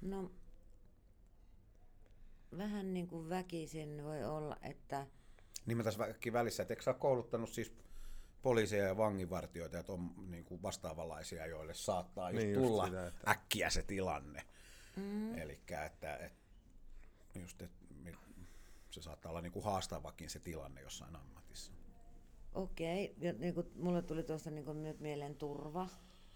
[0.01, 0.33] No,
[2.59, 5.07] vähän niin kuin väkisin voi olla, että...
[5.67, 7.73] Niin mä tässä välissä, että eikö sä kouluttanut siis
[8.43, 13.07] poliiseja ja vanginvartioita, että on niin kuin vastaavanlaisia, joille saattaa just niin tulla just sitä,
[13.07, 13.31] että...
[13.31, 14.43] äkkiä se tilanne.
[14.97, 15.39] Mm.
[15.39, 16.31] Eli että, että,
[17.35, 17.85] just, että
[18.91, 21.44] se saattaa olla niin kuin haastavakin se tilanne jossain ammatissa.
[22.55, 25.89] Okei, ja niin kuin, mulle tuli tuosta niin nyt mieleen turva,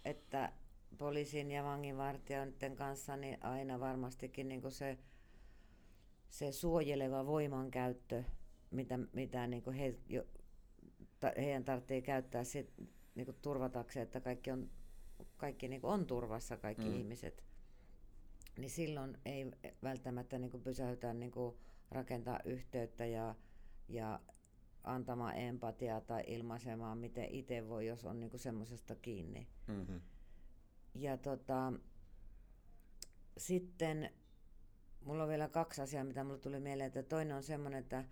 [0.04, 0.52] että
[0.98, 4.98] poliisin ja vanginvartijoiden kanssa niin aina varmastikin niin kuin se,
[6.28, 8.24] se suojeleva voimankäyttö,
[8.70, 10.24] mitä, mitä niin kuin he, jo,
[11.20, 12.72] ta, heidän tarvitsee käyttää sit,
[13.14, 14.70] niin kuin turvatakseen, että kaikki on,
[15.36, 16.94] kaikki niin kuin on turvassa, kaikki mm.
[16.94, 17.44] ihmiset,
[18.56, 19.50] niin silloin ei
[19.82, 21.56] välttämättä niin kuin pysäytä niin kuin
[21.90, 23.34] rakentaa yhteyttä ja,
[23.88, 24.20] ja
[24.84, 29.48] antamaan empatiaa tai ilmaisemaan, miten itse voi, jos on niinku semmoisesta kiinni.
[29.66, 30.00] Mm-hmm.
[30.94, 31.72] Ja tota,
[33.36, 34.10] sitten
[35.04, 36.86] mulla on vielä kaksi asiaa, mitä mulle tuli mieleen.
[36.86, 38.04] Että toinen on semmoinen, että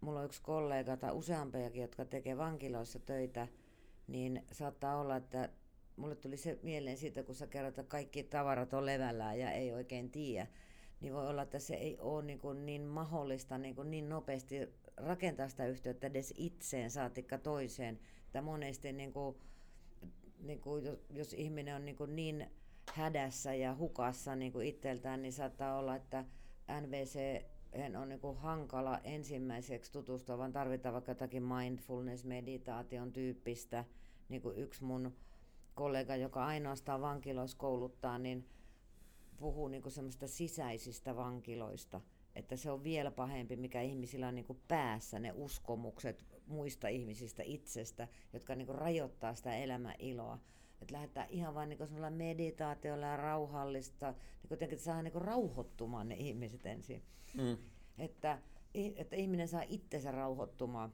[0.00, 3.48] mulla on yksi kollega tai useampiakin, jotka tekee vankiloissa töitä,
[4.06, 5.48] niin saattaa olla, että
[5.96, 9.72] mulle tuli se mieleen siitä, kun sä kerrot, että kaikki tavarat on levällään ja ei
[9.72, 10.46] oikein tiedä,
[11.00, 14.56] niin voi olla, että se ei ole niin, kuin niin mahdollista niin, kuin niin nopeasti
[14.96, 17.98] rakentaa sitä yhteyttä edes itseen, saatikka toiseen.
[18.26, 19.36] Että monesti niin kuin,
[20.38, 22.46] niin kuin jos, jos ihminen on niin, kuin niin
[22.92, 26.24] hädässä ja hukassa niin kuin itseltään, niin saattaa olla, että
[26.80, 27.42] NVC
[28.00, 33.84] on niin kuin hankala ensimmäiseksi tutustua, vaan tarvitaan vaikka jotakin mindfulness-meditaation tyyppistä.
[34.28, 35.16] Niin kuin yksi mun
[35.74, 38.48] kollega, joka ainoastaan vankiloissa kouluttaa, niin
[39.36, 42.00] puhuu niin kuin semmoista sisäisistä vankiloista,
[42.36, 47.42] että se on vielä pahempi, mikä ihmisillä on niin kuin päässä, ne uskomukset muista ihmisistä
[47.46, 50.38] itsestä, jotka niin kuin rajoittaa sitä elämän iloa.
[50.80, 56.08] Että lähdetään ihan vain niin meditaatiolla ja rauhallista, niin jotenkin, että saa niin kuin rauhoittumaan
[56.08, 57.02] ne ihmiset ensin.
[57.36, 57.56] Mm.
[57.98, 58.38] Että,
[58.96, 60.92] että ihminen saa itsensä rauhoittumaan.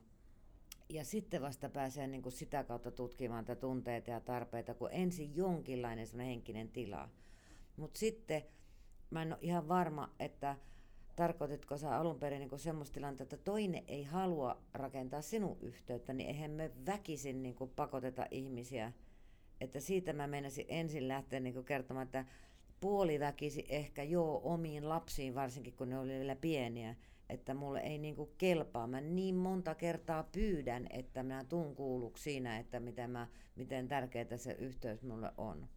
[0.89, 5.35] Ja sitten vasta pääsee niin kuin sitä kautta tutkimaan tätä tunteita ja tarpeita, kun ensin
[5.35, 7.09] jonkinlainen henkinen tila.
[7.77, 8.43] Mutta sitten
[9.09, 10.57] mä en ole ihan varma, että
[11.19, 16.29] tarkoititko sä alun perin niin semmoista tilannetta, että toinen ei halua rakentaa sinun yhteyttä, niin
[16.29, 18.93] eihän me väkisin niin pakoteta ihmisiä.
[19.61, 22.25] Että siitä mä menisin ensin lähteä niin kertomaan, että
[22.79, 26.95] puoliväkisi ehkä joo omiin lapsiin, varsinkin kun ne oli vielä pieniä,
[27.29, 28.87] että mulle ei niin kelpaa.
[28.87, 34.37] Mä niin monta kertaa pyydän, että mä tuun kuulluksi siinä, että miten, mä, miten tärkeää
[34.37, 35.67] se yhteys mulle on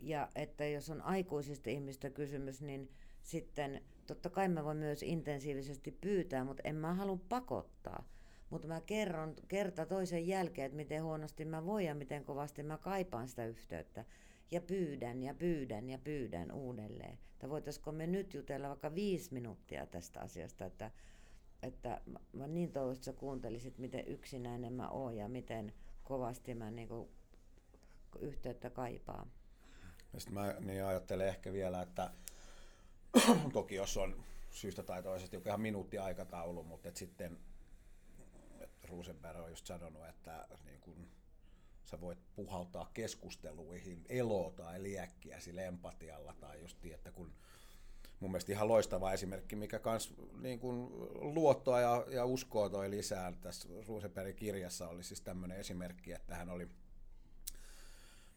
[0.00, 2.90] ja että jos on aikuisista ihmistä kysymys, niin
[3.22, 8.04] sitten totta kai mä voin myös intensiivisesti pyytää, mutta en mä halua pakottaa.
[8.50, 12.78] Mutta mä kerron kerta toisen jälkeen, että miten huonosti mä voin ja miten kovasti mä
[12.78, 14.04] kaipaan sitä yhteyttä.
[14.50, 17.18] Ja pyydän ja pyydän ja pyydän uudelleen.
[17.32, 20.90] Että voitaisiko me nyt jutella vaikka viisi minuuttia tästä asiasta, että,
[21.62, 22.00] että
[22.32, 25.72] mä niin toivoisin, että sä kuuntelisit, miten yksinäinen mä oon ja miten
[26.04, 27.08] kovasti mä niinku
[28.20, 29.30] yhteyttä kaipaan.
[30.18, 32.10] Sitten mä niin ajattelen ehkä vielä, että
[33.52, 37.38] toki jos on syystä tai toisesta joku ihan minuutti aikataulu, mutta et sitten
[38.88, 41.08] Rosenberg on just sanonut, että niin kun,
[41.84, 47.34] sä voit puhaltaa keskusteluihin eloa tai liäkkiä sillä empatialla tai just että kun
[48.20, 50.88] mun mielestä ihan loistava esimerkki, mikä kans niin kuin
[51.34, 53.32] luottoa ja, ja uskoa toi lisää.
[53.40, 56.68] Tässä Ruuseperin kirjassa oli siis tämmöinen esimerkki, että hän oli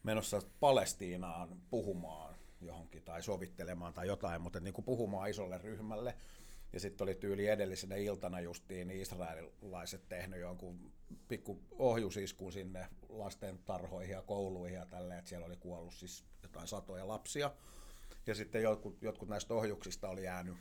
[0.02, 2.34] menossa Palestiinaan puhumaan
[2.66, 6.14] johonkin tai sovittelemaan tai jotain, mutta niin kuin puhumaan isolle ryhmälle.
[6.72, 10.92] Ja sitten oli tyyli edellisenä iltana justiin niin israelilaiset tehnyt jonkun
[11.28, 16.68] pikku ohjusiskun sinne lasten tarhoihin ja kouluihin ja tälleen, että siellä oli kuollut siis jotain
[16.68, 17.50] satoja lapsia.
[18.26, 20.56] Ja sitten jotkut, jotkut näistä ohjuksista oli jäänyt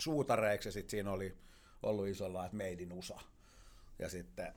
[0.00, 1.36] suutareiksi ja sitten siinä oli
[1.82, 3.20] ollut isolla, että Made in USA.
[3.98, 4.54] Ja sitten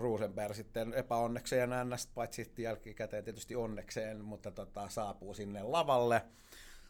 [0.00, 6.22] Rosenberg sitten epäonnekseen ns, paitsi jälkikäteen tietysti onnekseen, mutta tota, saapuu sinne lavalle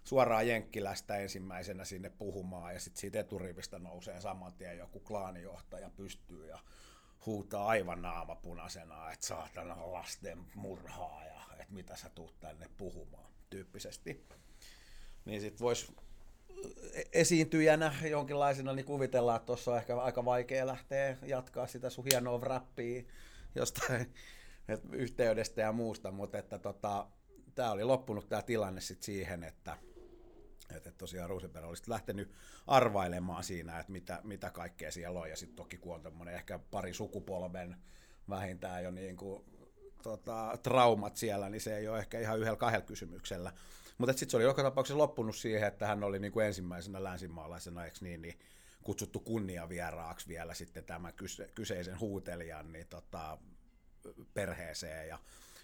[0.04, 6.46] suoraan Jenkkilästä ensimmäisenä sinne puhumaan ja sitten siitä eturivistä nousee saman tien joku klaanijohtaja pystyy
[6.46, 6.58] ja
[7.26, 13.32] huutaa aivan naama punaisena, että saatana lasten murhaa ja että mitä sä tuut tänne puhumaan
[13.50, 14.26] tyyppisesti.
[15.24, 15.96] Niin sitten voisi
[17.12, 22.40] esiintyjänä jonkinlaisena, niin kuvitellaan, että tuossa on ehkä aika vaikea lähteä jatkaa sitä sun hienoa
[22.42, 23.02] rappia
[23.54, 24.14] jostain
[24.92, 27.06] yhteydestä ja muusta, mutta että tota,
[27.54, 29.76] tämä oli loppunut tämä tilanne sit siihen, että,
[30.76, 32.32] että tosiaan Rosenberg olisi lähtenyt
[32.66, 36.94] arvailemaan siinä, että mitä, mitä kaikkea siellä on, ja sitten toki kun on ehkä pari
[36.94, 37.76] sukupolven
[38.28, 39.44] vähintään jo niin kuin,
[40.02, 43.52] tota, traumat siellä, niin se ei ole ehkä ihan yhdellä kahdella kysymyksellä
[43.98, 47.84] mutta sitten se oli joka tapauksessa loppunut siihen, että hän oli niin kuin ensimmäisenä länsimaalaisena,
[47.84, 48.38] eikö niin, niin
[48.82, 53.38] kutsuttu kunniavieraaksi vielä sitten tämän kyse, kyseisen huutelijan niin tota,
[54.34, 55.18] perheeseen ja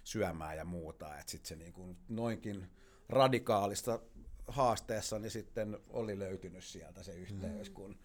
[0.04, 1.18] syömään ja muuta.
[1.18, 2.70] Että sitten se niin kuin noinkin
[3.08, 4.00] radikaalista
[4.48, 7.68] haasteessa niin sitten oli löytynyt sieltä se yhteys.
[7.68, 7.74] Mm.
[7.74, 7.98] Kun,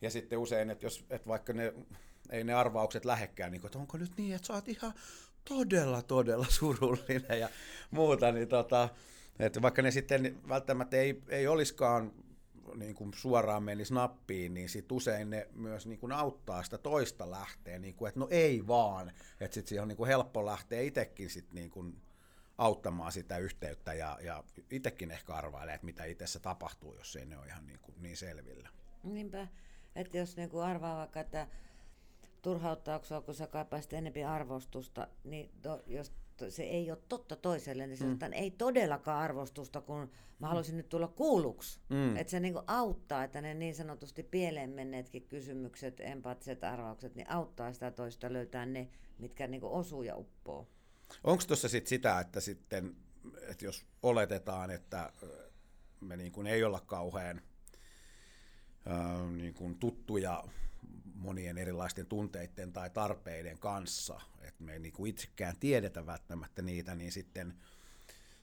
[0.00, 1.74] ja sitten usein, että jos että vaikka ne,
[2.30, 4.94] ei ne arvaukset lähekkään, niin kuin, että onko nyt niin, että sä oot ihan
[5.44, 7.48] todella, todella surullinen ja
[7.90, 8.88] muuta, niin tota,
[9.38, 12.12] että vaikka ne sitten välttämättä ei, ei olisikaan
[12.74, 17.30] niin kuin suoraan menisi nappiin, niin sit usein ne myös niin kuin auttaa sitä toista
[17.30, 20.80] lähteä, niin kuin, että no ei vaan, että sitten siihen on niin kuin helppo lähteä
[20.80, 21.96] itsekin sit niin kuin
[22.58, 27.38] auttamaan sitä yhteyttä ja, ja itsekin ehkä arvailee, että mitä itse tapahtuu, jos ei ne
[27.38, 28.68] ole ihan niin, kuin niin selvillä.
[29.04, 29.48] Niinpä,
[29.96, 31.46] että jos niin kuin arvaa vaikka, että
[32.42, 36.12] turhauttaako kun sä kaipaisit enemmän arvostusta, niin to, jos
[36.48, 38.38] se ei ole totta toiselle, niin sanotaan, mm.
[38.38, 40.76] ei todellakaan arvostusta, kun mä haluaisin mm.
[40.76, 41.80] nyt tulla kuulluksi.
[41.88, 42.16] Mm.
[42.16, 47.72] Että se niinku auttaa, että ne niin sanotusti pieleen menneetkin kysymykset, empaattiset arvaukset, niin auttaa
[47.72, 48.88] sitä toista löytää ne,
[49.18, 50.66] mitkä niinku osuu ja uppoo.
[51.24, 52.96] Onko tuossa sit sitä, että sitten,
[53.48, 55.12] että jos oletetaan, että
[56.00, 57.42] me niin kuin ei olla kauhean
[58.90, 60.44] äh, niin kuin tuttuja
[61.18, 66.94] monien erilaisten tunteiden tai tarpeiden kanssa, että me ei niin kuin itsekään tiedetä välttämättä niitä,
[66.94, 67.54] niin sitten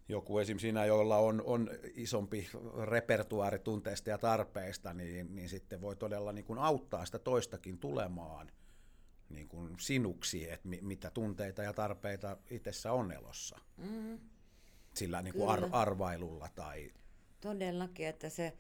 [0.10, 0.60] joku esim.
[0.60, 2.50] siinä, jolla on, on isompi
[2.84, 8.52] repertuaari tunteista ja tarpeista, niin, niin sitten voi todella niin kuin auttaa sitä toistakin tulemaan
[9.30, 13.60] niin kuin sinuksi, että mi, mitä tunteita ja tarpeita itsessä on elossa.
[13.78, 14.20] Mm.
[14.94, 16.94] Sillä niin kuin ar, arvailulla tai...
[17.42, 18.58] Todellakin, että se,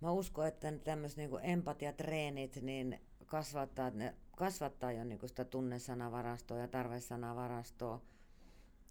[0.00, 6.68] mä uskon, että tämmöiset niin empatiatreenit, niin kasvattaa, ne kasvattaa jo niin sitä tunnesanavarastoa ja
[6.68, 8.00] tarvesanavarastoa.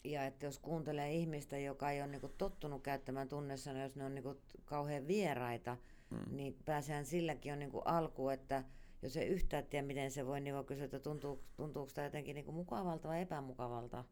[0.04, 4.16] Ja että jos kuuntelee ihmistä, joka ei ole niin tottunut käyttämään tunnesanoja, jos ne on
[4.16, 5.78] niin kauhean vieraita,
[6.10, 6.36] mm.
[6.36, 8.64] niin pääsehän silläkin on niin alku, että
[9.02, 12.36] jos ei yhtään tiedä, miten se voi, niin voi kysyä, että tuntuu, tuntuuko tämä jotenkin
[12.36, 14.04] niin mukavalta vai epämukavalta.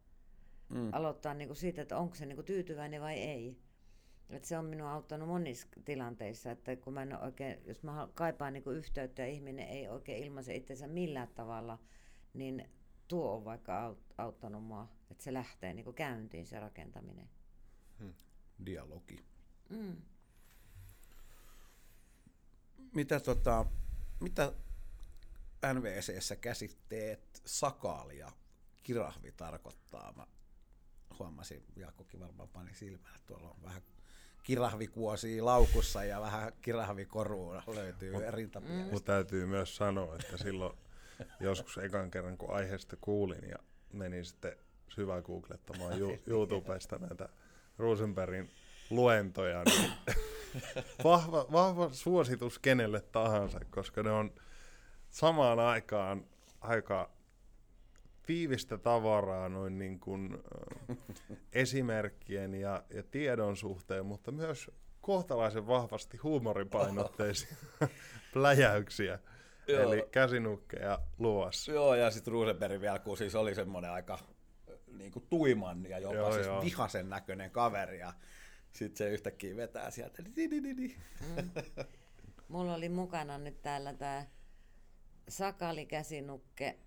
[0.68, 0.88] Mm.
[0.92, 3.58] Aloittaa niin siitä, että onko se niin tyytyväinen vai ei.
[4.30, 8.52] Et se on minua auttanut monissa tilanteissa, että kun mä en oikein, jos mä kaipaan
[8.52, 11.78] niin yhteyttä ja ihminen ei oikein ilmaise itsensä millään tavalla,
[12.34, 12.70] niin
[13.08, 17.28] tuo on vaikka auttanut mua, että se lähtee niin käyntiin se rakentaminen.
[17.98, 18.14] Hmm.
[18.66, 19.24] Dialogi.
[19.68, 19.96] Mm.
[22.94, 23.66] Mitä, tota,
[24.20, 24.52] mitä
[25.72, 28.32] NVCssä käsitteet sakaali ja
[28.82, 30.12] kirahvi tarkoittaa?
[30.12, 30.26] Mä
[31.18, 33.82] huomasin, Jaakkokin varmaan pani silmään, että tuolla on vähän
[34.44, 38.92] kirahvikuosia laukussa ja vähän kirahvikorua löytyy rintapielestä.
[38.92, 40.78] Mutta täytyy myös sanoa, että silloin
[41.40, 43.56] joskus ekan kerran kun aiheesta kuulin ja
[43.92, 44.56] menin sitten
[44.88, 45.92] syvä googlettamaan
[46.26, 47.28] YouTubesta näitä
[47.78, 48.50] Rosenbergin
[48.90, 49.92] luentoja, niin
[51.04, 54.32] vahva, vahva suositus kenelle tahansa, koska ne on
[55.10, 56.24] samaan aikaan
[56.60, 57.10] aika
[58.26, 60.38] fiivistä tavaraa noin niin kuin,
[60.90, 60.96] äh,
[61.52, 64.70] esimerkkien ja, ja tiedon suhteen, mutta myös
[65.00, 67.56] kohtalaisen vahvasti huumoripainotteisia
[68.32, 69.18] pläjäyksiä.
[69.68, 69.82] Joo.
[69.82, 71.72] Eli käsinukkeja luossa.
[71.72, 74.18] Joo, ja sitten Rosenberg vielä, kun siis oli semmoinen aika
[74.98, 76.62] niin kuin tuiman ja jopa joo, siis joo.
[76.62, 77.98] vihasen näköinen kaveri.
[77.98, 78.12] Ja
[78.72, 80.22] Sitten se yhtäkkiä vetää sieltä.
[80.22, 81.50] Mm.
[82.48, 84.26] Mulla oli mukana nyt täällä tämä
[85.28, 86.78] sakalikäsinukke.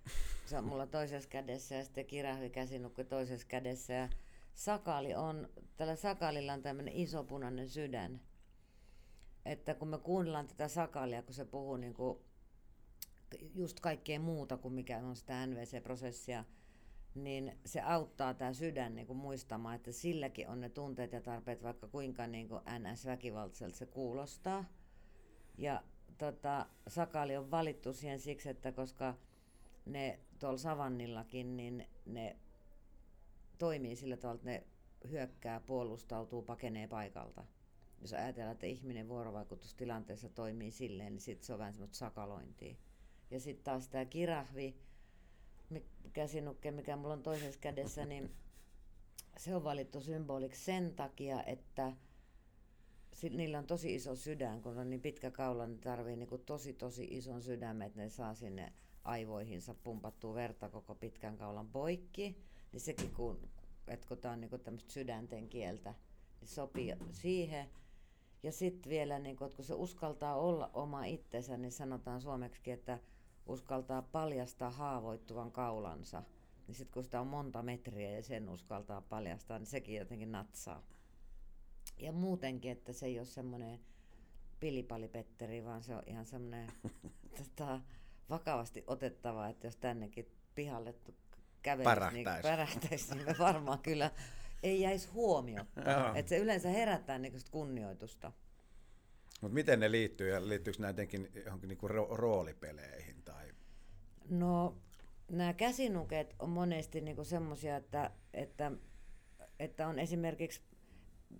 [0.45, 3.93] Se on mulla toisessa kädessä ja sitten kirahvikäsinukke toisessa kädessä.
[3.93, 4.09] Ja
[4.53, 8.21] sakali on, tällä sakalilla on tämmöinen iso punainen sydän.
[9.45, 12.17] Että kun me kuunnellaan tätä sakalia, kun se puhuu niin kuin
[13.55, 16.45] just kaikkea muuta kuin mikä on sitä NVC-prosessia,
[17.15, 21.63] niin se auttaa tämä sydän niin kuin muistamaan, että silläkin on ne tunteet ja tarpeet,
[21.63, 24.65] vaikka kuinka niin kuin NS-väkivaltaiselta se kuulostaa.
[25.57, 25.83] Ja
[26.17, 29.13] tota, sakali on valittu siihen siksi, että koska
[29.85, 32.35] ne tuolla savannillakin, niin ne
[33.57, 34.63] toimii sillä tavalla, että ne
[35.09, 37.45] hyökkää, puolustautuu, pakenee paikalta.
[38.01, 42.75] Jos ajatellaan, että ihminen vuorovaikutustilanteessa toimii silleen, niin sitten se on vähän semmoista sakalointia.
[43.31, 44.75] Ja sitten taas tämä kirahvi,
[46.13, 48.31] käsinukke, mikä mulla on toisessa kädessä, niin
[49.37, 51.93] se on valittu symboliksi sen takia, että
[53.23, 56.73] niillä on tosi iso sydän, kun on niin pitkä kaula, niin tarvii niin kuin tosi
[56.73, 58.73] tosi ison sydämen, että ne saa sinne
[59.03, 62.43] aivoihinsa pumpattua verta koko pitkän kaulan poikki.
[62.71, 63.49] Niin sekin, kun,
[63.87, 65.93] että kun tämä on niin tämmöistä sydänten kieltä,
[66.41, 67.69] niin sopii siihen.
[68.43, 72.71] Ja sitten vielä, niin kuin, että kun se uskaltaa olla oma itsensä, niin sanotaan suomeksi,
[72.71, 72.99] että
[73.45, 76.23] uskaltaa paljastaa haavoittuvan kaulansa.
[76.67, 80.83] Niin sitten kun sitä on monta metriä ja sen uskaltaa paljastaa, niin sekin jotenkin natsaa.
[81.97, 83.79] Ja muutenkin, että se ei ole semmoinen
[84.59, 86.67] pilipalipetteri, vaan se on ihan semmoinen
[87.37, 87.81] tota,
[88.29, 90.95] vakavasti otettava, että jos tännekin pihalle
[91.61, 94.11] kävelisi, niin pärähtäisi, niin me varmaan kyllä
[94.63, 95.65] ei jäisi huomio.
[96.15, 98.31] että se yleensä herättää niin kunnioitusta.
[99.41, 103.23] Mutta miten ne liittyy ja liittyykö nämä jotenkin johonkin niinku ro- roolipeleihin?
[103.23, 103.51] Tai?
[104.29, 104.77] No
[105.31, 108.71] nämä käsinuket on monesti niinku semmoisia, että, että,
[109.59, 110.61] että on esimerkiksi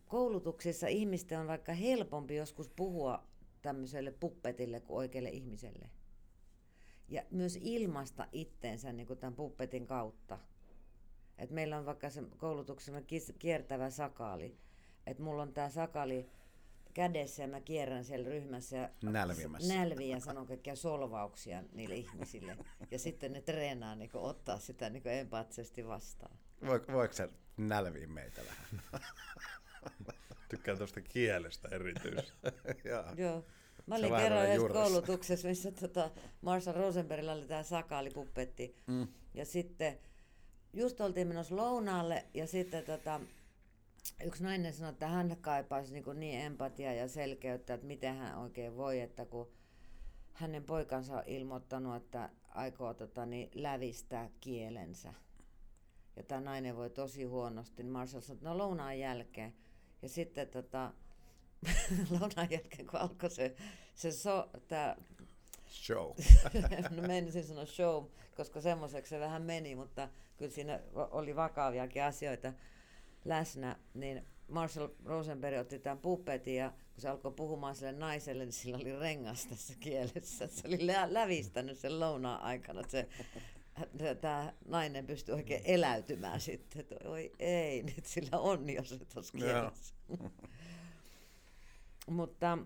[0.07, 3.23] koulutuksissa ihmisten on vaikka helpompi joskus puhua
[3.61, 5.89] tämmöiselle puppetille kuin oikealle ihmiselle.
[7.09, 10.39] Ja myös ilmasta itteensä niin kuin tämän puppetin kautta.
[11.37, 13.01] Et meillä on vaikka se koulutuksessa
[13.39, 14.57] kiertävä sakaali.
[15.07, 16.29] Että mulla on tämä sakali
[16.93, 19.73] kädessä ja mä kierrän siellä ryhmässä ja Nälvimässä.
[19.73, 22.57] nälviä ja sanon kaikkia solvauksia niille ihmisille.
[22.91, 26.37] Ja sitten ne treenaa niin ottaa sitä niin empaattisesti vastaan.
[26.93, 28.81] Voiko se nälviä meitä vähän?
[30.49, 32.37] Tykkään tuosta kielestä erityisesti.
[33.17, 33.43] Joo.
[33.85, 38.75] Mä olin kerran yhdessä koulutuksessa, missä tota Marshall Rosenbergilla oli tämä sakaalipuppetti.
[38.87, 39.07] Mm.
[39.33, 39.97] Ja sitten
[40.73, 43.21] just oltiin menossa lounaalle ja sitten tota,
[44.25, 48.77] yksi nainen sanoi, että hän kaipaisi niin, niin empatiaa ja selkeyttä, että miten hän oikein
[48.77, 49.51] voi, että kun
[50.33, 55.13] hänen poikansa on ilmoittanut, että aikoo tota, niin, lävistää kielensä.
[56.15, 57.83] Ja tämä nainen voi tosi huonosti.
[57.83, 59.53] Marshall sanoi, että no lounaan jälkeen.
[60.07, 60.93] Ja sitten tota,
[62.19, 63.55] lounaan jälkeen, kun alkoi se,
[63.95, 64.95] se so, tää,
[65.69, 66.11] show.
[66.95, 68.05] no menisin sanoa show,
[68.35, 72.53] koska semmoiseksi se vähän meni, mutta kyllä siinä oli vakaviakin asioita
[73.25, 78.53] läsnä, niin Marshall Rosenberg otti tämän puppetin ja kun se alkoi puhumaan sille naiselle, niin
[78.53, 80.47] sillä oli rengas tässä kielessä.
[80.47, 83.07] Se oli lä- lävistänyt sen lounaan aikana, se
[84.21, 89.37] tämä nainen pystyi oikein eläytymään sitten, että oi ei, nyt sillä on jo se tuossa
[89.37, 89.95] kielessä.
[92.09, 92.57] Mutta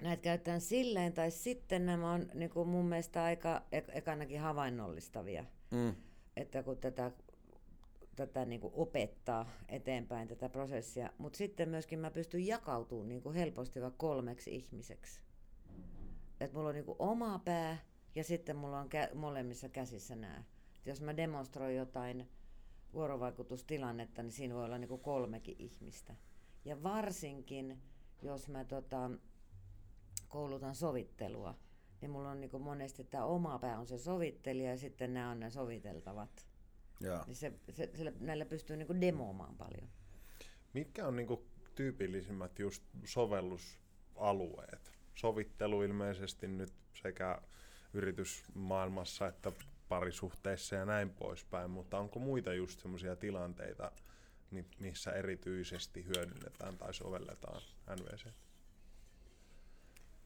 [0.00, 3.62] näitä käytetään silleen, tai sitten nämä on niin kuin mun mielestä aika
[3.92, 5.44] ekanakin havainnollistavia.
[5.70, 5.94] Mm.
[6.36, 7.10] Että kun tätä,
[8.16, 13.34] tätä niin kuin opettaa eteenpäin tätä prosessia, mutta sitten myöskin mä pystyn jakautumaan niin kuin
[13.34, 15.20] helposti vaikka kolmeksi ihmiseksi.
[16.40, 17.78] Että mulla on niin kuin oma pää,
[18.14, 20.44] ja sitten mulla on kä- molemmissa käsissä nämä.
[20.86, 22.28] Jos mä demonstroin jotain
[22.92, 26.14] vuorovaikutustilannetta, niin siinä voi olla niin kolmekin ihmistä.
[26.64, 27.82] Ja varsinkin,
[28.22, 29.10] jos mä tota,
[30.28, 31.58] koulutan sovittelua,
[32.00, 35.40] niin mulla on niin monesti tämä oma pää on se sovittelija ja sitten nämä on
[35.40, 36.46] ne soviteltavat.
[37.00, 37.24] Ja.
[37.26, 39.88] Niin se, se, sillä, näillä pystyy niin demoamaan paljon.
[40.72, 41.28] Mitkä on niin
[41.74, 44.92] tyypillisimmät just sovellusalueet?
[45.14, 46.72] Sovittelu ilmeisesti nyt
[47.02, 47.42] sekä
[47.94, 49.52] yritysmaailmassa että
[49.88, 53.92] parisuhteissa ja näin poispäin, mutta onko muita just semmoisia tilanteita,
[54.78, 58.26] missä erityisesti hyödynnetään tai sovelletaan NVC?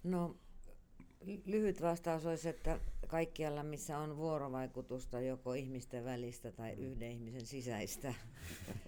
[0.03, 0.37] No
[1.45, 8.15] lyhyt vastaus olisi, että kaikkialla missä on vuorovaikutusta joko ihmisten välistä tai yhden ihmisen sisäistä.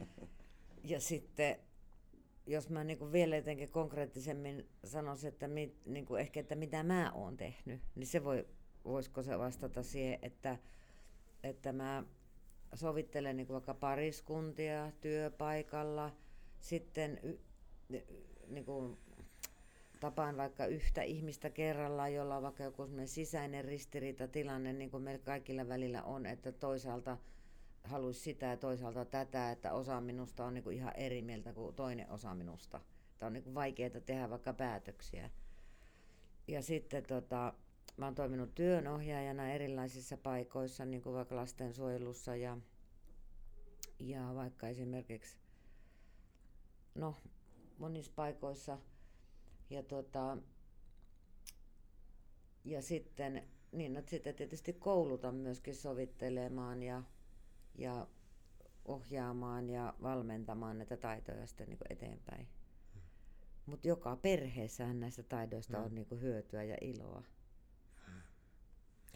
[0.84, 1.56] ja sitten
[2.46, 7.12] jos mä niin vielä jotenkin konkreettisemmin sanoisin, että, mit, niin kuin ehkä, että mitä mä
[7.14, 8.46] oon tehnyt, niin se voi
[8.88, 10.58] voisiko se vastata siihen, että,
[11.42, 12.04] että mä
[12.74, 16.12] sovittelen niin vaikka pariskuntia työpaikalla,
[16.60, 17.20] sitten
[18.48, 18.98] niin kuin,
[20.00, 25.68] tapaan vaikka yhtä ihmistä kerrallaan, jolla on vaikka joku sisäinen ristiriitatilanne, niin kuin meillä kaikilla
[25.68, 27.18] välillä on, että toisaalta
[27.84, 32.10] haluaisi sitä ja toisaalta tätä, että osa minusta on niin ihan eri mieltä kuin toinen
[32.10, 32.80] osa minusta.
[33.18, 35.30] Tämä on niin vaikeaa tehdä vaikka päätöksiä.
[36.48, 37.54] Ja sitten tota,
[37.98, 42.58] mä oon toiminut työnohjaajana erilaisissa paikoissa, niin kuin vaikka lastensuojelussa ja,
[43.98, 45.38] ja vaikka esimerkiksi
[46.94, 47.14] no,
[47.78, 48.78] monissa paikoissa.
[49.70, 50.38] Ja, tota,
[52.64, 53.42] ja sitten,
[53.72, 57.02] niin, no, sitten tietysti koulutan myöskin sovittelemaan ja,
[57.74, 58.06] ja
[58.84, 62.48] ohjaamaan ja valmentamaan näitä taitoja sitten niin eteenpäin.
[63.66, 65.84] Mutta joka perheessähän näistä taidoista mm.
[65.84, 67.22] on niin hyötyä ja iloa.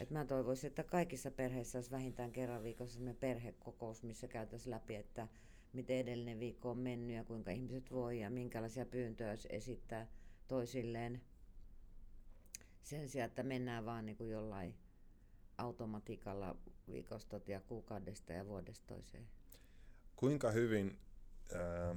[0.03, 4.95] Et mä toivoisin, että kaikissa perheissä olisi vähintään kerran viikossa sellainen perhekokous, missä käytäisiin läpi,
[4.95, 5.27] että
[5.73, 10.07] miten edellinen viikko on mennyt ja kuinka ihmiset voi ja minkälaisia pyyntöjä esittää
[10.47, 11.21] toisilleen.
[12.81, 14.75] Sen sijaan, että mennään vaan niin kuin jollain
[15.57, 16.55] automatiikalla
[16.91, 19.27] viikosta ja kuukaudesta ja vuodesta toiseen.
[20.15, 20.97] Kuinka hyvin
[21.55, 21.95] ää,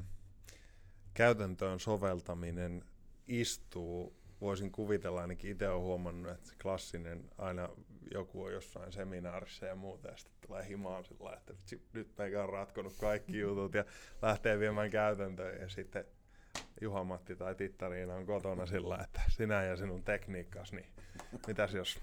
[1.14, 2.84] käytäntöön soveltaminen
[3.28, 7.68] istuu voisin kuvitella, ainakin itse olen huomannut, että klassinen aina
[8.14, 11.54] joku on jossain seminaarissa ja muuta, ja sitten tulee himaan sillä että
[11.92, 13.84] nyt meikä on ratkonut kaikki jutut ja
[14.22, 16.04] lähtee viemään käytäntöön, ja sitten
[16.80, 20.86] Juha-Matti tai Tittariina on kotona sillä että sinä ja sinun tekniikkas, niin
[21.46, 21.98] mitäs jos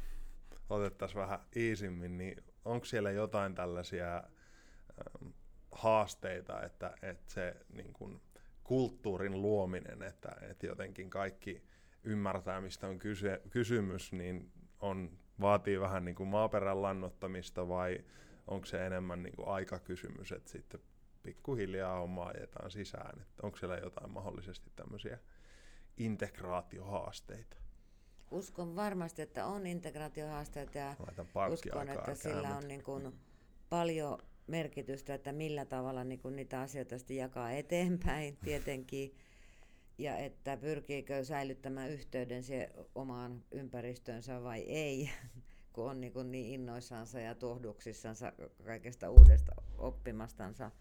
[0.70, 5.30] otettaisiin vähän iisimmin, niin onko siellä jotain tällaisia ähm,
[5.72, 8.22] haasteita, että, että se niin kun,
[8.64, 11.64] kulttuurin luominen, että, että jotenkin kaikki
[12.04, 18.00] ymmärtää, mistä on kyse, kysymys, niin on, vaatii vähän niin kuin maaperän lannottamista vai
[18.48, 20.80] onko se enemmän niin kuin aikakysymys, että sitten
[21.24, 23.22] pikkuhiljaa hommaa ajetaan sisään.
[23.22, 25.20] Että onko siellä jotain mahdollisesti tämmöisiä
[25.98, 27.58] integraatiohaasteita?
[28.32, 30.96] Uskon varmasti, että on integraatiohaasteita ja
[31.52, 33.14] uskon, että sillä on niin kuin
[33.70, 34.18] paljon
[34.48, 39.16] merkitystä, että millä tavalla niin kuin niitä asioita sitten jakaa eteenpäin tietenkin
[39.98, 45.10] ja että pyrkiikö säilyttämään yhteyden se omaan ympäristönsä vai ei,
[45.74, 48.34] kun on niin, niin innoissansa ja tuohduksissansa
[48.66, 50.72] kaikesta uudesta oppimastansa.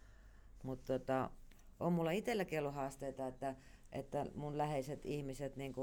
[0.62, 1.30] Mutta tota,
[1.80, 3.54] on mulla itselläkin ollut haasteita, että,
[3.92, 5.74] että mun läheiset ihmiset niin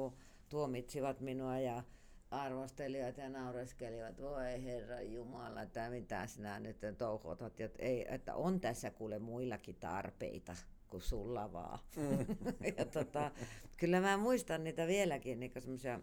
[0.49, 1.83] tuomitsivat minua ja
[2.31, 8.59] arvostelivat ja naureskelivat, voi herra Jumala, että mitä sinä nyt touhotat, että, ei, että on
[8.59, 10.55] tässä kuule muillakin tarpeita
[10.89, 11.79] kuin sulla vaan.
[11.95, 12.25] Mm.
[12.77, 13.31] ja tota,
[13.77, 15.99] kyllä mä muistan niitä vieläkin, niin semmoisia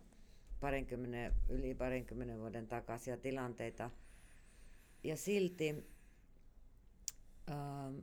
[0.61, 3.91] parinkymmenen, yli parinkymmenen vuoden takaisia tilanteita.
[5.05, 5.75] Ja silti,
[7.51, 7.99] ähm,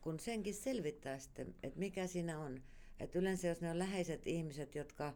[0.00, 2.62] kun senkin selvittää sitten, että mikä siinä on,
[3.00, 5.14] että yleensä jos ne on läheiset ihmiset, jotka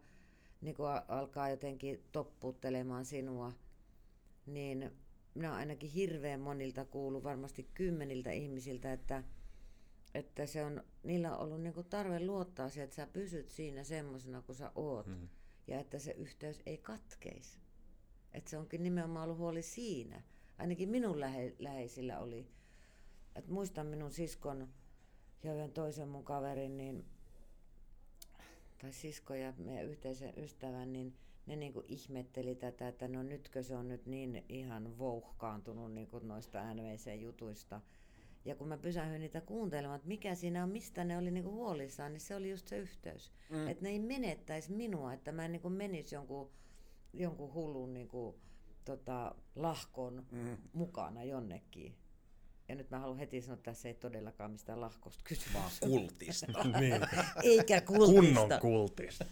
[0.60, 0.76] niin
[1.08, 3.52] alkaa jotenkin toppuuttelemaan sinua,
[4.46, 4.90] niin
[5.34, 9.24] minä ainakin hirveän monilta kuulu, varmasti kymmeniltä ihmisiltä, että
[10.16, 14.42] että se on, niillä on ollut niinku tarve luottaa siihen, että sä pysyt siinä semmoisena
[14.42, 15.06] kuin sä oot.
[15.06, 15.28] Mm.
[15.66, 17.58] Ja että se yhteys ei katkeisi.
[18.34, 20.22] Että se onkin nimenomaan ollut huoli siinä.
[20.58, 22.46] Ainakin minun lähe, läheisillä oli.
[23.34, 24.68] Et muistan minun siskon
[25.42, 27.04] ja yhden toisen mun kaverin, niin,
[28.78, 31.16] tai sisko ja meidän yhteisen ystävän, niin
[31.46, 36.74] ne niinku ihmetteli tätä, että no nytkö se on nyt niin ihan vouhkaantunut niinku noista
[36.74, 37.80] NVC-jutuista–
[38.46, 42.12] ja kun mä pysähdyin niitä kuuntelemaan, että mikä siinä on, mistä ne oli niinku huolissaan,
[42.12, 43.32] niin se oli just se yhteys.
[43.50, 43.68] Mm.
[43.68, 46.50] Että ne ei menettäisi minua, että mä en niinku menisi jonkun,
[47.12, 48.40] jonkun hullun niinku,
[48.84, 50.56] tota, lahkon mm.
[50.72, 51.96] mukana jonnekin.
[52.68, 55.50] Ja nyt mä haluan heti sanoa, että tässä ei todellakaan mistään lahkosta kysy.
[55.54, 56.64] Vaan kultista.
[56.80, 57.00] niin.
[57.42, 58.20] Eikä kultista.
[58.20, 59.24] Kunnon kultista.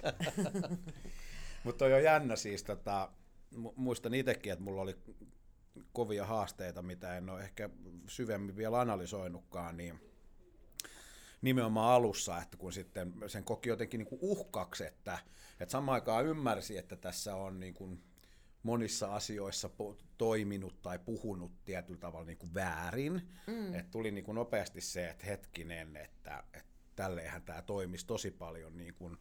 [1.65, 3.11] Mutta on jo jännä siis, tota,
[3.77, 4.97] muistan itsekin, että mulla oli
[5.93, 7.71] kovia haasteita, mitä en ole ehkä
[8.09, 10.01] syvemmin vielä analysoinutkaan, niin
[11.43, 15.19] nimenomaan alussa, että kun sitten sen koki jotenkin niin kuin uhkaksi, että,
[15.61, 18.05] että samaan aikaan ymmärsi, että tässä on niin kuin
[18.63, 19.71] monissa asioissa
[20.19, 23.29] toiminut tai puhunut tietyllä tavalla niin kuin väärin.
[23.47, 23.75] Mm.
[23.75, 28.77] Että tuli niin kuin nopeasti se, että hetkinen, että, että tälleenhän tämä toimisi tosi paljon
[28.77, 29.17] niin kuin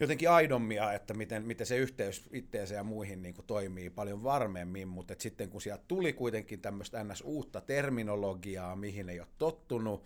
[0.00, 4.88] jotenkin aidommia, että miten, miten se yhteys itteensä ja muihin niin kuin toimii paljon varmemmin,
[4.88, 7.22] mutta sitten kun sieltä tuli kuitenkin tämmöistä ns.
[7.26, 10.04] uutta terminologiaa, mihin ei ole tottunut,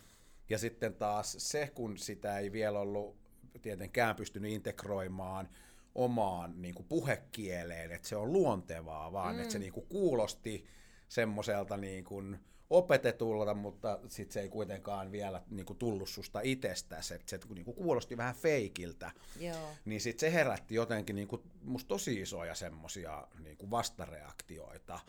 [0.49, 3.17] ja sitten taas se, kun sitä ei vielä ollut
[3.63, 5.49] tietenkään pystynyt integroimaan
[5.95, 9.41] omaan niin kuin puhekieleen, että se on luontevaa, vaan mm.
[9.41, 10.67] että se niin kuin kuulosti
[11.09, 12.39] semmoiselta niin kuin
[12.71, 17.65] opetetulla, mutta sitten se ei kuitenkaan vielä niin kuin tullut susta itsestäsi, että se niin
[17.65, 19.11] kuin kuulosti vähän feikiltä.
[19.41, 19.71] Joo.
[19.85, 25.01] Niin sitten se herätti jotenkin niin kuin, musta tosi isoja semmosia niin kuin vastareaktioita.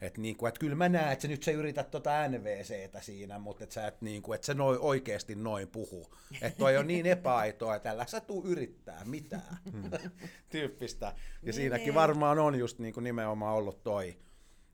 [0.00, 3.64] Että niinku, et kyllä mä näen, että sä nyt sä yrität tota NVCtä siinä, mutta
[3.64, 6.06] et sä et, niinku, et sä noi, oikeasti noin puhu.
[6.42, 9.56] Että toi on niin epäaitoa, että älä sä tuu yrittää mitään
[10.50, 11.06] tyyppistä.
[11.06, 11.12] Ja
[11.42, 11.94] Niin, siinäkin niin.
[11.94, 14.16] varmaan on just niinku nimenomaan ollut toi,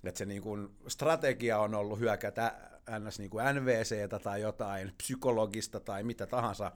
[0.04, 0.58] että se niinku
[0.88, 3.18] strategia on ollut hyökätä ns.
[3.18, 6.72] Niinku NVCtä tai jotain psykologista tai mitä tahansa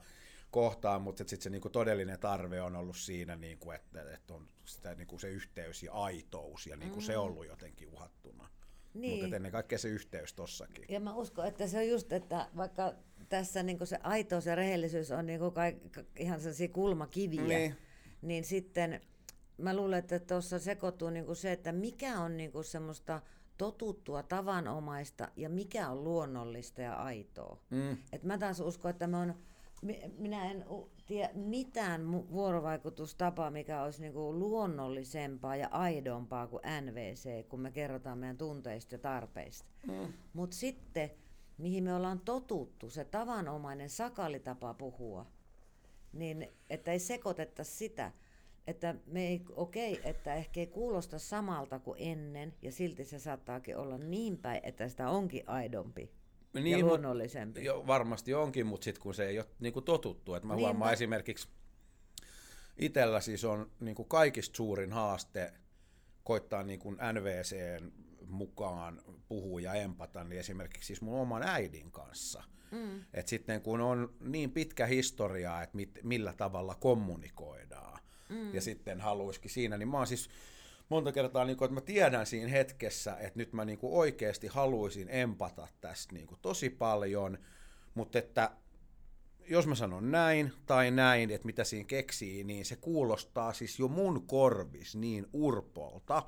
[0.51, 4.95] kohtaan, mutta sitten se niinku todellinen tarve on ollut siinä, niinku, että, että on sitä,
[4.95, 7.01] niinku se yhteys ja aitous ja niinku mm.
[7.01, 8.49] se ollut jotenkin uhattuna.
[8.93, 9.21] Niin.
[9.21, 10.85] Mutta ennen kaikkea se yhteys tossakin.
[10.89, 12.93] Ja mä uskon, että se on just, että vaikka
[13.29, 15.77] tässä niin se aitous ja rehellisyys on niin kaik,
[16.19, 17.49] ihan sellaisia kulmakiviä, Niin.
[17.49, 17.75] niin.
[18.21, 19.01] niin sitten
[19.57, 23.21] mä luulen, että tuossa sekoittuu niin se, että mikä on niin semmoista
[23.57, 27.57] totuttua, tavanomaista ja mikä on luonnollista ja aitoa.
[27.69, 27.97] Mm.
[28.11, 29.33] Et mä taas uskon, että mä on,
[29.81, 30.65] mi- minä en
[31.05, 38.37] tiedä mitään vuorovaikutustapaa, mikä olisi niinku luonnollisempaa ja aidompaa kuin NVC, kun me kerrotaan meidän
[38.37, 39.67] tunteista ja tarpeista.
[39.87, 40.13] Mm.
[40.33, 41.11] Mutta sitten,
[41.57, 45.25] mihin me ollaan totuttu, se tavanomainen sakalitapa puhua,
[46.13, 48.11] niin että ei sekoitettaisi sitä,
[48.67, 53.77] että me ei, okei, että ehkä ei kuulosta samalta kuin ennen, ja silti se saattaakin
[53.77, 56.11] olla niin päin, että sitä onkin aidompi
[56.53, 57.63] niin, ja luonnollisempi.
[57.63, 60.35] Jo, varmasti onkin, mutta sitten kun se ei ole niinku totuttu.
[60.35, 60.67] Et mä Niinpä.
[60.67, 61.47] huomaan esimerkiksi
[62.77, 65.53] itsellä siis on niinku kaikista suurin haaste
[66.23, 67.91] koittaa niinku NVCn
[68.27, 72.43] mukaan puhua ja empata, niin esimerkiksi siis mun oman äidin kanssa.
[72.71, 73.05] Mm.
[73.13, 77.99] Et sitten kun on niin pitkä historia, että mit, millä tavalla kommunikoidaan,
[78.29, 78.53] mm.
[78.53, 80.29] ja sitten haluaisikin siinä, niin mä oon siis
[80.89, 84.47] monta kertaa, niin kuin, että mä tiedän siinä hetkessä, että nyt mä niin kuin oikeasti
[84.47, 87.37] haluaisin empata tästä niin kuin tosi paljon,
[87.93, 88.51] mutta että
[89.49, 93.87] jos mä sanon näin tai näin, että mitä siinä keksii, niin se kuulostaa siis jo
[93.87, 96.23] mun korvis niin urpolta,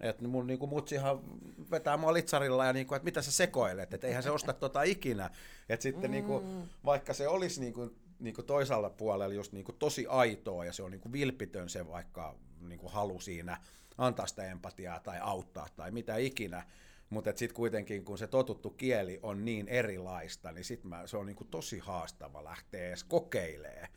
[0.00, 1.20] että mun niinku mutsihan
[1.70, 5.30] vetää mua litsarilla ja niinku, että mitä sä sekoilet, että eihän se osta tota ikinä.
[5.68, 6.42] Että sitten niinku,
[6.84, 7.90] vaikka se olisi niinku,
[8.20, 12.88] niinku toisella puolella just niinku tosi aitoa ja se on niinku vilpitön se vaikka niinku
[12.88, 13.60] halu siinä
[13.98, 16.66] antaa sitä empatiaa tai auttaa tai mitä ikinä,
[17.10, 21.26] mutta sitten kuitenkin kun se totuttu kieli on niin erilaista, niin sit mä, se on
[21.26, 23.88] niinku tosi haastava lähteä edes kokeilemaan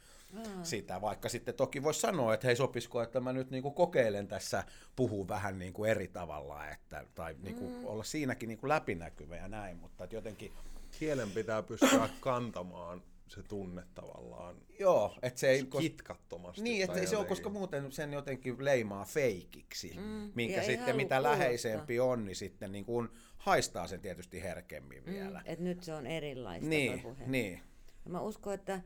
[0.63, 4.63] sitä, vaikka sitten toki voisi sanoa, että hei sopisiko, että mä nyt niinku kokeilen tässä
[4.95, 7.85] puhua vähän niinku eri tavalla, että, tai niinku mm.
[7.85, 10.51] olla siinäkin niinku läpinäkyvä ja näin, mutta jotenkin,
[10.99, 13.01] Kielen pitää pystyä kantamaan
[13.33, 16.61] se tunne tavallaan joo, että se ei, kos- kitkattomasti.
[16.61, 17.29] niin, että ei se ole, jotenkin.
[17.43, 21.39] koska muuten sen jotenkin leimaa feikiksi, mm, minkä sitten mitä kuulostaa.
[21.39, 25.39] läheisempi on, niin sitten niin kuin haistaa sen tietysti herkemmin vielä.
[25.39, 27.23] Mm, että nyt se on erilaista niin, puhe.
[27.27, 27.61] niin.
[28.05, 28.81] Ja Mä uskon, että,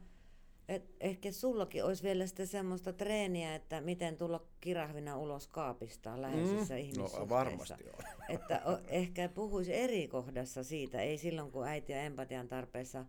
[0.68, 6.74] että ehkä sullakin olisi vielä sitä semmoista treeniä, että miten tulla kirahvina ulos kaapista läheisissä
[6.74, 6.80] mm.
[6.80, 7.20] ihmissuhteissa.
[7.20, 8.06] No varmasti on.
[8.30, 13.06] Että o, ehkä puhuisi eri kohdassa siitä, ei silloin kun äiti ja empatian tarpeessa,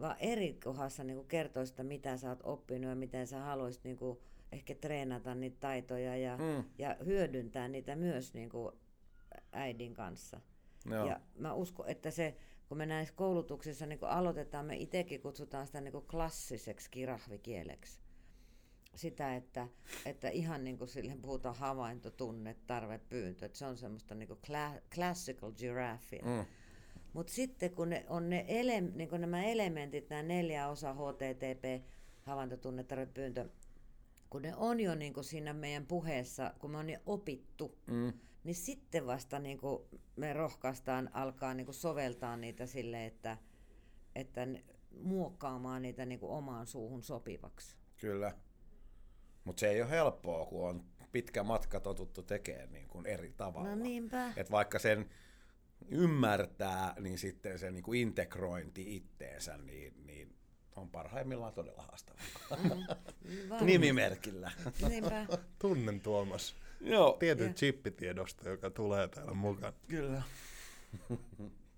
[0.00, 3.96] vaan eri kohdassa niin kertoisi, että mitä sä oot oppinut ja miten sä haluaisit niin
[3.96, 4.18] kuin,
[4.52, 6.64] ehkä treenata niitä taitoja ja, Mm.
[6.78, 8.74] ja hyödyntää niitä myös niin kuin
[9.52, 10.40] äidin kanssa.
[10.90, 11.06] Joo.
[11.06, 12.36] Ja mä uskon, että se,
[12.68, 18.00] kun me näissä koulutuksissa niin kun aloitetaan, me itsekin kutsutaan sitä niin kun klassiseksi kirahvikieleksi.
[18.94, 19.68] Sitä, että,
[20.06, 23.46] että ihan niin kuin sille puhutaan havainto, tunne, tarve, pyyntö.
[23.46, 26.22] Että se on semmoista niin kuin cla- classical giraffea.
[26.24, 26.44] Mm.
[27.12, 31.84] Mutta sitten kun ne on ne ele, niin kun nämä elementit, nämä neljä osa HTTP,
[32.22, 33.48] havainto, tunne, tarve, pyyntö,
[34.30, 38.12] kun ne on jo niin kuin siinä meidän puheessa, kun me on ne opittu, Mm.
[38.44, 39.82] niin sitten vasta niin kuin
[40.16, 43.38] me rohkaistaan alkaa niin kuin soveltaa niitä sille, että,
[44.14, 44.46] että
[45.02, 47.76] muokkaamaan niitä niin kuin omaan suuhun sopivaksi.
[48.00, 48.32] Kyllä.
[49.44, 53.68] Mutta se ei ole helppoa, kun on pitkä matka totuttu tekemään niin kuin eri tavalla.
[53.68, 54.32] No niinpä.
[54.36, 55.08] Et vaikka sen
[55.88, 60.34] ymmärtää, niin sitten se niin kuin integrointi itteensä, niin, niin
[60.76, 62.22] on parhaimmillaan todella haastavaa.
[62.50, 63.64] Varmasti.
[63.72, 64.52] Nimimerkillä.
[64.88, 65.26] Niinpä.
[65.58, 67.16] Tunnen Tuomas Joo.
[67.18, 69.72] tietyn chippitiedosta, joka tulee täällä mukaan.
[69.88, 70.22] Kyllä.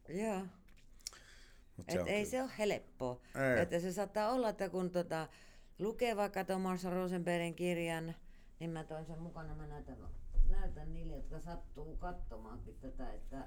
[0.08, 0.40] Joo.
[1.76, 2.30] Mut Et on ei kyllä.
[2.30, 3.20] se ole helppoa.
[3.54, 3.62] Ei.
[3.62, 5.28] Että se saattaa olla, että kun tota,
[5.78, 8.14] lukee vaikka Marshall Rosenbergin kirjan,
[8.60, 9.96] niin mä toin sen mukana, mä näytän,
[10.48, 13.44] näytän niille, jotka sattuu katsomaankin tätä, että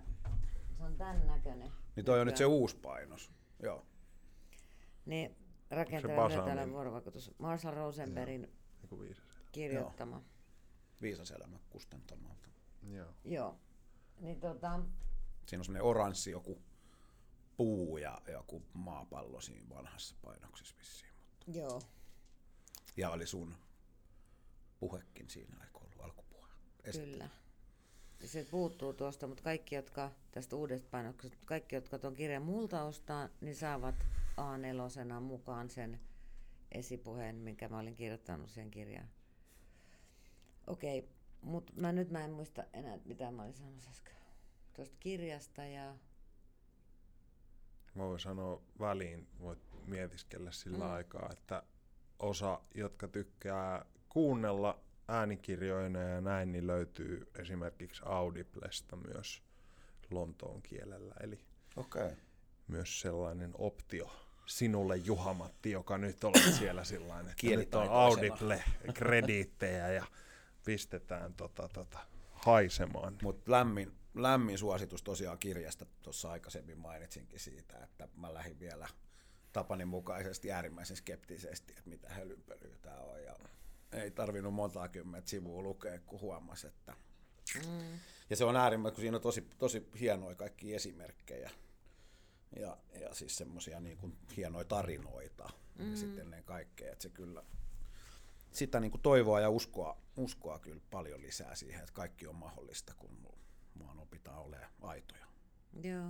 [0.84, 1.72] se on tämän näköinen.
[1.96, 3.32] Niin toi on nyt se uusi painos.
[3.60, 3.86] Joo.
[5.06, 5.36] Niin
[5.70, 6.38] rakentava Basanin?
[6.38, 7.32] myötäinen vuorovaikutus.
[7.38, 9.24] Marshall Rosenbergin Joku viisas.
[9.52, 10.24] kirjoittama.
[11.02, 12.50] Viisas elämä kustantamalta.
[12.84, 13.14] Joo.
[13.24, 13.60] Joo.
[14.20, 14.80] Niin tota,
[15.46, 16.62] Siinä on semmoinen oranssi joku
[17.58, 21.12] puu ja joku maapallo siinä vanhassa painoksessa vissiin.
[21.46, 21.60] Mutta.
[21.60, 21.82] Joo.
[22.98, 23.56] Ja oli sun
[24.80, 26.48] puhekin siinä, eikö ollut alkupuhe?
[26.84, 27.12] Esittely.
[27.12, 27.30] Kyllä.
[28.26, 33.30] Se puuttuu tuosta, mutta kaikki, jotka tästä uudesta painoksesta, kaikki, jotka tuon kirjan multa ostaa,
[33.42, 33.96] niin saavat
[34.38, 36.00] A4 mukaan sen
[36.72, 39.10] esipuheen, minkä mä olin kirjoittanut sen kirjaan.
[40.68, 41.10] Okei,
[41.42, 44.16] mutta mä nyt mä en muista enää, mitä mä olin sanonut äsken.
[44.74, 45.96] Tuosta kirjasta ja...
[47.96, 50.92] Mä voin sanoa väliin, voit mietiskellä sillä mm.
[50.92, 51.64] aikaa, että
[52.20, 59.42] osa, jotka tykkää kuunnella äänikirjoina ja näin, niin löytyy esimerkiksi Audiblesta myös
[60.12, 61.16] Lontoon kielellä.
[61.20, 61.40] Eli
[61.76, 62.12] okay.
[62.68, 64.12] myös sellainen optio
[64.46, 70.06] sinulle Juhamatti, joka nyt olet siellä sillä että nyt on Audible-krediittejä ja
[70.66, 72.00] pistetään tota, tota,
[72.32, 73.18] haisemaan.
[73.22, 78.88] Mutta lämmin, lämmin suositus tosiaan kirjasta, tuossa aikaisemmin mainitsinkin siitä, että mä lähdin vielä
[79.54, 83.24] tapani mukaisesti äärimmäisen skeptisesti, että mitä hölynpölyä tämä on.
[83.24, 83.36] Ja
[83.94, 86.94] ei tarvinnut monta kymmentä sivua lukea, kun huomasi, että...
[87.56, 88.00] Mm.
[88.30, 91.52] Ja se on äärimmäisen, kun siinä on tosi, tosi hienoja kaikki esimerkkejä
[92.60, 95.50] ja, ja siis semmoisia niin kuin hienoja tarinoita
[95.80, 95.92] mm.
[95.92, 97.44] ja sitten ne kaikkea, että se kyllä
[98.52, 102.94] sitä niin kuin toivoa ja uskoa, uskoa kyllä paljon lisää siihen, että kaikki on mahdollista,
[102.98, 103.28] kun
[103.80, 105.26] vaan opitaan olemaan aitoja.
[105.84, 106.10] Joo.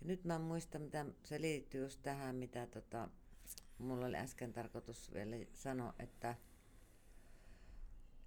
[0.00, 3.08] Ja nyt mä muistan, mitä se liittyy just tähän, mitä tota,
[3.78, 6.36] mulla oli äsken tarkoitus vielä sanoa, että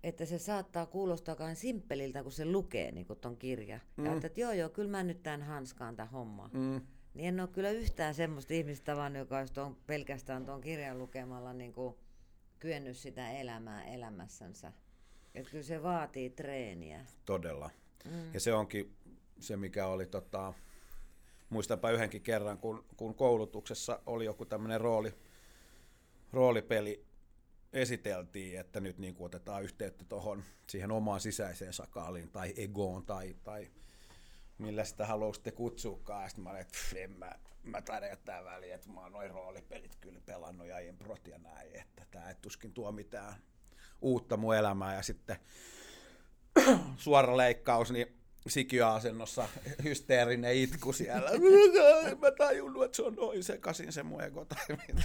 [0.04, 3.80] että se saattaa kuulostaa simppeliltä, kun se lukee niin kuin ton kirja.
[3.98, 4.06] Mm.
[4.06, 6.50] Ja että joo, joo, kyllä mä nyt tämän hanskaan tämän homma.
[6.54, 6.82] Mm.
[7.14, 11.54] Niin en ole kyllä yhtään semmoista ihmistä tavannut, joka olisi tuon, pelkästään tuon kirjan lukemalla
[11.54, 11.96] niin kuin
[12.60, 14.72] kyennyt sitä elämää elämässänsä.
[15.36, 17.06] Että kyllä se vaatii treeniä.
[17.26, 17.70] Todella.
[18.06, 18.34] Mm.
[18.34, 18.96] Ja se onkin
[19.40, 20.54] se, mikä oli, tota,
[21.50, 25.14] muistanpa yhdenkin kerran, kun, kun koulutuksessa oli joku tämmöinen rooli,
[26.34, 27.06] roolipeli,
[27.74, 33.36] esiteltiin, että nyt niin kuin otetaan yhteyttä tuohon siihen omaan sisäiseen sakaaliin tai egoon tai,
[33.44, 33.68] tai
[34.58, 36.24] millä sitä haluaisitte kutsuukaan.
[36.24, 39.32] Ja sitten mä olin, että en mä, mä taidan jättää väliin, että mä oon noin
[39.32, 43.34] roolipelit kyllä pelannut ja improt ja näin, että tämä ei tuskin tuo mitään
[44.02, 44.96] uutta mun elämää.
[44.96, 45.38] Ja sitten
[46.98, 49.48] suora leikkaus, niin sikiöasennossa
[49.84, 51.30] hysteerinen itku siellä.
[52.22, 55.04] Mä tajunnut, että se on noin sekaisin se mun ego tai mitä.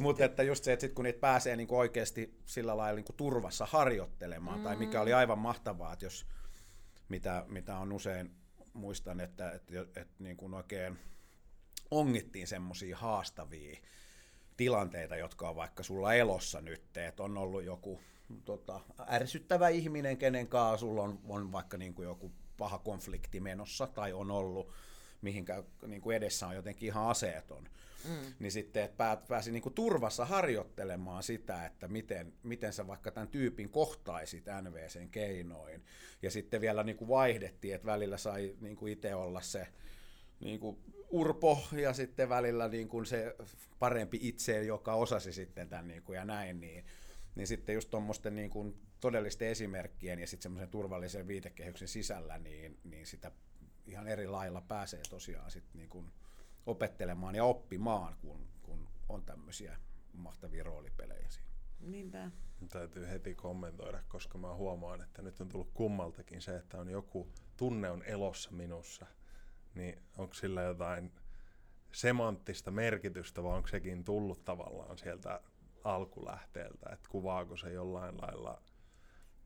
[0.00, 3.66] Mutta että just se, että sit kun niitä pääsee niinku oikeasti sillä lailla niinku turvassa
[3.66, 4.64] harjoittelemaan, mm.
[4.64, 6.26] tai mikä oli aivan mahtavaa, että jos
[7.08, 8.30] mitä, mitä on usein,
[8.72, 10.98] muistan, että, että, että, että niin kuin oikein
[11.90, 13.80] ongittiin semmoisia haastavia
[14.56, 18.00] tilanteita, jotka on vaikka sulla elossa nyt, että on ollut joku
[18.44, 18.80] tota,
[19.10, 24.12] ärsyttävä ihminen, kenen kanssa sulla on, on vaikka niin kuin joku paha konflikti menossa tai
[24.12, 24.72] on ollut,
[25.22, 27.68] mihinkä niin kuin edessä on jotenkin ihan aseeton.
[28.08, 28.34] Mm.
[28.38, 33.28] Niin sitten, että pääsi niin kuin turvassa harjoittelemaan sitä, että miten, miten sä vaikka tämän
[33.28, 35.84] tyypin kohtaisit NVCn keinoin.
[36.22, 39.66] Ja sitten vielä niin kuin vaihdettiin, että välillä sai niin kuin itse olla se
[40.40, 40.76] niin kuin
[41.10, 43.36] urpo ja sitten välillä niin kuin se
[43.78, 46.84] parempi itse, joka osasi sitten tämän niin kuin ja näin, niin
[47.34, 52.78] niin sitten just tuommoisten niin kuin todellisten esimerkkien ja sitten semmoisen turvallisen viitekehyksen sisällä, niin,
[52.84, 53.32] niin sitä
[53.86, 56.12] ihan eri lailla pääsee tosiaan sitten niin kuin
[56.66, 59.78] opettelemaan ja oppimaan, kun, kun on tämmöisiä
[60.12, 61.48] mahtavia roolipelejä siinä.
[61.80, 62.30] Niinpä.
[62.68, 67.32] Täytyy heti kommentoida, koska mä huomaan, että nyt on tullut kummaltakin se, että on joku
[67.56, 69.06] tunne on elossa minussa.
[69.74, 71.12] Niin onko sillä jotain
[71.92, 75.40] semanttista merkitystä vai onko sekin tullut tavallaan sieltä
[75.84, 78.62] alkulähteeltä, että kuvaako se jollain lailla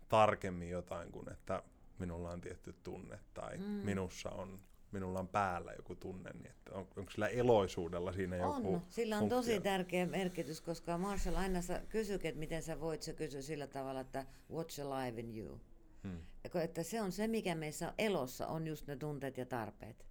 [0.08, 1.62] tarkemmin jotain kuin, että
[1.98, 3.64] minulla on tietty tunne tai mm.
[3.64, 4.60] minussa on
[4.92, 9.16] minulla on päällä joku tunne, niin että on, onko sillä eloisuudella siinä joku On, sillä
[9.16, 9.38] on funktio?
[9.38, 14.00] tosi tärkeä merkitys, koska Marshall aina kysyy, että miten sä voit, se kysyy sillä tavalla,
[14.00, 15.60] että what's alive in you.
[16.02, 16.20] Hmm.
[16.54, 20.06] Että se on se, mikä meissä on elossa, on just ne tunteet ja tarpeet.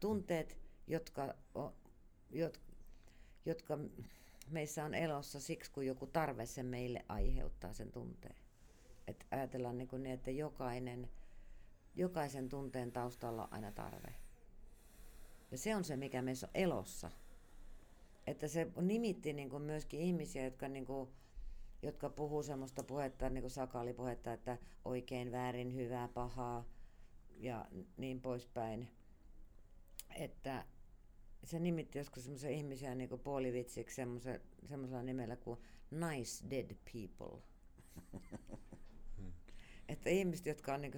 [0.00, 1.34] Tunteet, jotka,
[2.30, 2.60] jotka,
[3.46, 3.78] jotka
[4.50, 8.36] meissä on elossa siksi, kun joku tarve sen meille aiheuttaa sen tunteen.
[9.06, 11.10] Et ajatellaan niin, kuin niin että jokainen,
[11.94, 14.14] jokaisen tunteen taustalla on aina tarve.
[15.50, 17.10] Ja se on se, mikä meissä on elossa.
[18.26, 21.10] Että se nimitti niin kuin myöskin ihmisiä, jotka, niin kuin,
[21.82, 26.64] jotka puhuu semmoista puhetta, niin kuin sakaalipuhetta, että oikein, väärin, hyvää, pahaa
[27.36, 27.66] ja
[27.96, 28.88] niin poispäin.
[30.16, 30.64] Että
[31.44, 34.02] se nimitti joskus semmoisia ihmisiä niin kuin puolivitsiksi
[34.68, 35.60] semmoisella nimellä kuin
[35.90, 37.42] nice dead people.
[39.88, 40.92] että ihmiset, jotka on niin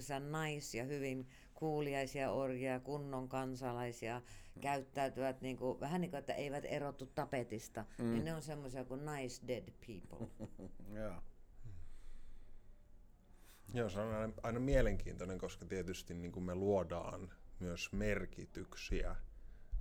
[0.44, 4.22] nice ja hyvin kuuliaisia orjia, kunnon kansalaisia,
[4.60, 8.10] käyttäytyvät niin kuin, vähän niin kuin, että eivät erotu tapetista, mm.
[8.10, 10.48] niin ne on semmoisia kuin nice dead people.
[11.00, 11.22] Joo.
[13.74, 19.16] Joo, se on aina, aina mielenkiintoinen, koska tietysti niin kuin me luodaan myös merkityksiä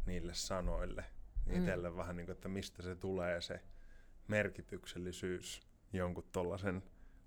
[0.06, 1.06] niille sanoille.
[1.46, 1.56] Mm.
[1.56, 3.62] Itselle vähän niin kuin, että mistä se tulee se
[4.28, 5.62] merkityksellisyys
[5.94, 6.84] jonkun tollasen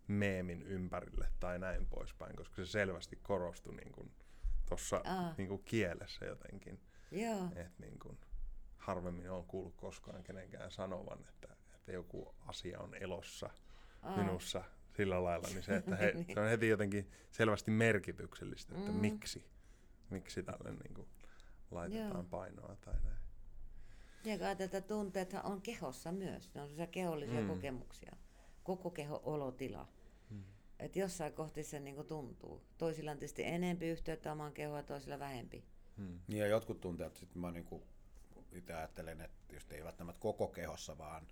[0.09, 4.11] meemin ympärille tai näin poispäin, koska se selvästi korostui niin kuin
[4.69, 5.03] tuossa
[5.39, 6.81] niin kuin kielessä jotenkin.
[7.11, 7.49] Joo.
[7.57, 8.19] Et niin kuin,
[8.77, 13.51] harvemmin on kuullut koskaan kenenkään sanovan, että, että joku asia on elossa
[14.03, 14.17] Aa.
[14.17, 14.65] minussa
[14.97, 16.27] sillä lailla, niin se, että he, Niin.
[16.35, 18.97] se on heti jotenkin selvästi merkityksellistä, että mm.
[18.97, 19.45] miksi,
[20.11, 21.09] miksi tälle niin kuin
[21.71, 22.25] laitetaan Joo.
[22.31, 23.25] painoa tai näin.
[24.25, 26.55] Ja ajatellaan, että tunteethan on kehossa myös.
[26.55, 27.49] Ne on sellaisia kehollisia mm.
[27.49, 28.17] kokemuksia.
[28.63, 29.89] Koko keho olotila.
[30.31, 30.45] Mm.
[30.79, 32.63] Että jossain kohti se niinku tuntuu.
[32.79, 35.65] Toisilla on tietysti enempi yhteyttä omaan kehoon ja toisilla vähempi.
[35.97, 36.21] Hmm.
[36.29, 37.83] Niin ja jotkut tunteet, sitten mä niinku
[38.53, 41.27] itse ajattelen, että just ei välttämättä koko kehossa, vaan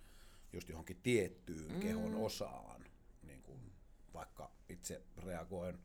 [0.52, 1.80] just johonkin tiettyyn mm.
[1.80, 2.84] kehon osaan.
[3.22, 3.72] Niin kuin
[4.14, 5.78] vaikka itse reagoin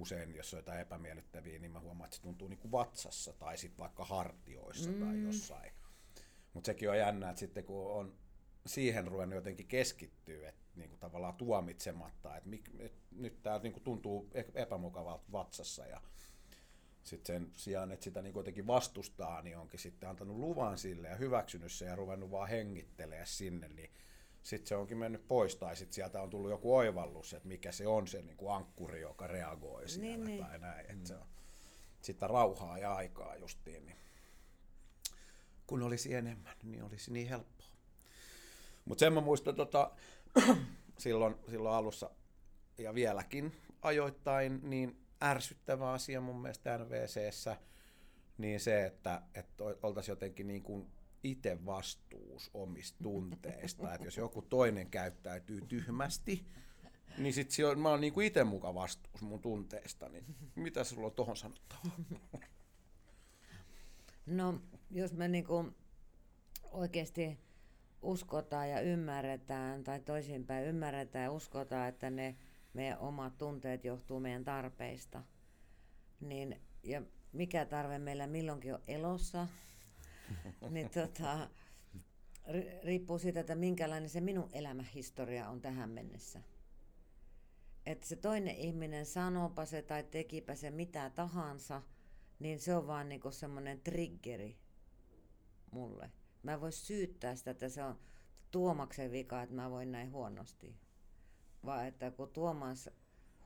[0.00, 3.58] usein, jos on jotain epämiellyttäviä, niin mä huomaan, että se tuntuu niin kuin vatsassa tai
[3.58, 5.00] sitten vaikka hartioissa mm.
[5.00, 5.72] tai jossain.
[6.52, 8.14] Mutta sekin on jännä, että sitten kun on
[8.66, 13.72] siihen ruvennut jotenkin keskittyä, että niin kuin tavallaan tuomitsematta, että mik, et nyt tämä niin
[13.72, 16.00] kuin tuntuu e- epämukavalta vatsassa ja
[17.02, 21.16] sitten sen sijaan, että sitä niin jotenkin vastustaa, niin onkin sitten antanut luvan sille ja
[21.16, 23.90] hyväksynyt sen ja ruvennut vaan hengittelee sinne, niin
[24.46, 27.86] sitten se onkin mennyt pois tai sitten sieltä on tullut joku oivallus, että mikä se
[27.86, 30.44] on se niin kuin ankkuri, joka reagoi siellä Niin, niin.
[30.44, 30.90] tai näin.
[30.90, 31.26] Että se on
[32.00, 33.96] sitä rauhaa ja aikaa justiin, niin
[35.66, 37.66] kun olisi enemmän, niin olisi niin helppoa.
[38.84, 39.90] Mutta sen mä muistan tota,
[40.98, 42.10] silloin, silloin alussa
[42.78, 43.52] ja vieläkin
[43.82, 47.56] ajoittain niin ärsyttävä asia mun mielestä NVCssä,
[48.38, 50.95] niin se, että, että oltaisiin jotenkin niin kuin
[51.26, 53.94] itse vastuus omista tunteista.
[53.94, 56.46] että jos joku toinen käyttäytyy tyhmästi,
[57.18, 60.24] niin sit on, mä oon niinku itse muka vastuus mun tunteista, niin
[60.54, 61.96] mitä sulla on tohon sanottavaa?
[64.26, 65.74] No, jos me niinku
[66.64, 67.38] oikeasti
[68.02, 72.36] uskotaan ja ymmärretään, tai toisinpäin ymmärretään ja uskotaan, että ne
[72.72, 75.22] meidän omat tunteet johtuu meidän tarpeista,
[76.20, 79.48] niin, ja mikä tarve meillä milloinkin on elossa,
[80.70, 81.50] niin tota,
[82.48, 86.40] ri- riippuu siitä, että minkälainen se minun elämähistoria on tähän mennessä.
[87.86, 91.82] Että se toinen ihminen sanoopa se tai tekipä se mitä tahansa,
[92.38, 94.58] niin se on vaan niinku semmoinen triggeri
[95.70, 96.10] mulle.
[96.42, 97.98] Mä en voi syyttää sitä, että se on
[98.50, 100.76] Tuomaksen vika, että mä voin näin huonosti.
[101.64, 102.90] Vaan että kun Tuomas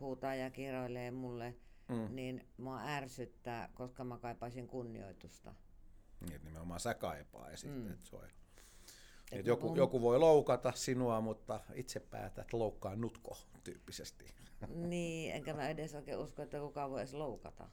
[0.00, 1.56] huutaa ja kiroilee mulle,
[1.88, 2.16] mm.
[2.16, 5.54] niin mua ärsyttää, koska mä kaipaisin kunnioitusta.
[6.20, 7.90] Niin, että nimenomaan sä kaipaa ja sitten, mm.
[7.92, 8.24] että se on.
[8.24, 8.32] Et
[9.32, 14.24] Et joku, kun- joku voi loukata sinua, mutta itse päätät loukkaannutko tyyppisesti.
[14.68, 17.68] Niin, enkä mä edes oikein usko, että kukaan voi edes loukata.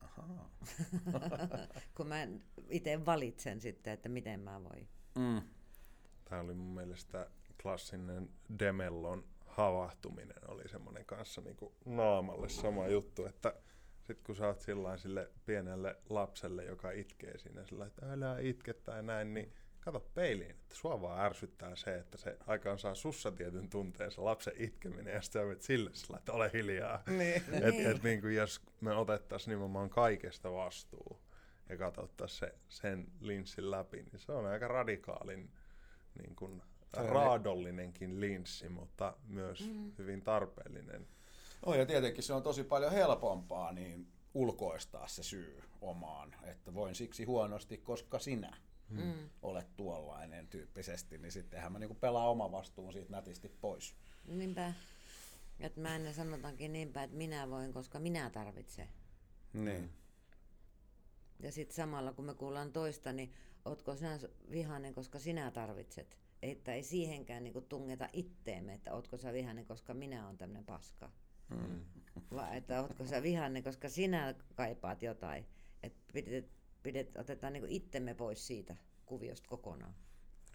[0.00, 0.50] Ahaa.
[1.96, 2.28] kun mä
[2.68, 4.88] itse valitsen sitten, että miten mä voin.
[5.18, 5.42] Mm.
[6.24, 7.30] Tämä oli mun mielestä
[7.62, 13.54] klassinen Demellon havahtuminen oli semmoinen kanssa niin kuin naamalle sama juttu, että
[14.06, 14.60] sit kun sä oot
[14.96, 20.50] sille pienelle lapselle, joka itkee siinä sillä, että älä itke tai näin, niin kato peiliin,
[20.50, 25.14] että sua vaan ärsyttää se, että se aikaan saa sussa tietyn tunteen se lapsen itkeminen
[25.14, 27.02] ja sitten sä menet sille sillä, että ole hiljaa.
[27.06, 27.42] Niin.
[27.62, 31.20] Et, et niin kuin jos me otettaisiin nimenomaan kaikesta vastuu
[31.68, 35.50] ja katsottaisiin se, sen linssin läpi, niin se on aika radikaalin
[36.18, 36.62] niin kuin,
[36.96, 39.92] raadollinenkin linssi, mutta myös mm.
[39.98, 41.06] hyvin tarpeellinen.
[41.66, 46.94] No ja tietenkin se on tosi paljon helpompaa niin ulkoistaa se syy omaan, että voin
[46.94, 48.56] siksi huonosti, koska sinä
[48.88, 49.30] mm.
[49.42, 53.94] olet tuollainen tyyppisesti, niin sittenhän mä niinku pelaa oma vastuun siitä nätisti pois.
[54.24, 54.72] Niinpä.
[55.60, 58.88] Että mä ennen sanotaankin niinpä, että minä voin, koska minä tarvitsen.
[59.52, 59.90] Niin.
[61.40, 63.32] Ja sitten samalla kun me kuullaan toista, niin
[63.64, 64.18] ootko sinä
[64.50, 66.18] vihainen, koska sinä tarvitset.
[66.42, 71.10] Että ei siihenkään niinku tungeta itteemme, että ootko sä vihainen, koska minä olen tämmöinen paska.
[71.48, 71.80] Mm.
[72.30, 75.46] Vaan että ootko sä vihainen, koska sinä kaipaat jotain.
[75.82, 76.50] Että pidet,
[76.82, 78.76] pidet, otetaan niinku itsemme pois siitä
[79.06, 79.94] kuviosta kokonaan.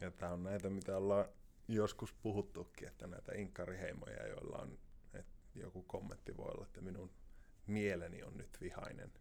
[0.02, 1.26] Ja tämä on näitä, mitä ollaan
[1.68, 4.80] joskus puhuttukin, että näitä inkkariheimoja, joilla on,
[5.14, 7.12] että joku kommentti voi olla, että minun
[7.68, 9.12] mieleni on nyt vihainen.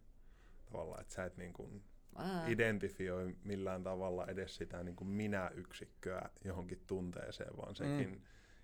[0.65, 1.83] Tavallaan, että sä et niin kuin
[2.15, 2.47] Aa.
[2.47, 8.21] identifioi millään tavalla edes sitä niin kuin minä-yksikköä johonkin tunteeseen, vaan sekin mm.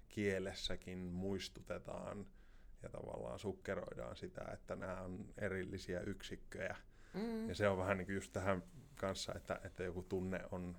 [0.10, 2.26] kielessäkin muistutetaan
[2.86, 6.76] ja tavallaan sukkeroidaan sitä, että nämä on erillisiä yksikköjä.
[7.14, 7.50] Mm.
[7.50, 8.64] Ja se on vähän niin kuin just tähän
[8.96, 10.78] kanssa, että, että joku tunne on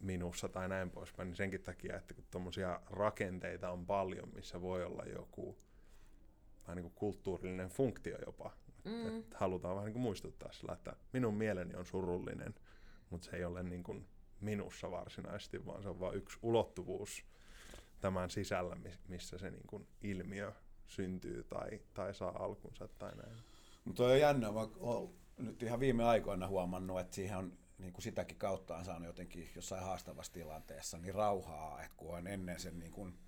[0.00, 4.84] minussa tai näin poispäin, niin senkin takia, että kun tuommoisia rakenteita on paljon, missä voi
[4.84, 5.58] olla joku
[6.62, 8.50] vähän niin kuin kulttuurillinen funktio jopa.
[8.84, 9.18] Mm.
[9.18, 12.54] Että halutaan vähän niin kuin muistuttaa sillä, että minun mieleni on surullinen,
[13.10, 14.08] mutta se ei ole niin kuin
[14.40, 17.24] minussa varsinaisesti, vaan se on vain yksi ulottuvuus
[18.00, 18.76] tämän sisällä,
[19.08, 20.52] missä se niin kuin ilmiö
[20.92, 23.36] syntyy tai, tai saa alkunsa tai näin.
[23.84, 28.02] Mutta on jännä, vaikka olen nyt ihan viime aikoina huomannut, että siihen on niin kuin
[28.02, 32.78] sitäkin kautta on saanut jotenkin jossain haastavassa tilanteessa niin rauhaa, että kun on ennen sen
[32.78, 33.18] niin kuin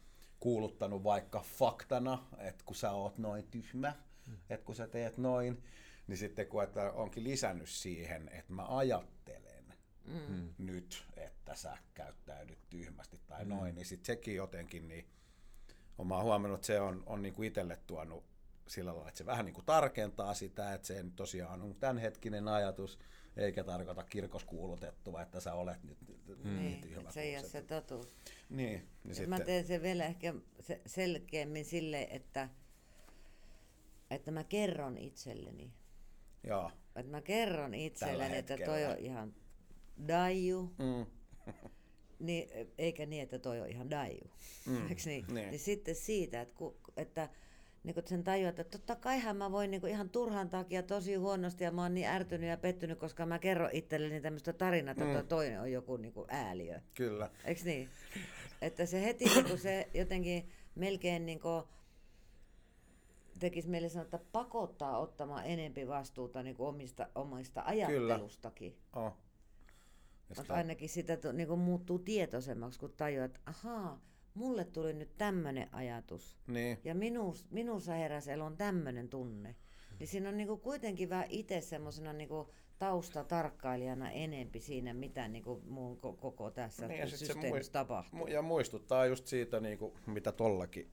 [0.41, 3.93] kuuluttanut vaikka faktana, että kun sä oot noin tyhmä,
[4.27, 4.37] mm.
[4.51, 5.63] että kun sä teet noin,
[6.07, 9.75] niin sitten kun että onkin lisännyt siihen, että mä ajattelen
[10.05, 10.55] mm.
[10.59, 13.49] nyt, että sä käyttäydyt tyhmästi tai mm.
[13.49, 15.07] noin, niin sitten sekin jotenkin, niin
[15.99, 18.25] olen huomannut, että se on, on niin kuin itselle tuonut
[18.67, 22.99] sillä lailla, että se vähän niin kuin tarkentaa sitä, että se tosiaan on tämänhetkinen ajatus,
[23.37, 25.99] eikä tarkoita kirkos kuulutettua, että sä olet nyt
[26.45, 26.57] mm.
[26.57, 27.11] niin, tyhmä.
[27.11, 28.15] Se ei ole se totuus.
[28.51, 29.31] Niin, niin sitten...
[29.31, 30.35] Mä teen sen vielä ehkä
[30.87, 32.49] selkeämmin sille, että,
[34.11, 35.73] että mä kerron itselleni.
[36.45, 36.71] Joo.
[36.97, 39.35] Että mä kerron itselleni, että toi on ihan
[40.09, 40.73] daiju.
[40.79, 41.07] Mm.
[42.19, 44.31] niin, eikä niin, että toi on ihan daiju.
[44.67, 44.87] Mm.
[45.07, 45.25] niin?
[45.29, 45.51] niin?
[45.51, 47.29] niin sitten siitä, että, ku, että
[47.85, 51.65] niin kun sen tajua, että totta kaihan mä voin niin ihan turhan takia tosi huonosti
[51.65, 55.29] ja mä oon niin ärtynyt ja pettynyt, koska mä kerron itselleni tämmöistä tarinaa, että mm.
[55.29, 56.81] toinen on joku niin ääliö.
[56.95, 57.31] Kyllä.
[57.45, 57.89] Eiks niin?
[58.63, 61.63] Että se heti niin se jotenkin melkein niin kuin
[63.39, 68.73] tekisi meille sanoa, että pakottaa ottamaan enempi vastuuta niin kuin omista, omista ajattelustakin.
[68.73, 69.07] Kyllä.
[69.07, 69.13] Oh.
[70.37, 74.01] Mutta ainakin sitä niin kuin muuttuu tietoisemmaksi, kun tajuaa, että ahaa,
[74.35, 76.37] mulle tuli nyt tämmöinen ajatus.
[76.47, 76.79] Niin.
[76.85, 79.57] Ja minus, minussa heräsi on tämmöinen tunne.
[79.99, 85.97] Niin siinä on niinku kuitenkin vähän itse semmoisena niinku taustatarkkailijana enempi siinä, mitä niinku muun
[85.97, 88.27] koko tässä niin, systeemissä tapahtuu.
[88.27, 90.91] Ja muistuttaa just siitä, niinku, mitä tollakin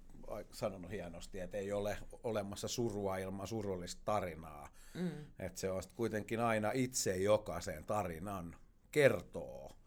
[0.52, 4.70] sanonut hienosti, että ei ole olemassa surua ilman surullista tarinaa.
[4.94, 5.26] Mm.
[5.40, 8.56] Että se on kuitenkin aina itse jokaisen tarinan
[8.92, 9.78] kertoo.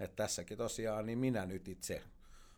[0.00, 2.02] Että tässäkin tosiaan niin minä nyt itse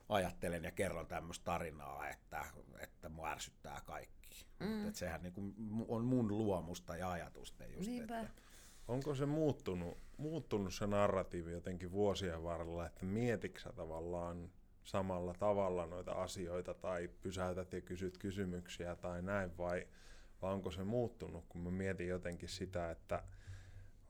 [0.09, 2.45] ajattelen ja kerron tämmöistä tarinaa, että,
[2.79, 4.47] että mua ärsyttää kaikki.
[4.61, 4.87] Mm.
[4.87, 5.55] Että sehän niin kuin
[5.89, 7.89] on mun luomusta ja ajatusta just.
[7.89, 8.21] Niinpä.
[8.21, 8.43] Että...
[8.89, 14.51] Onko se muuttunut, muuttunut se narratiivi jotenkin vuosien varrella, että mietitkö tavallaan
[14.85, 19.89] samalla tavalla noita asioita tai pysäytät ja kysyt kysymyksiä tai näin vai,
[20.43, 23.23] vai onko se muuttunut, kun mä mietin jotenkin sitä, että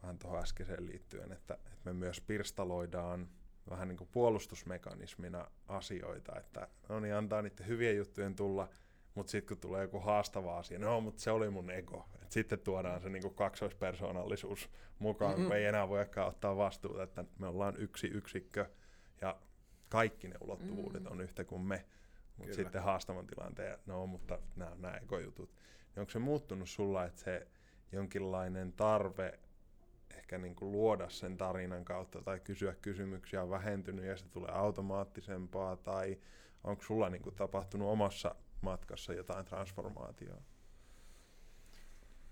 [0.02, 3.28] vähän tuohon äskeiseen liittyen, että me myös pirstaloidaan
[3.70, 8.68] vähän niin kuin puolustusmekanismina asioita, että no niin, antaa niiden hyvien juttujen tulla,
[9.14, 12.08] mutta sitten kun tulee joku haastava asia, no mutta se oli mun ego.
[12.22, 15.46] Et sitten tuodaan se niin kuin kaksoispersoonallisuus mukaan, mm-hmm.
[15.46, 18.66] kun ei enää voi ottaa vastuuta, että me ollaan yksi yksikkö
[19.20, 19.36] ja
[19.88, 21.12] kaikki ne ulottuvuudet mm-hmm.
[21.12, 21.84] on yhtä kuin me.
[22.36, 25.50] Mutta sitten haastavan tilanteen, no mutta nämä on nämä egojutut.
[25.54, 27.46] Niin onko se muuttunut sulla, että se
[27.92, 29.38] jonkinlainen tarve
[30.24, 34.50] ehkä niin kuin luoda sen tarinan kautta tai kysyä kysymyksiä on vähentynyt ja se tulee
[34.50, 36.18] automaattisempaa tai
[36.64, 40.42] onko sulla niin kuin tapahtunut omassa matkassa jotain transformaatioa?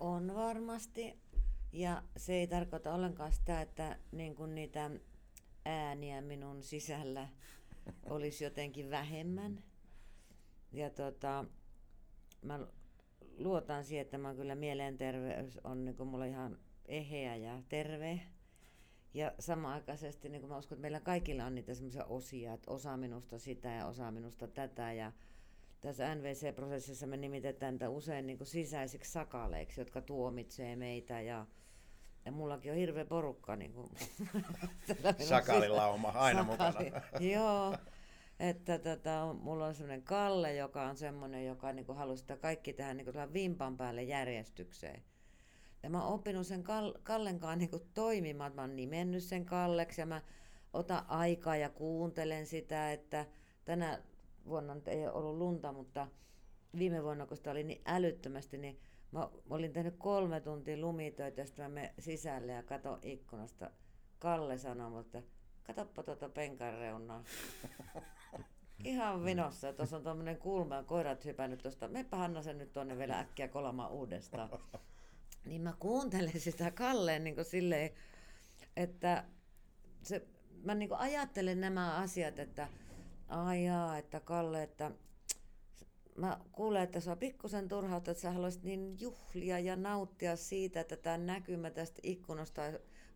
[0.00, 1.18] On varmasti
[1.72, 4.90] ja se ei tarkoita ollenkaan sitä, että niin kuin niitä
[5.64, 7.28] ääniä minun sisällä
[8.02, 9.64] olisi jotenkin vähemmän.
[10.72, 11.44] Ja tota,
[12.42, 12.66] mä
[13.38, 18.20] luotan siihen, että mä kyllä mielenterveys on niin kuin mulla ihan eheä ja terve.
[19.14, 23.38] Ja samaaikaisesti niin mä uskon, että meillä kaikilla on niitä semmoisia osia, että osa minusta
[23.38, 24.92] sitä ja osa minusta tätä.
[24.92, 25.12] Ja
[25.80, 31.46] tässä NVC-prosessissa me nimitetään niitä usein niin sisäisiksi sakaleiksi, jotka tuomitsee meitä ja
[32.24, 33.56] ja mullakin on hirveä porukka.
[33.56, 33.90] Niin kuin,
[35.28, 36.84] Sakalilauma aina Sakali.
[36.84, 37.00] mukana.
[37.20, 37.76] Joo.
[38.40, 43.32] Että tota, mulla on semmoinen Kalle, joka on semmoinen, joka niin halusi kaikki tähän niin
[43.32, 45.02] vimpan päälle järjestykseen.
[45.82, 48.54] Ja mä oon oppinut sen Kal- Kallenkaan niin kuin toimimaan.
[48.54, 50.22] Mä oon nimennyt sen Kalleksi ja mä
[50.72, 53.26] otan aikaa ja kuuntelen sitä, että
[53.64, 54.02] tänä
[54.46, 56.06] vuonna nyt ei ole ollut lunta, mutta
[56.78, 58.80] viime vuonna, kun sitä oli niin älyttömästi, niin
[59.12, 63.70] mä olin tehnyt kolme tuntia lumitöitä ja sitten mä menen sisälle ja katon ikkunasta.
[64.18, 65.22] Kalle sanoi, että
[65.62, 67.24] katoppa tuota penkan reunaa.
[68.84, 69.72] Ihan vinossa.
[69.72, 71.88] Tuossa on tuommoinen kulma ja koirat hypännyt tuosta.
[71.88, 74.50] Meppä Hanna sen nyt tuonne vielä äkkiä kolamaan uudestaan.
[75.44, 77.90] Niin mä kuuntelen sitä Kalleen niin silleen,
[78.76, 79.24] että
[80.02, 80.26] se,
[80.62, 82.68] mä niin ajattelen nämä asiat, että
[83.28, 84.90] ajaa, että Kalle, että
[86.16, 90.96] mä kuulen, että sua pikkusen turhautta, että sä haluaisit niin juhlia ja nauttia siitä, että
[90.96, 92.62] tämä näkymä tästä ikkunasta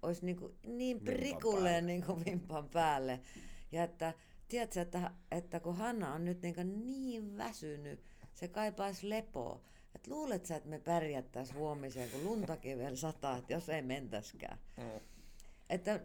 [0.03, 3.21] olisi niin, kuin niin prikulleen niin kuin vimpan päälle.
[3.73, 4.15] Ja että,
[4.49, 8.01] tiedätkö, että, että kun Hanna on nyt niin, niin väsynyt,
[8.35, 9.61] se kaipaisi lepoa.
[10.07, 14.59] Että luulet sä, että me pärjättäisiin huomiseen, kun luntakin vielä sataa, että jos ei mentäskään.
[14.77, 15.01] Mm.
[15.71, 16.01] Että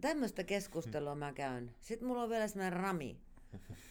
[0.00, 1.74] tämmöistä keskustelua mä käyn.
[1.80, 3.16] Sitten mulla on vielä semmoinen Rami.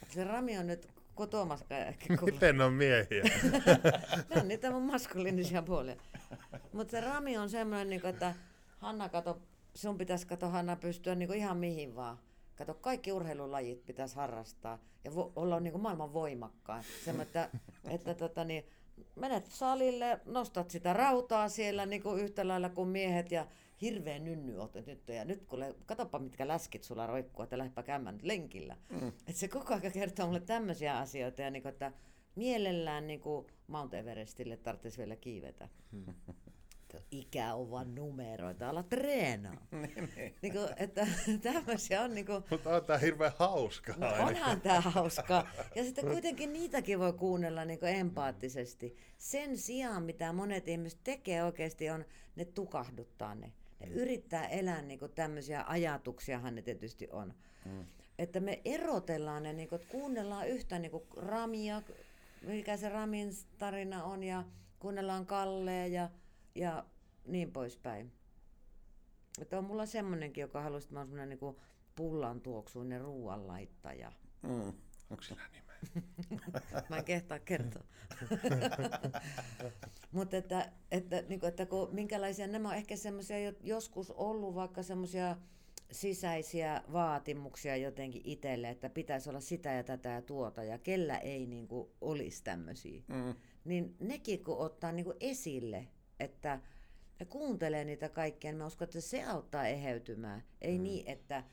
[0.09, 0.87] Se Rami on nyt
[1.29, 3.23] Tuomas ehkä Miten on miehiä?
[4.29, 5.95] ne on niitä mun maskuliinisia puolia.
[6.73, 8.35] Mutta se Rami on semmoinen, niin että
[8.77, 9.41] Hanna, kato,
[9.75, 12.19] sun pitäisi kato Hanna pystyä niin ihan mihin vaan.
[12.55, 16.83] Kato, kaikki urheilulajit pitäisi harrastaa ja vo- olla niin kuin maailman voimakkain.
[17.05, 17.49] Semmo, että,
[17.89, 18.65] että tota, niin,
[19.15, 23.47] menet salille, nostat sitä rautaa siellä niin kuin yhtä lailla kuin miehet ja
[23.81, 25.07] hirveä nynny oot nyt.
[25.07, 28.77] Ja nyt kuule, katoppa mitkä läskit sulla roikkuu, että lähdepä käymään nyt lenkillä.
[28.89, 29.11] Mm.
[29.27, 31.91] Et se koko ajan kertoo mulle tämmöisiä asioita ja niin kuin, että
[32.35, 35.69] mielellään niin kuin Mount Everestille tarvitsisi vielä kiivetä.
[37.11, 39.67] Ikä on vaan numeroita, ala treenaa.
[39.71, 40.35] Niin, niin.
[40.41, 41.07] niin kuin, että
[41.53, 42.43] tämmöisiä on niin kuin...
[42.49, 43.95] Mutta on tämä hirveän hauskaa.
[43.97, 45.47] No onhan tämä hauskaa.
[45.75, 48.97] Ja sitten kuitenkin niitäkin voi kuunnella niin kuin empaattisesti.
[49.17, 52.05] Sen sijaan, mitä monet ihmiset tekee oikeasti, on
[52.35, 53.51] ne tukahduttaa ne.
[53.79, 53.93] Ne mm.
[53.93, 57.33] yrittää elää niin kuin tämmöisiä ajatuksiahan ne tietysti on.
[57.65, 57.85] Mm.
[58.19, 61.81] Että me erotellaan ne, niin kuin, että kuunnellaan yhtä niin kuin Ramia,
[62.41, 64.43] mikä se Ramin tarina on, ja
[64.79, 66.09] kuunnellaan Kallea ja
[66.55, 66.85] ja
[67.25, 68.11] niin poispäin.
[69.41, 71.55] Että on mulla semmonenkin, joka haluaisi, että mä oon niin
[71.95, 74.11] pullan tuoksuinen ruoanlaittaja.
[74.41, 74.73] Mm.
[75.09, 75.71] Onko sillä nimeä?
[76.89, 77.83] mä en kehtaa kertoa.
[80.11, 84.83] Mutta että, että, niin kuin, että kun, minkälaisia nämä on ehkä semmoisia joskus ollut vaikka
[84.83, 85.37] semmoisia
[85.91, 91.45] sisäisiä vaatimuksia jotenkin itselle, että pitäisi olla sitä ja tätä ja tuota, ja kellä ei
[91.45, 93.01] niin kuin, olisi tämmöisiä.
[93.07, 93.33] Mm.
[93.65, 95.87] Niin nekin kun ottaa niin kuin esille,
[96.21, 96.59] että
[97.19, 100.43] ja kuuntelee niitä kaikkia, niin mä uskon, että se auttaa eheytymään.
[100.61, 100.83] Ei mm.
[100.83, 101.43] niin, että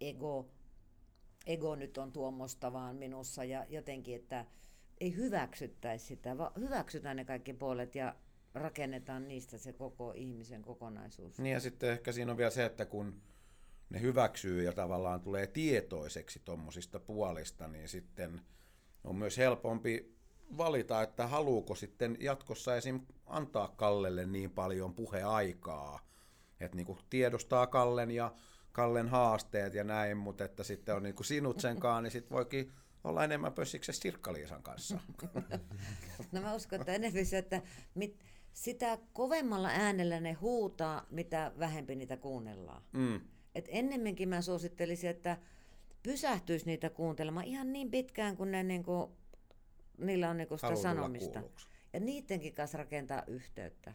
[0.00, 0.48] ego,
[1.46, 4.44] ego nyt on tuommoista vaan minussa ja jotenkin, että
[5.00, 8.14] ei hyväksyttäisi sitä, vaan hyväksytään ne kaikki puolet ja
[8.54, 11.38] rakennetaan niistä se koko ihmisen kokonaisuus.
[11.38, 13.22] Niin ja sitten ehkä siinä on vielä se, että kun
[13.90, 18.40] ne hyväksyy ja tavallaan tulee tietoiseksi tuommoisista puolista, niin sitten
[19.04, 20.16] on myös helpompi
[20.56, 23.00] valita, että haluuko sitten jatkossa esim.
[23.26, 26.00] antaa Kallelle niin paljon puheaikaa,
[26.60, 28.32] että niin tiedostaa Kallen ja
[28.72, 32.72] Kallen haasteet ja näin, mutta että sitten on niin kuin sinut senkaan, niin sitten voikin
[33.04, 34.98] olla enemmän pössiksessä Sirkka-Liisan kanssa.
[36.32, 37.62] No mä uskon, että enemmän se, että
[37.94, 38.18] mit,
[38.52, 42.82] sitä kovemmalla äänellä ne huutaa, mitä vähempi niitä kuunnellaan.
[42.92, 43.20] Mm.
[43.54, 45.36] Et ennemminkin mä suosittelisin, että
[46.02, 49.16] pysähtyisi niitä kuuntelemaan ihan niin pitkään, kun ne niinku
[49.98, 51.40] niillä on niinku sitä sanomista.
[51.40, 51.68] Kuulluksi.
[51.92, 53.94] Ja niidenkin kanssa rakentaa yhteyttä.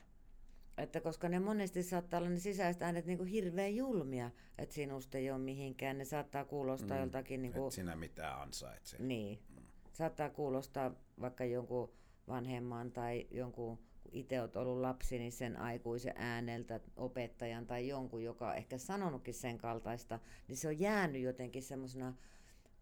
[0.77, 5.17] Että koska ne monesti saattaa olla ne sisäiset äänet niin kuin hirveän julmia, että sinusta
[5.17, 7.41] ei ole mihinkään, ne saattaa kuulostaa mm, joltakin...
[7.41, 8.97] Niin kuin, et sinä mitään ansaitse.
[8.99, 9.39] Niin.
[9.49, 9.63] Mm.
[9.93, 10.91] Saattaa kuulostaa
[11.21, 11.91] vaikka jonkun
[12.27, 18.23] vanhemman tai jonkun, kun itse olet ollut lapsi, niin sen aikuisen ääneltä, opettajan tai jonkun,
[18.23, 22.13] joka on ehkä sanonutkin sen kaltaista, niin se on jäänyt jotenkin semmoisena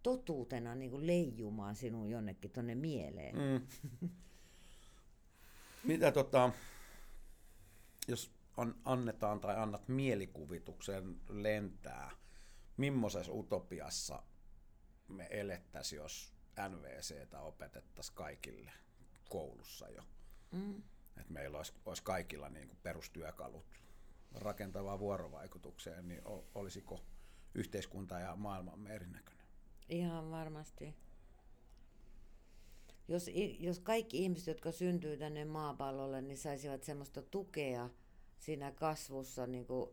[0.06, 3.36] totuutena niin kuin leijumaan sinun jonnekin tuonne mieleen.
[3.36, 3.68] Mm.
[5.84, 6.52] Mitä tota,
[8.07, 12.11] jos an, annetaan tai annat mielikuvituksen lentää,
[12.77, 14.23] millaisessa utopiassa
[15.07, 16.34] me elettäisiin, jos
[16.69, 18.72] NVCtä opetettaisiin kaikille
[19.30, 20.03] koulussa jo?
[20.52, 20.84] Mm.
[21.18, 23.65] Että meillä olisi, olisi kaikilla niin kuin perustyökalut
[24.32, 26.22] rakentavaan vuorovaikutukseen, niin
[26.56, 27.06] olisiko
[27.56, 29.44] yhteiskunta ja maailmamme erinäköinen?
[29.90, 30.95] Ihan varmasti.
[33.07, 33.30] Jos,
[33.60, 37.90] jos kaikki ihmiset, jotka syntyy tänne maapallolle, niin saisivat semmoista tukea
[38.40, 39.90] siinä kasvussa, niin kuin,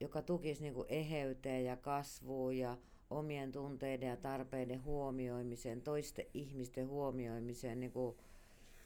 [0.00, 2.78] joka tukisi niin kuin eheyteen ja kasvuun ja
[3.10, 8.16] omien tunteiden ja tarpeiden huomioimiseen, toisten ihmisten huomioimiseen, niin kuin,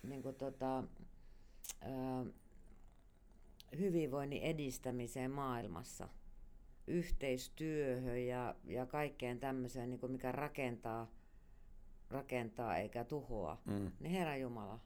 [0.03, 0.85] niin kuin tota,
[3.79, 6.09] hyvinvoinnin edistämiseen maailmassa–
[6.87, 11.11] yhteistyöhön ja, ja kaikkeen tämmöiseen, niin kuin mikä rakentaa,
[12.11, 13.93] rakentaa eikä tuhoa, mm.
[14.01, 14.81] niin Herra Jumala,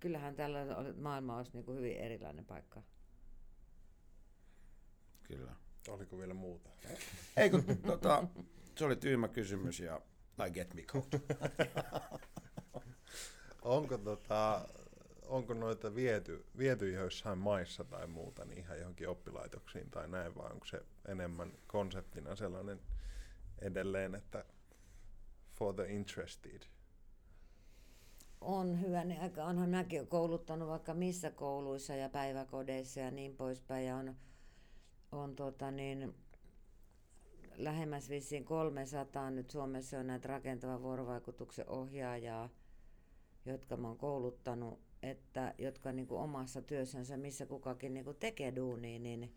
[0.00, 0.60] kyllähän tällä
[0.96, 2.82] maailma olisi niin kuin hyvin erilainen paikka.
[5.22, 5.54] Kyllä.
[5.88, 6.70] Oliko vielä muuta?
[7.36, 8.24] Eikö, tota,
[8.76, 10.00] se oli tyymä kysymys ja
[10.46, 10.84] I get me.
[13.62, 14.68] Onko tota,
[15.24, 20.52] onko noita viety, viety joissain maissa tai muuta niin ihan johonkin oppilaitoksiin tai näin, vai
[20.52, 22.80] onko se enemmän konseptina sellainen
[23.58, 24.44] edelleen, että
[25.54, 26.62] for the interested?
[28.44, 29.44] on hyvän aika.
[29.44, 33.86] Onhan mäkin kouluttanut vaikka missä kouluissa ja päiväkodeissa ja niin poispäin.
[33.86, 34.16] Ja on,
[35.12, 36.14] on tota niin,
[37.56, 42.48] lähemmäs vissiin 300 nyt Suomessa on näitä rakentavan vuorovaikutuksen ohjaajaa,
[43.44, 48.56] jotka mä oon kouluttanut, että, jotka niin kuin omassa työssänsä, missä kukakin niin kuin tekee
[48.56, 49.34] duunia, niin,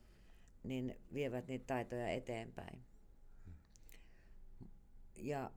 [0.64, 2.84] niin vievät niitä taitoja eteenpäin.
[5.16, 5.52] Ja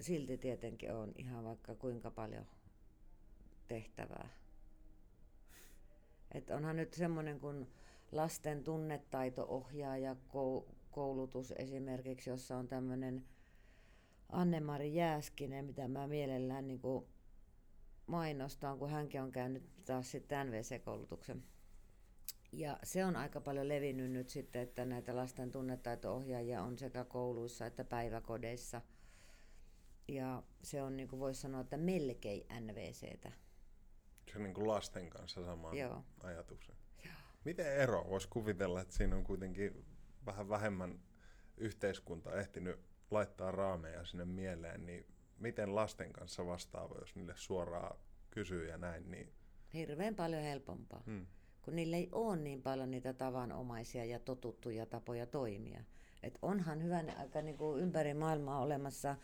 [0.00, 2.46] silti tietenkin on ihan vaikka kuinka paljon
[3.68, 4.28] tehtävää.
[6.32, 7.66] Et onhan nyt semmoinen kuin
[8.12, 10.16] lasten tunnetaito-ohjaaja
[10.90, 13.24] koulutus esimerkiksi, jossa on tämmöinen
[14.28, 17.06] Anne-Mari Jääskinen, mitä mä mielellään niin kuin
[18.08, 21.42] mainostan, kun hänkin on käynyt taas sitten NVC-koulutuksen.
[22.52, 27.66] Ja se on aika paljon levinnyt nyt sitten, että näitä lasten tunnetaito-ohjaajia on sekä kouluissa
[27.66, 28.82] että päiväkodeissa.
[30.08, 33.32] Ja se on, niin kuin voisi sanoa, että melkein NVCtä.
[34.32, 36.04] Se on niin kuin lasten kanssa sama Joo.
[36.22, 36.76] ajatuksen.
[37.04, 37.14] Joo.
[37.44, 38.06] Miten ero?
[38.10, 39.84] Voisi kuvitella, että siinä on kuitenkin
[40.26, 41.00] vähän vähemmän
[41.56, 42.80] yhteiskunta ehtinyt
[43.10, 45.06] laittaa raameja sinne mieleen, niin
[45.38, 47.96] miten lasten kanssa vastaava, jos niille suoraan
[48.30, 49.32] kysyy ja näin, niin...
[49.74, 51.26] Hirveän paljon helpompaa, hmm.
[51.62, 55.84] kun niille ei ole niin paljon niitä tavanomaisia ja totuttuja tapoja toimia.
[56.22, 59.16] Et onhan hyvän aika niin kuin ympäri maailmaa olemassa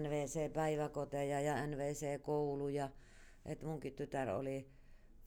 [0.00, 2.90] NVC-päiväkoteja ja NVC-kouluja.
[3.44, 4.68] Et munkin tytär oli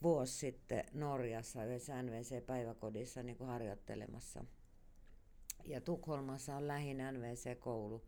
[0.04, 4.46] vuosi sitten Norjassa yhdessä NVC-päiväkodissa niin kuin harjoittelemassa
[5.66, 8.04] ja Tukholmassa on lähin NVC-koulu.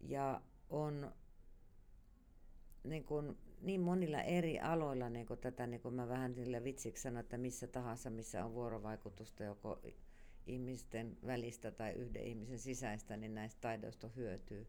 [0.00, 1.12] Ja on
[2.84, 7.02] niin, kuin, niin monilla eri aloilla niin kuin tätä, niin kuin mä vähän sillä vitsiksi
[7.02, 9.78] sanon, että missä tahansa, missä on vuorovaikutusta joko
[10.46, 14.66] ihmisten välistä tai yhden ihmisen sisäistä, niin näistä taidoista hyötyy.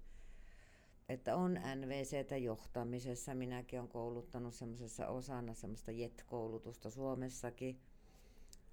[1.10, 7.80] Että on NVCtä johtamisessa, minäkin olen kouluttanut semmoisessa osana semmoista JET-koulutusta Suomessakin,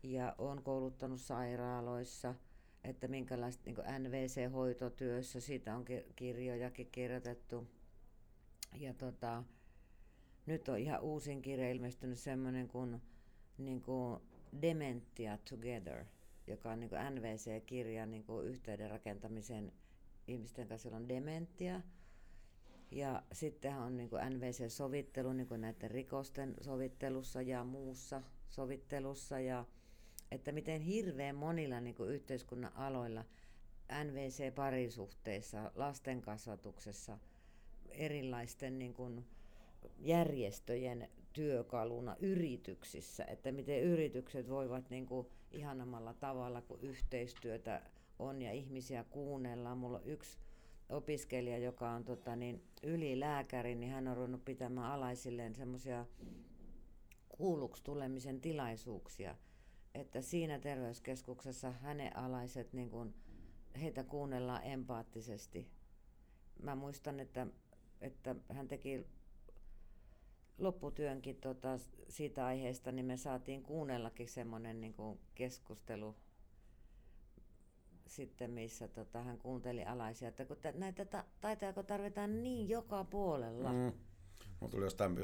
[0.02, 2.34] ja olen kouluttanut sairaaloissa–
[2.84, 5.84] että minkälaista niin NVC-hoitotyössä, siitä on
[6.16, 7.66] kirjojakin kirjoitettu.
[8.74, 9.44] Ja tota,
[10.46, 13.02] nyt on ihan uusin kirja ilmestynyt semmoinen kuin,
[13.58, 14.20] niin kuin
[14.62, 16.04] Dementia Together,
[16.46, 19.72] joka on niin kuin NVC-kirja niin kuin yhteyden rakentamisen
[20.28, 21.80] ihmisten kanssa, on dementia.
[22.90, 29.40] Ja sitten on niin NVC-sovittelu niin kuin näiden rikosten sovittelussa ja muussa sovittelussa.
[29.40, 29.64] Ja
[30.30, 33.24] että miten hirveän monilla niin kuin yhteiskunnan aloilla,
[34.04, 37.18] NVC-parisuhteissa, lasten kasvatuksessa,
[37.98, 39.24] erilaisten niin kuin
[39.98, 47.82] järjestöjen työkaluna yrityksissä, että miten yritykset voivat niin kuin ihanamalla tavalla, kun yhteistyötä
[48.18, 49.78] on ja ihmisiä kuunnellaan.
[49.78, 50.38] Mulla on yksi
[50.88, 56.06] opiskelija, joka on tota, niin, ylilääkäri, niin hän on ruvennut pitämään alaisilleen semmoisia
[57.28, 59.36] kuulluksi tulemisen tilaisuuksia–
[59.94, 63.14] että siinä terveyskeskuksessa hänen alaiset, niin kun,
[63.80, 65.68] heitä kuunnellaan empaattisesti.
[66.62, 67.46] Mä muistan, että,
[68.00, 69.06] että hän teki
[70.58, 74.94] lopputyönkin tota, siitä aiheesta, niin me saatiin kuunnellakin semmoinen niin
[75.34, 76.16] keskustelu
[78.06, 83.72] sitten, missä tota, hän kuunteli alaisia, että kun näitä ta- taitoja tarvitaan niin joka puolella.
[83.72, 83.92] Mm.
[84.60, 85.16] Mulla tuli jostain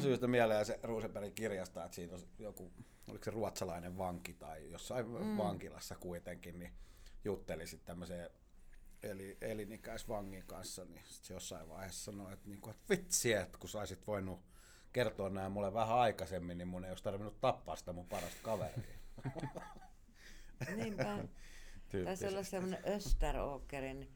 [0.00, 2.72] syystä mieleen se Rosenbergin kirjasta, että siinä on joku
[3.10, 5.36] oliko se ruotsalainen vanki tai jossain mm.
[5.36, 6.72] vankilassa kuitenkin, niin
[7.24, 8.30] jutteli sitten tämmöiseen
[9.02, 13.68] eli, elinikäisvangin kanssa, niin sit se jossain vaiheessa sanoi, että, niinku, että vitsi, että kun
[13.68, 14.40] saisit voinut
[14.92, 18.98] kertoa nämä mulle vähän aikaisemmin, niin mun ei olisi tarvinnut tappaa sitä mun parasta kaveria.
[20.76, 21.18] Niinpä.
[22.04, 24.08] Taisi olla semmoinen Österåkerin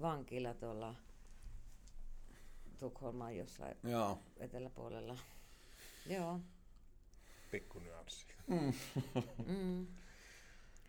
[0.00, 0.94] vankila tuolla
[2.78, 4.22] Tukholman jossain Joo.
[4.36, 5.18] eteläpuolella.
[6.06, 6.40] Joo
[7.50, 8.26] pikku nyanssi.
[8.46, 8.72] Mm.
[9.56, 9.86] mm.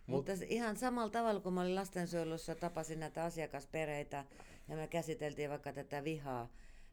[0.10, 4.26] Mutta ihan samalla tavalla, kun mä olin lastensuojelussa, tapasin näitä asiakaspereitä
[4.68, 6.50] ja me käsiteltiin vaikka tätä vihaa,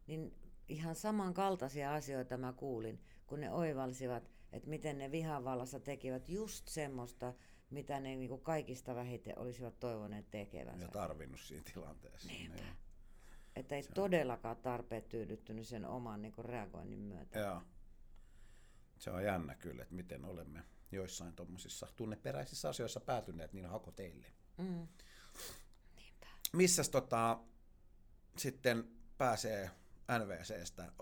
[0.07, 0.35] niin
[0.69, 5.11] ihan samankaltaisia asioita mä kuulin, kun ne oivalsivat, että miten ne
[5.45, 7.35] vallassa tekivät just semmoista,
[7.71, 10.85] mitä ne niin kuin kaikista vähiten olisivat toivoneet tekevänsä.
[10.85, 12.29] Ja tarvinnut siinä tilanteessa.
[12.29, 12.57] Niinpä.
[12.57, 12.77] Niin.
[13.57, 17.39] Että ei se todellakaan tarpeet tyydyttynyt sen oman niin kuin reagoinnin myötä.
[17.39, 17.63] Joo
[18.99, 24.27] se on jännä kyllä, että miten olemme joissain tuommoisissa tunneperäisissä asioissa päätyneet niin hako teille.
[24.59, 24.89] Mm.
[26.53, 27.39] Missäs tota,
[28.37, 28.89] sitten
[29.19, 29.71] pääsee
[30.19, 30.93] NVCstä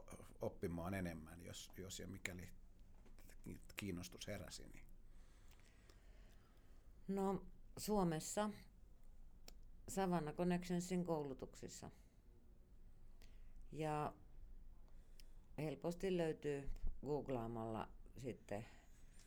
[0.40, 2.48] oppimaan enemmän, jos, jos ja mikäli
[3.76, 4.62] kiinnostus heräsi?
[4.66, 4.84] Niin.
[7.08, 7.42] No
[7.76, 8.50] Suomessa
[9.88, 11.90] Savannah Connectionsin koulutuksissa.
[13.72, 14.14] Ja
[15.58, 16.70] helposti löytyy
[17.06, 17.88] googlaamalla
[18.18, 18.66] sitten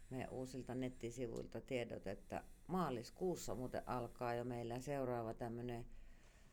[0.09, 5.85] meidän uusilta nettisivuilta tiedot, että maaliskuussa muuten alkaa jo meillä seuraava tämmöinen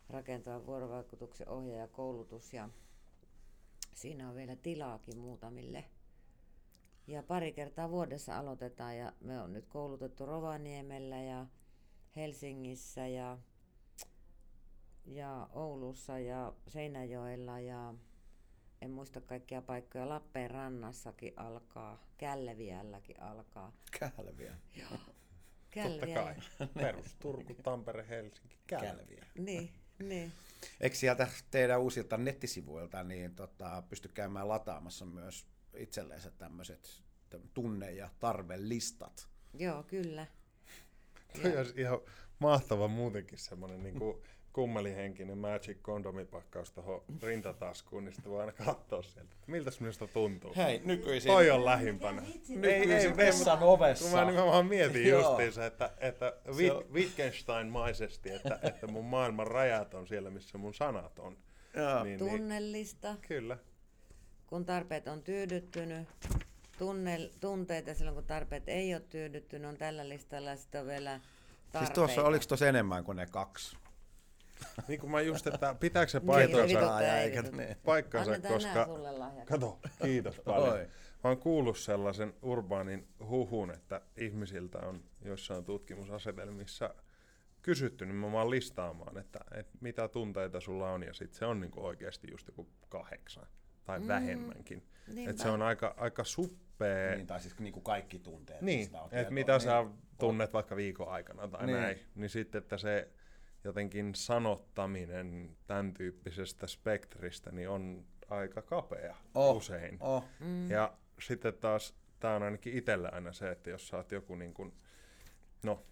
[0.09, 2.69] rakentavan vuorovaikutuksen ohjaajakoulutus ja
[3.95, 5.85] siinä on vielä tilaakin muutamille.
[7.07, 11.47] Ja pari kertaa vuodessa aloitetaan ja me on nyt koulutettu Rovaniemellä ja
[12.17, 13.39] Helsingissä ja,
[15.05, 17.95] ja Oulussa ja Seinäjoella ja
[18.85, 20.09] en muista kaikkia paikkoja.
[20.09, 23.73] Lappeenrannassakin alkaa, Källeviälläkin alkaa.
[23.99, 24.55] Kälviä.
[24.77, 24.99] Joo.
[25.83, 26.35] Totta kai.
[26.75, 28.95] Perus Turku, Tampere, Helsinki, Kälviä.
[28.95, 29.27] Kälviä.
[29.39, 30.33] Niin, niin.
[30.81, 35.47] Eikö sieltä teidän uusilta nettisivuilta niin tota, pysty käymään lataamassa myös
[35.77, 37.03] itselleensä tämmöiset
[37.55, 39.29] tunne- ja tarvelistat?
[39.55, 40.27] Joo, kyllä.
[41.43, 41.99] Toi olisi ihan
[42.39, 44.23] mahtava muutenkin semmoinen niin kuin
[44.55, 50.53] kummelihenkinen Magic kondomipakkaus tuohon rintataskuun, niin sitten voi aina katsoa sieltä, että miltä minusta tuntuu.
[50.57, 52.23] Hei, nykyisin, Toi on lähimpänä.
[52.49, 54.05] nykyisin vessan ovessa.
[54.11, 59.95] Kun mä nimenomaan mietin justiinsa, että, että Wit- on- Wittgenstein-maisesti, että, että mun maailman rajat
[59.95, 61.37] on siellä, missä mun sanat on.
[61.77, 62.05] Joo.
[62.05, 63.59] Niin, niin, Tunnellista, kyllä.
[64.47, 66.09] kun tarpeet on tyydyttynyt.
[66.79, 71.79] Tunne, tunteita silloin, kun tarpeet ei ole tyydyttynyt, on tällä listalla sitten on vielä tarpeita.
[71.79, 73.77] Siis tuossa, oliko tuossa enemmän kuin ne kaksi?
[74.89, 77.01] Niin kuin mä just, että pitääkö se Niin, paikkansa, vituttaa.
[77.57, 77.77] ne.
[77.85, 78.85] paikkansa Annetaan koska...
[78.85, 79.45] sulle.
[79.45, 80.73] Kato, kiitos paljon.
[80.73, 80.87] Oi.
[81.25, 86.95] Mä oon kuullut sellaisen urbaanin huhun, että ihmisiltä on jossain tutkimusasetelmissa
[87.63, 92.29] kysytty nimenomaan listaamaan, että, että mitä tunteita sulla on, ja sitten se on niinku oikeasti
[92.31, 93.47] just joku kahdeksan
[93.85, 94.09] tai mm.
[94.09, 94.83] vähemmänkin.
[95.15, 95.31] Niinpä.
[95.31, 97.17] Et se on aika, aika suppee.
[97.17, 98.61] Niin, tai siis niin kuin kaikki tunteet.
[98.61, 99.61] Niin, on että mitä Niin.
[99.61, 99.85] sä
[100.19, 101.75] tunnet vaikka viikon aikana tai Niin.
[101.75, 101.83] niin.
[101.83, 101.99] näin.
[102.15, 103.09] Niin sitten, että se
[103.65, 109.97] jotenkin sanottaminen tämän tyyppisestä spektristä niin on aika kapea Oh, usein.
[110.01, 110.25] Oh.
[110.41, 110.71] Mm.
[110.71, 114.73] Ja sitten taas, tämä on ainakin itsellä aina se, että jos oot joku niin kuin,
[115.63, 115.83] no,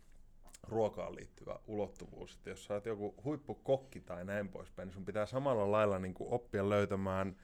[0.63, 5.27] ruokaan liittyvä ulottuvuus, että jos sä oot joku huippukokki tai näin poispäin, niin sun pitää
[5.27, 7.37] samalla lailla niin kuin oppia löytämään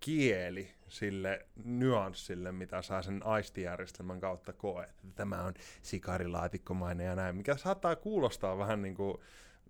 [0.00, 4.90] kieli sille nyanssille, mitä sä sen aistijärjestelmän kautta koet.
[4.90, 9.18] Että Tämä on sikarilaatikkomainen ja näin, mikä saattaa kuulostaa vähän niin kuin,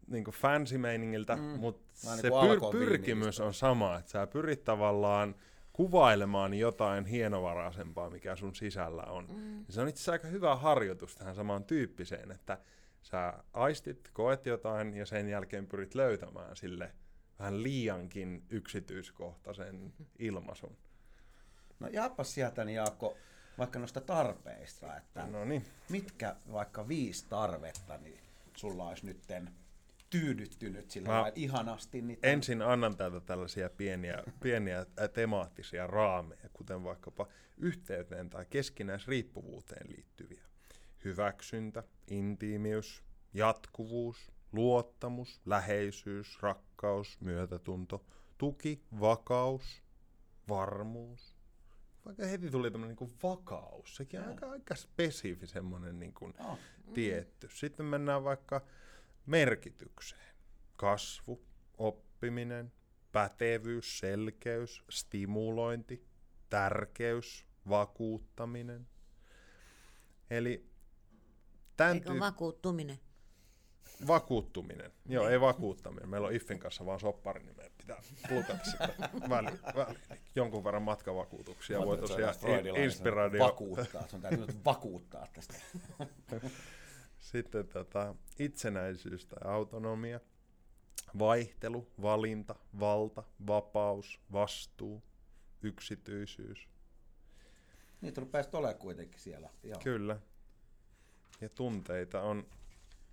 [0.06, 1.42] niin kuin fancy-meiningiltä, mm.
[1.42, 5.34] mutta se niin kuin pyr- pyrkimys on sama, että sä pyrit tavallaan
[5.72, 9.26] kuvailemaan jotain hienovaraisempaa, mikä sun sisällä on.
[9.32, 9.64] Mm.
[9.68, 12.58] Se on itse asiassa aika hyvä harjoitus tähän samaan tyyppiseen, että
[13.02, 16.92] sä aistit, koet jotain ja sen jälkeen pyrit löytämään sille
[17.38, 20.76] vähän liiankin yksityiskohtaisen ilmaisun.
[21.80, 23.16] No jaapas sieltä, niin Jaakko,
[23.58, 25.64] vaikka noista tarpeista, että No niin.
[25.88, 28.20] mitkä vaikka viisi tarvetta, niin
[28.56, 29.50] sulla olisi nytten
[30.10, 32.02] tyydyttynyt sillä Mä- ihanasti.
[32.02, 37.26] Niin Ensin annan täältä tällaisia pieniä, pieniä temaattisia raameja, kuten vaikkapa
[37.56, 40.42] yhteyteen tai keskinäisriippuvuuteen liittyviä.
[41.04, 43.02] Hyväksyntä, intiimiys,
[43.34, 48.04] jatkuvuus, luottamus, läheisyys, rakkaus, myötätunto,
[48.38, 49.82] tuki, vakaus,
[50.48, 51.36] varmuus.
[52.04, 56.58] Vaikka heti tuli tämmöinen niin vakaus, sekin on aika, aika spesifi semmoinen niin kuin Oh.
[56.94, 57.48] tietty.
[57.54, 58.60] Sitten mennään vaikka
[59.26, 60.34] merkitykseen.
[60.76, 61.44] Kasvu,
[61.78, 62.72] oppiminen,
[63.12, 66.06] pätevyys, selkeys, stimulointi,
[66.50, 68.88] tärkeys, vakuuttaminen.
[70.30, 70.70] Eli
[71.76, 72.98] tämän Eikö tyyp- vakuuttuminen?
[74.06, 74.92] vakuuttuminen.
[75.08, 76.08] Joo, ei vakuuttaminen.
[76.08, 77.96] Meillä on Iffin kanssa vaan soppari, niin meidän pitää
[78.28, 78.88] plukata sitä
[79.28, 79.58] väliin.
[79.76, 80.00] väliin.
[80.34, 82.34] Jonkun verran matkavakuutuksia voi tosiaan
[82.66, 83.44] in- inspiraatio.
[83.44, 85.54] Vakuuttaa, sun täytyy nyt vakuuttaa tästä.
[87.26, 90.20] Sitten tota, itsenäisyys tai autonomia,
[91.18, 95.02] vaihtelu, valinta, valta, vapaus, vastuu,
[95.62, 96.68] yksityisyys.
[98.00, 99.50] Niitä rupeaa olemaan kuitenkin siellä.
[99.62, 99.80] Joo.
[99.84, 100.20] Kyllä.
[101.40, 102.46] Ja tunteita on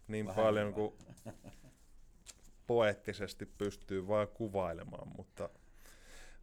[0.07, 0.93] niin Vähän paljon kuin
[2.67, 5.49] poeettisesti pystyy vain kuvailemaan, mutta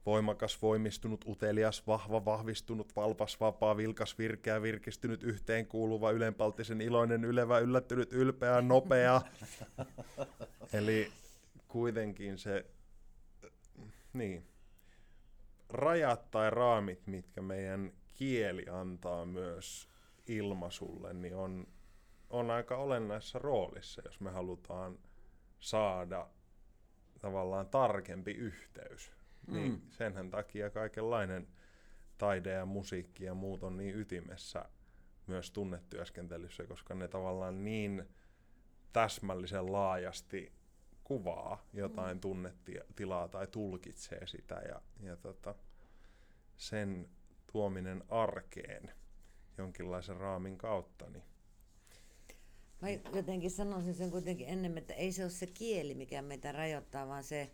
[0.07, 8.13] voimakas, voimistunut, utelias, vahva, vahvistunut, valpas, vapaa, vilkas, virkeä, virkistynyt, yhteenkuuluva, ylenpalttisen, iloinen, ylevä, yllättynyt,
[8.13, 9.23] ylpeä, nopea.
[10.73, 11.13] Eli
[11.69, 12.67] kuitenkin se,
[14.13, 14.47] niin,
[15.69, 19.89] rajat tai raamit, mitkä meidän kieli antaa myös
[20.27, 21.67] ilmaisulle, niin on,
[22.31, 24.99] on aika olennaisessa roolissa, jos me halutaan
[25.61, 26.29] saada
[27.21, 29.20] tavallaan tarkempi yhteys.
[29.51, 29.57] Mm.
[29.57, 31.49] Niin senhän takia kaikenlainen
[32.19, 34.65] taide ja musiikki ja muut on niin ytimessä
[35.27, 38.05] myös tunnetyöskentelyssä, koska ne tavallaan niin
[38.93, 40.53] täsmällisen laajasti
[41.05, 45.55] kuvaa jotain tunnetilaa tai tulkitsee sitä ja, ja tota,
[46.57, 47.09] sen
[47.53, 48.91] tuominen arkeen
[49.59, 51.25] jonkinlaisen raamin kautta, niin
[52.81, 57.09] Mä jotenkin sanoisin sen kuitenkin enemmän, että ei se ole se kieli, mikä meitä rajoittaa,
[57.09, 57.51] vaan se,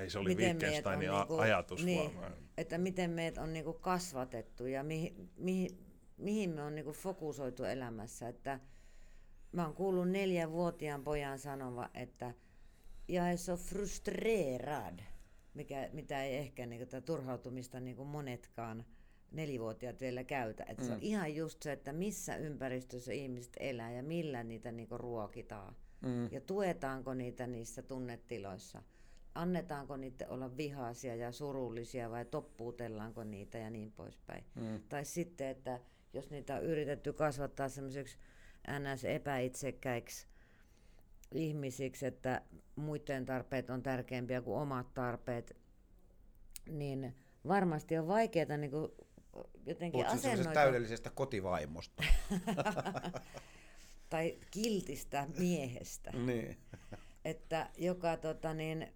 [0.00, 2.32] ei se oli miten on Wittgensteinin a- niinku- ajatus niin, varmaan.
[2.56, 5.70] että miten meidät on niinku kasvatettu ja mihin, mihin,
[6.16, 8.28] mihin me on niinku fokusoitu elämässä.
[8.28, 8.60] Että
[9.52, 12.34] mä oon kuullut neljänvuotiaan pojan sanova, että
[13.08, 15.00] jag är så frustrerad,
[15.54, 18.84] mikä, mitä ei ehkä niinku, tätä turhautumista niinku monetkaan
[19.32, 20.64] nelivuotiaat vielä käytä.
[20.68, 20.86] Että mm.
[20.88, 25.76] Se on ihan just se, että missä ympäristössä ihmiset elää ja millä niitä niinku ruokitaan.
[26.00, 26.32] Mm.
[26.32, 28.82] Ja tuetaanko niitä niissä tunnetiloissa.
[29.36, 34.44] Annetaanko niitä olla vihaisia ja surullisia vai toppuutellaanko niitä ja niin poispäin.
[34.54, 34.82] Mm.
[34.88, 35.80] Tai sitten, että
[36.12, 38.18] jos niitä on yritetty kasvattaa semmoiseksi
[38.80, 39.04] ns.
[39.04, 40.26] epäitsekkäiksi
[41.34, 42.42] ihmisiksi, että
[42.76, 45.56] muiden tarpeet on tärkeämpiä kuin omat tarpeet,
[46.70, 47.14] niin
[47.48, 48.92] varmasti on vaikeaa niin kuin
[49.66, 52.02] jotenkin Puhutko täydellisestä kotivaimosta?
[54.10, 56.10] tai kiltistä miehestä.
[56.10, 56.56] niin.
[57.24, 58.92] että joka tota niin,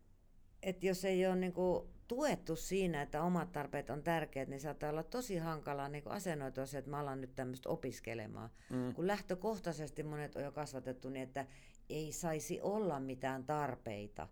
[0.62, 4.90] että jos ei ole niin kuin tuettu siinä, että omat tarpeet on tärkeät, niin saattaa
[4.90, 8.50] olla tosi hankalaa niin kuin asennoitua se, että mä alan nyt tämmöistä opiskelemaan.
[8.70, 8.94] Mm.
[8.94, 11.46] Kun lähtökohtaisesti monet on jo kasvatettu niin, että
[11.88, 14.28] ei saisi olla mitään tarpeita.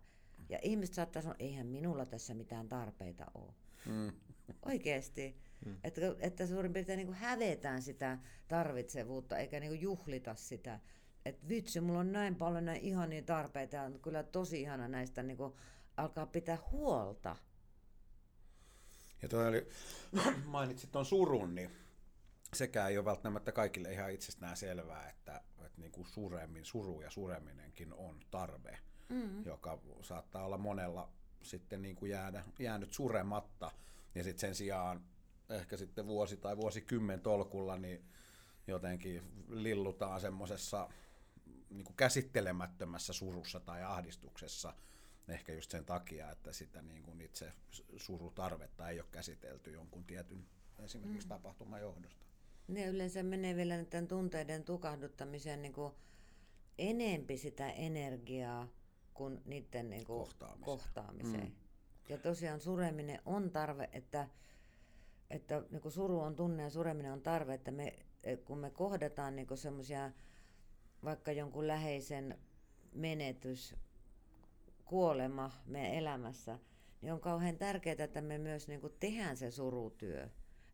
[0.49, 3.53] Ja ihmiset saattaa sanoa, eihän minulla tässä mitään tarpeita ole.
[3.85, 4.11] Mm.
[4.65, 5.35] Oikeasti.
[5.65, 5.77] Mm.
[5.83, 10.79] Että, että suurin piirtein niin kuin hävetään sitä tarvitsevuutta, eikä niin kuin juhlita sitä.
[11.25, 15.23] Että vitsi, mulla on näin paljon näin ihania tarpeita ja on kyllä tosi ihana näistä
[15.23, 15.53] niin kuin
[15.99, 17.35] alkaa pitää huolta.
[19.21, 19.69] Ja toi oli,
[20.45, 21.71] mainitsit tuon surun, niin
[22.53, 27.09] sekään ei ole välttämättä kaikille ihan itsestään selvää, että, että niin kuin suremmin, suru ja
[27.09, 29.45] sureminenkin on tarve, mm.
[29.45, 31.09] joka saattaa olla monella
[31.41, 33.71] sitten niin kuin jäädä, jäänyt surematta.
[34.15, 35.03] Ja sitten sen sijaan
[35.49, 38.05] ehkä sitten vuosi tai vuosikymmen tolkulla, niin
[38.67, 40.89] jotenkin lillutaan semmoisessa
[41.69, 44.73] niin käsittelemättömässä surussa tai ahdistuksessa,
[45.31, 47.53] ehkä just sen takia, että sitä niin kuin itse
[47.97, 50.47] surutarvetta ei ole käsitelty jonkun tietyn
[50.79, 51.29] esimerkiksi mm.
[51.29, 52.25] tapahtuman johdosta.
[52.67, 55.93] Ne yleensä menee vielä tämän tunteiden tukahduttamiseen niin kuin
[56.77, 58.67] enempi sitä energiaa
[59.13, 60.65] kuin niiden niin kuin kohtaamiseen.
[60.65, 61.47] kohtaamiseen.
[61.47, 61.55] Mm.
[62.09, 64.27] Ja tosiaan sureminen on tarve, että,
[65.29, 67.99] että niin kuin suru on tunne ja sureminen on tarve, että me,
[68.45, 70.11] kun me kohdataan niin semmoisia
[71.03, 72.39] vaikka jonkun läheisen
[72.93, 73.75] menetys,
[74.89, 76.59] kuolema meidän elämässä,
[77.01, 80.23] niin on kauhean tärkeää, että me myös niin kuin tehdään se surutyö.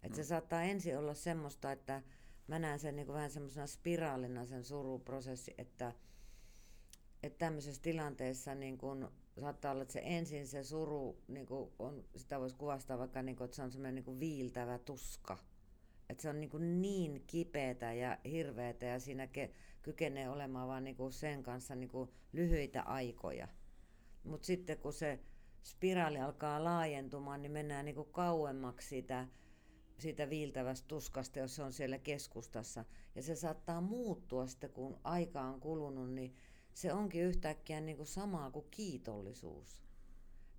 [0.03, 0.15] Että mm.
[0.15, 2.01] se saattaa ensin olla semmoista, että
[2.47, 5.93] mä näen sen niin kuin vähän semmoisena spiraalina sen suruprosessi, että,
[7.23, 9.07] että tämmöisessä tilanteessa niin kuin
[9.39, 13.35] saattaa olla, että se ensin se suru, niin kuin on, sitä voisi kuvastaa vaikka, niin
[13.35, 15.37] kuin, että se on semmoinen niin kuin viiltävä tuska.
[16.09, 19.51] Että se on niin, kuin niin kipeätä ja hirveätä ja siinä ke,
[19.81, 23.47] kykenee olemaan vaan niin kuin sen kanssa niin kuin lyhyitä aikoja.
[24.25, 25.19] Mutta sitten kun se
[25.63, 29.27] spiraali alkaa laajentumaan, niin mennään niin kuin kauemmaksi siitä,
[29.97, 32.85] siitä viiltävästä tuskasta, jos se on siellä keskustassa.
[33.15, 36.35] Ja se saattaa muuttua sitten, kun aika on kulunut, niin
[36.73, 39.81] se onkin yhtäkkiä niin kuin samaa kuin kiitollisuus.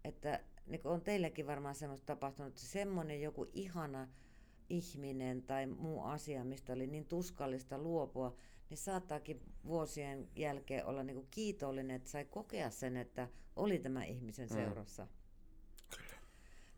[0.05, 4.09] Että niin kuin on teillekin varmaan semmoista tapahtunut, että semmoinen joku ihana
[4.69, 8.37] ihminen tai muu asia, mistä oli niin tuskallista luopua,
[8.71, 14.05] niin saattaakin vuosien jälkeen olla niin kuin kiitollinen, että sai kokea sen, että oli tämä
[14.05, 14.55] ihmisen mm.
[14.55, 15.05] seurassa.
[15.05, 15.11] Mm.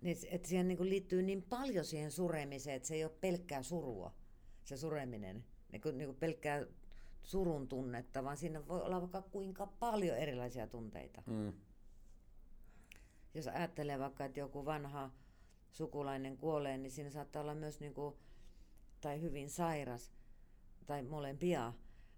[0.00, 3.62] Niin, että siihen niin kuin liittyy niin paljon siihen suremiseen, että se ei ole pelkkää
[3.62, 4.14] surua,
[4.64, 6.66] se sureminen, niin kuin, niin kuin pelkkää
[7.22, 11.22] surun tunnetta, vaan siinä voi olla vaikka kuinka paljon erilaisia tunteita.
[11.26, 11.52] Mm.
[13.34, 15.10] Jos ajattelee vaikka, että joku vanha
[15.70, 18.14] sukulainen kuolee, niin siinä saattaa olla myös, niin kuin,
[19.00, 20.12] tai hyvin sairas,
[20.88, 21.72] tai molempia,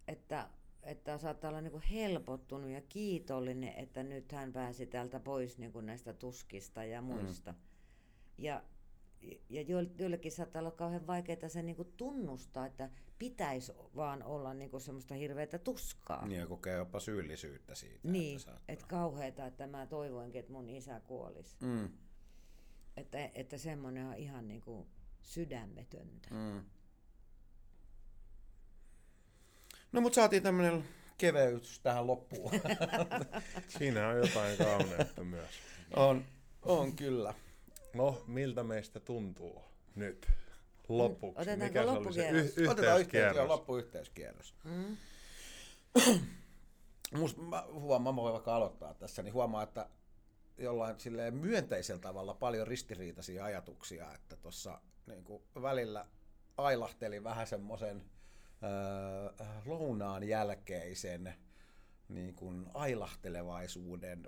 [0.09, 0.49] että,
[0.83, 5.73] että saattaa olla niin kuin helpottunut ja kiitollinen, että nyt hän pääsi täältä pois niin
[5.73, 7.53] kuin näistä tuskista ja muista.
[7.53, 7.59] Mm.
[8.39, 8.63] Ja,
[9.49, 9.63] ja
[9.99, 14.81] joillekin saattaa olla kauhean vaikeaa se niin kuin tunnustaa, että pitäisi vaan olla niin kuin
[14.81, 16.27] semmoista hirveätä tuskaa.
[16.27, 18.09] Niin ja kokee jopa syyllisyyttä siitä.
[18.09, 21.57] Niin, että, että kauheata, että mä toivoinkin, että mun isä kuolisi.
[21.61, 21.89] Mm.
[22.97, 24.87] Että, että semmoinen on ihan niin kuin
[25.23, 26.29] sydämetöntä.
[26.31, 26.65] Mm.
[29.93, 30.85] No mutta saatiin tämmöinen
[31.19, 32.51] keveys tähän loppuun.
[33.79, 35.51] Siinä on jotain kauneutta myös.
[35.97, 36.25] On,
[36.63, 37.35] on kyllä.
[37.95, 39.63] No, miltä meistä tuntuu
[39.95, 40.29] nyt
[40.89, 41.41] lopuksi?
[41.41, 42.55] Otetaanko Mikä loppukierros?
[42.55, 44.55] Se y- Otetaan yhteys, joo, loppuyhteyskierros.
[44.65, 44.97] Mm.
[47.37, 49.89] Mä huomaan, mä voin vaikka aloittaa tässä, niin huomaa, että
[50.59, 55.25] jollain silleen myönteisellä tavalla paljon ristiriitaisia ajatuksia, että tuossa niin
[55.63, 56.07] välillä
[56.57, 58.03] ailahteli vähän semmoisen
[59.65, 61.35] lounaan jälkeisen
[62.09, 64.27] niin kuin ailahtelevaisuuden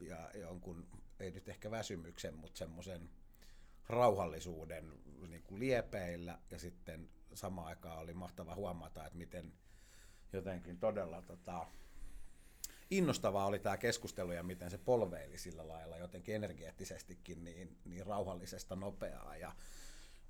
[0.00, 0.86] ja jonkun,
[1.20, 3.10] ei nyt ehkä väsymyksen, mutta semmoisen
[3.88, 4.92] rauhallisuuden
[5.28, 9.52] niin kuin liepeillä ja sitten samaan aikaan oli mahtava huomata, että miten
[10.32, 11.66] jotenkin todella tota,
[12.90, 18.76] innostavaa oli tämä keskustelu ja miten se polveili sillä lailla jotenkin energeettisestikin niin, niin rauhallisesta
[18.76, 19.52] nopeaa ja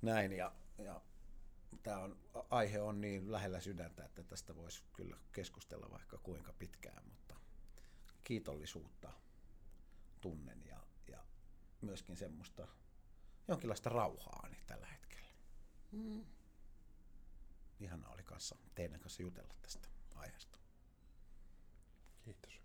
[0.01, 0.33] näin.
[0.33, 1.01] Ja, ja
[1.83, 2.17] tämä on,
[2.49, 7.35] aihe on niin lähellä sydäntä, että tästä voisi kyllä keskustella vaikka kuinka pitkään, mutta
[8.23, 9.13] kiitollisuutta
[10.21, 11.23] tunnen ja, ja
[11.81, 12.67] myöskin semmoista
[13.47, 15.29] jonkinlaista rauhaani tällä hetkellä.
[15.91, 16.25] Mm.
[17.79, 20.57] Ihanaa oli kanssa teidän kanssa jutella tästä aiheesta.
[22.23, 22.61] Kiitos.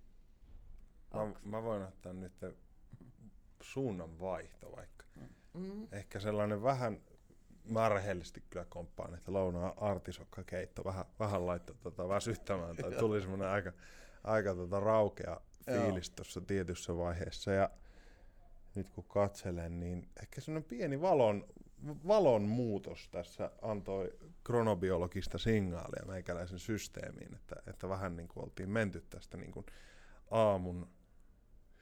[1.15, 2.33] Mä, mä voin ottaa nyt
[3.63, 5.05] suunnan vaihto vaikka.
[5.55, 5.89] Mm.
[5.93, 7.03] Ehkä sellainen vähän,
[7.65, 12.77] mä rehellisesti kyllä komppaan, että lounaa artisokkakeitto vähän, vähän laittoi tota väsyttämään.
[12.77, 13.73] tai tuli semmoinen aika,
[14.25, 17.53] aika tota raukea fiilis tuossa tietyssä vaiheessa.
[17.53, 17.71] Ja
[18.75, 21.47] nyt kun katselen, niin ehkä semmoinen pieni valon,
[22.07, 29.05] valon muutos tässä antoi kronobiologista signaalia meikäläisen systeemiin, että, että vähän niin kuin oltiin menty
[29.11, 29.67] tästä niin kuin
[30.31, 30.89] aamun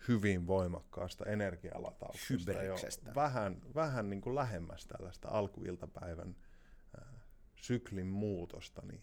[0.08, 2.76] hyvin voimakkaasta energialatauksesta jo
[3.14, 6.36] vähän, vähän niin kuin lähemmäs tällaista alkuiltapäivän
[6.98, 7.08] äh,
[7.56, 9.02] syklin muutosta, niin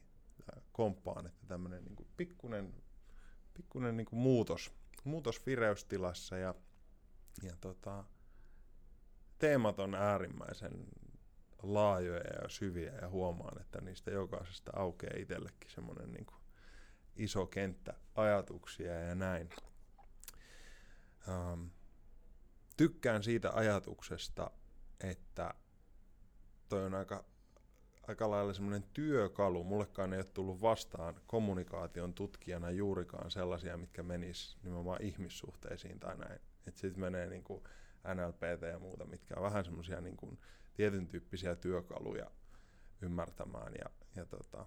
[0.55, 2.73] äh, komppaan, että tämmöinen niin kuin pikkunen,
[3.53, 4.73] pikkunen niin kuin muutos,
[5.03, 6.55] muutos vireystilassa ja,
[7.43, 8.03] ja tota,
[9.37, 10.87] teemat on äärimmäisen
[11.63, 16.39] laajoja ja syviä ja huomaan, että niistä jokaisesta aukeaa itsellekin semmoinen niin kuin
[17.15, 19.49] iso kenttä ajatuksia ja näin.
[21.29, 21.69] Um,
[22.77, 24.51] tykkään siitä ajatuksesta,
[25.03, 25.53] että
[26.69, 27.25] toi on aika,
[28.07, 29.63] aika lailla semmoinen työkalu.
[29.63, 36.39] Mullekaan ei ole tullut vastaan kommunikaation tutkijana juurikaan sellaisia, mitkä menis nimenomaan ihmissuhteisiin tai näin.
[36.67, 37.63] Että sitten menee niin kuin
[38.13, 40.39] NLPT ja muuta, mitkä on vähän semmoisia niin kuin
[40.73, 42.31] tietyn tyyppisiä työkaluja
[43.01, 44.65] ymmärtämään ja, ja tota,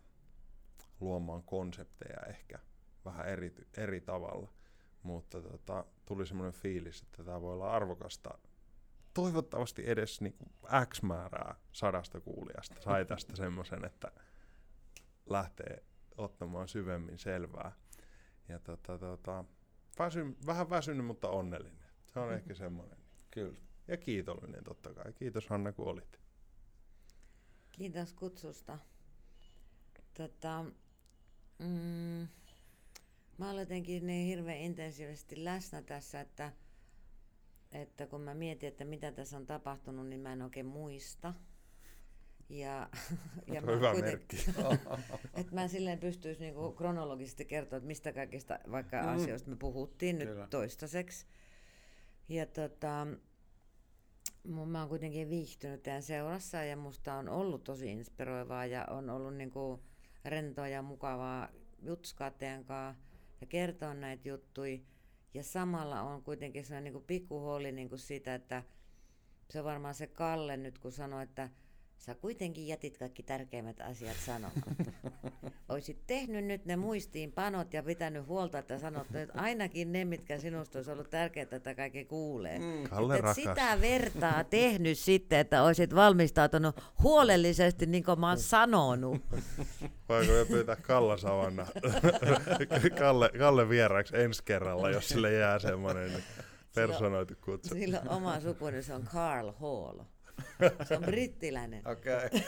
[1.01, 2.59] luomaan konsepteja ehkä
[3.05, 4.53] vähän eri, eri tavalla.
[5.09, 8.39] Mutta tota, tuli semmoinen fiilis, että tämä voi olla arvokasta.
[9.15, 10.51] Toivottavasti edes niin kuin
[10.87, 14.13] X määrää sadasta kuulijasta sai tästä semmoisen, että
[15.27, 15.85] lähtee
[16.17, 17.73] ottamaan syvemmin selvää.
[18.49, 19.45] Ja tota, tota,
[19.99, 21.89] väsy, vähän väsynyt, mutta onnellinen.
[22.07, 22.99] Se on ehkä semmoinen.
[23.31, 23.59] Kyllä.
[23.89, 25.13] Ja kiitollinen totta kai.
[25.13, 26.21] Kiitos Hanna, kun olit.
[27.73, 28.79] Kiitos kutsusta.
[30.15, 30.65] Tota,
[31.59, 32.29] mm,
[33.39, 36.53] mä olen jotenkin niin hirveän intensiivisesti läsnä tässä, että,
[37.73, 41.35] että kun mä mietin, että mitä tässä on tapahtunut, niin mä en oikein muista.
[42.49, 42.89] Ja,
[43.47, 44.37] ja mä hyvä merkki.
[45.35, 49.09] että mä silleen pystyisi niinku kronologisesti kertoa, että mistä kaikista vaikka mm.
[49.09, 50.41] asioista me puhuttiin Kyllä.
[50.41, 51.27] nyt toistaiseksi.
[52.29, 53.07] Ja tota,
[54.45, 59.35] mä oon kuitenkin viihtynyt teidän seurassa ja musta on ollut tosi inspiroivaa ja on ollut
[59.35, 59.81] niinku
[60.25, 61.49] rentoa ja mukavaa
[61.83, 63.08] jutskaa teidän kanssa
[63.41, 64.79] ja kertoa näitä juttuja.
[65.35, 68.63] Ja samalla on kuitenkin sellainen niin pikkuhuoli niin kuin siitä, että
[69.51, 71.51] se on varmaan se Kalle nyt, kun sanoi, että
[71.99, 74.93] Sä kuitenkin jätit kaikki tärkeimmät asiat sanomatta.
[75.69, 80.79] Oisit tehnyt nyt ne muistiinpanot ja pitänyt huolta, että sanot että ainakin ne, mitkä sinusta
[80.79, 82.59] olisi ollut tärkeää, että kaikki kuulee.
[82.59, 82.89] Mm.
[82.89, 89.23] Kalle et sitä vertaa tehnyt sitten, että olisit valmistautunut huolellisesti, niin kuin mä oon sanonut.
[90.09, 91.67] Voiko me pyytää Kalla Savanna
[92.99, 96.25] Kalle, Kalle vieraaksi ensi kerralla, jos sille jää semmoinen
[96.75, 97.75] personoitu kutsu.
[97.75, 99.99] Sillä oma sukuni, se on Carl Hall.
[100.85, 101.89] Se on brittiläinen.
[101.89, 102.17] Okei.
[102.17, 102.41] Okay.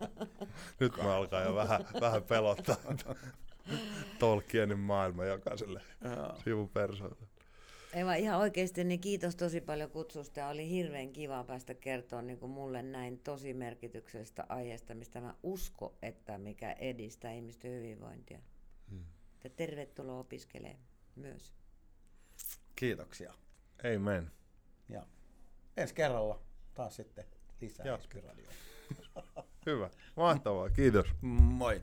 [0.80, 2.76] Nyt mä alkaa jo vähän, vähän pelottaa.
[4.18, 5.80] Tolkienin maailma jokaiselle
[6.44, 7.26] sivupersoille.
[7.94, 12.38] Eva, ihan oikeasti niin kiitos tosi paljon kutsusta ja oli hirveän kiva päästä kertoa niin
[12.38, 18.38] kuin mulle näin tosi merkityksellisestä aiheesta, mistä mä usko, että mikä edistää ihmisten hyvinvointia.
[18.90, 19.04] Hmm.
[19.44, 20.84] Ja tervetuloa opiskelemaan
[21.16, 21.54] myös.
[22.76, 23.34] Kiitoksia.
[23.96, 24.30] Amen.
[24.88, 25.06] Ja
[25.76, 26.42] ensi kerralla
[26.74, 27.24] taas sitten
[27.60, 27.86] lisää.
[29.66, 31.06] Hyvä, mahtavaa, kiitos.
[31.20, 31.82] Moi.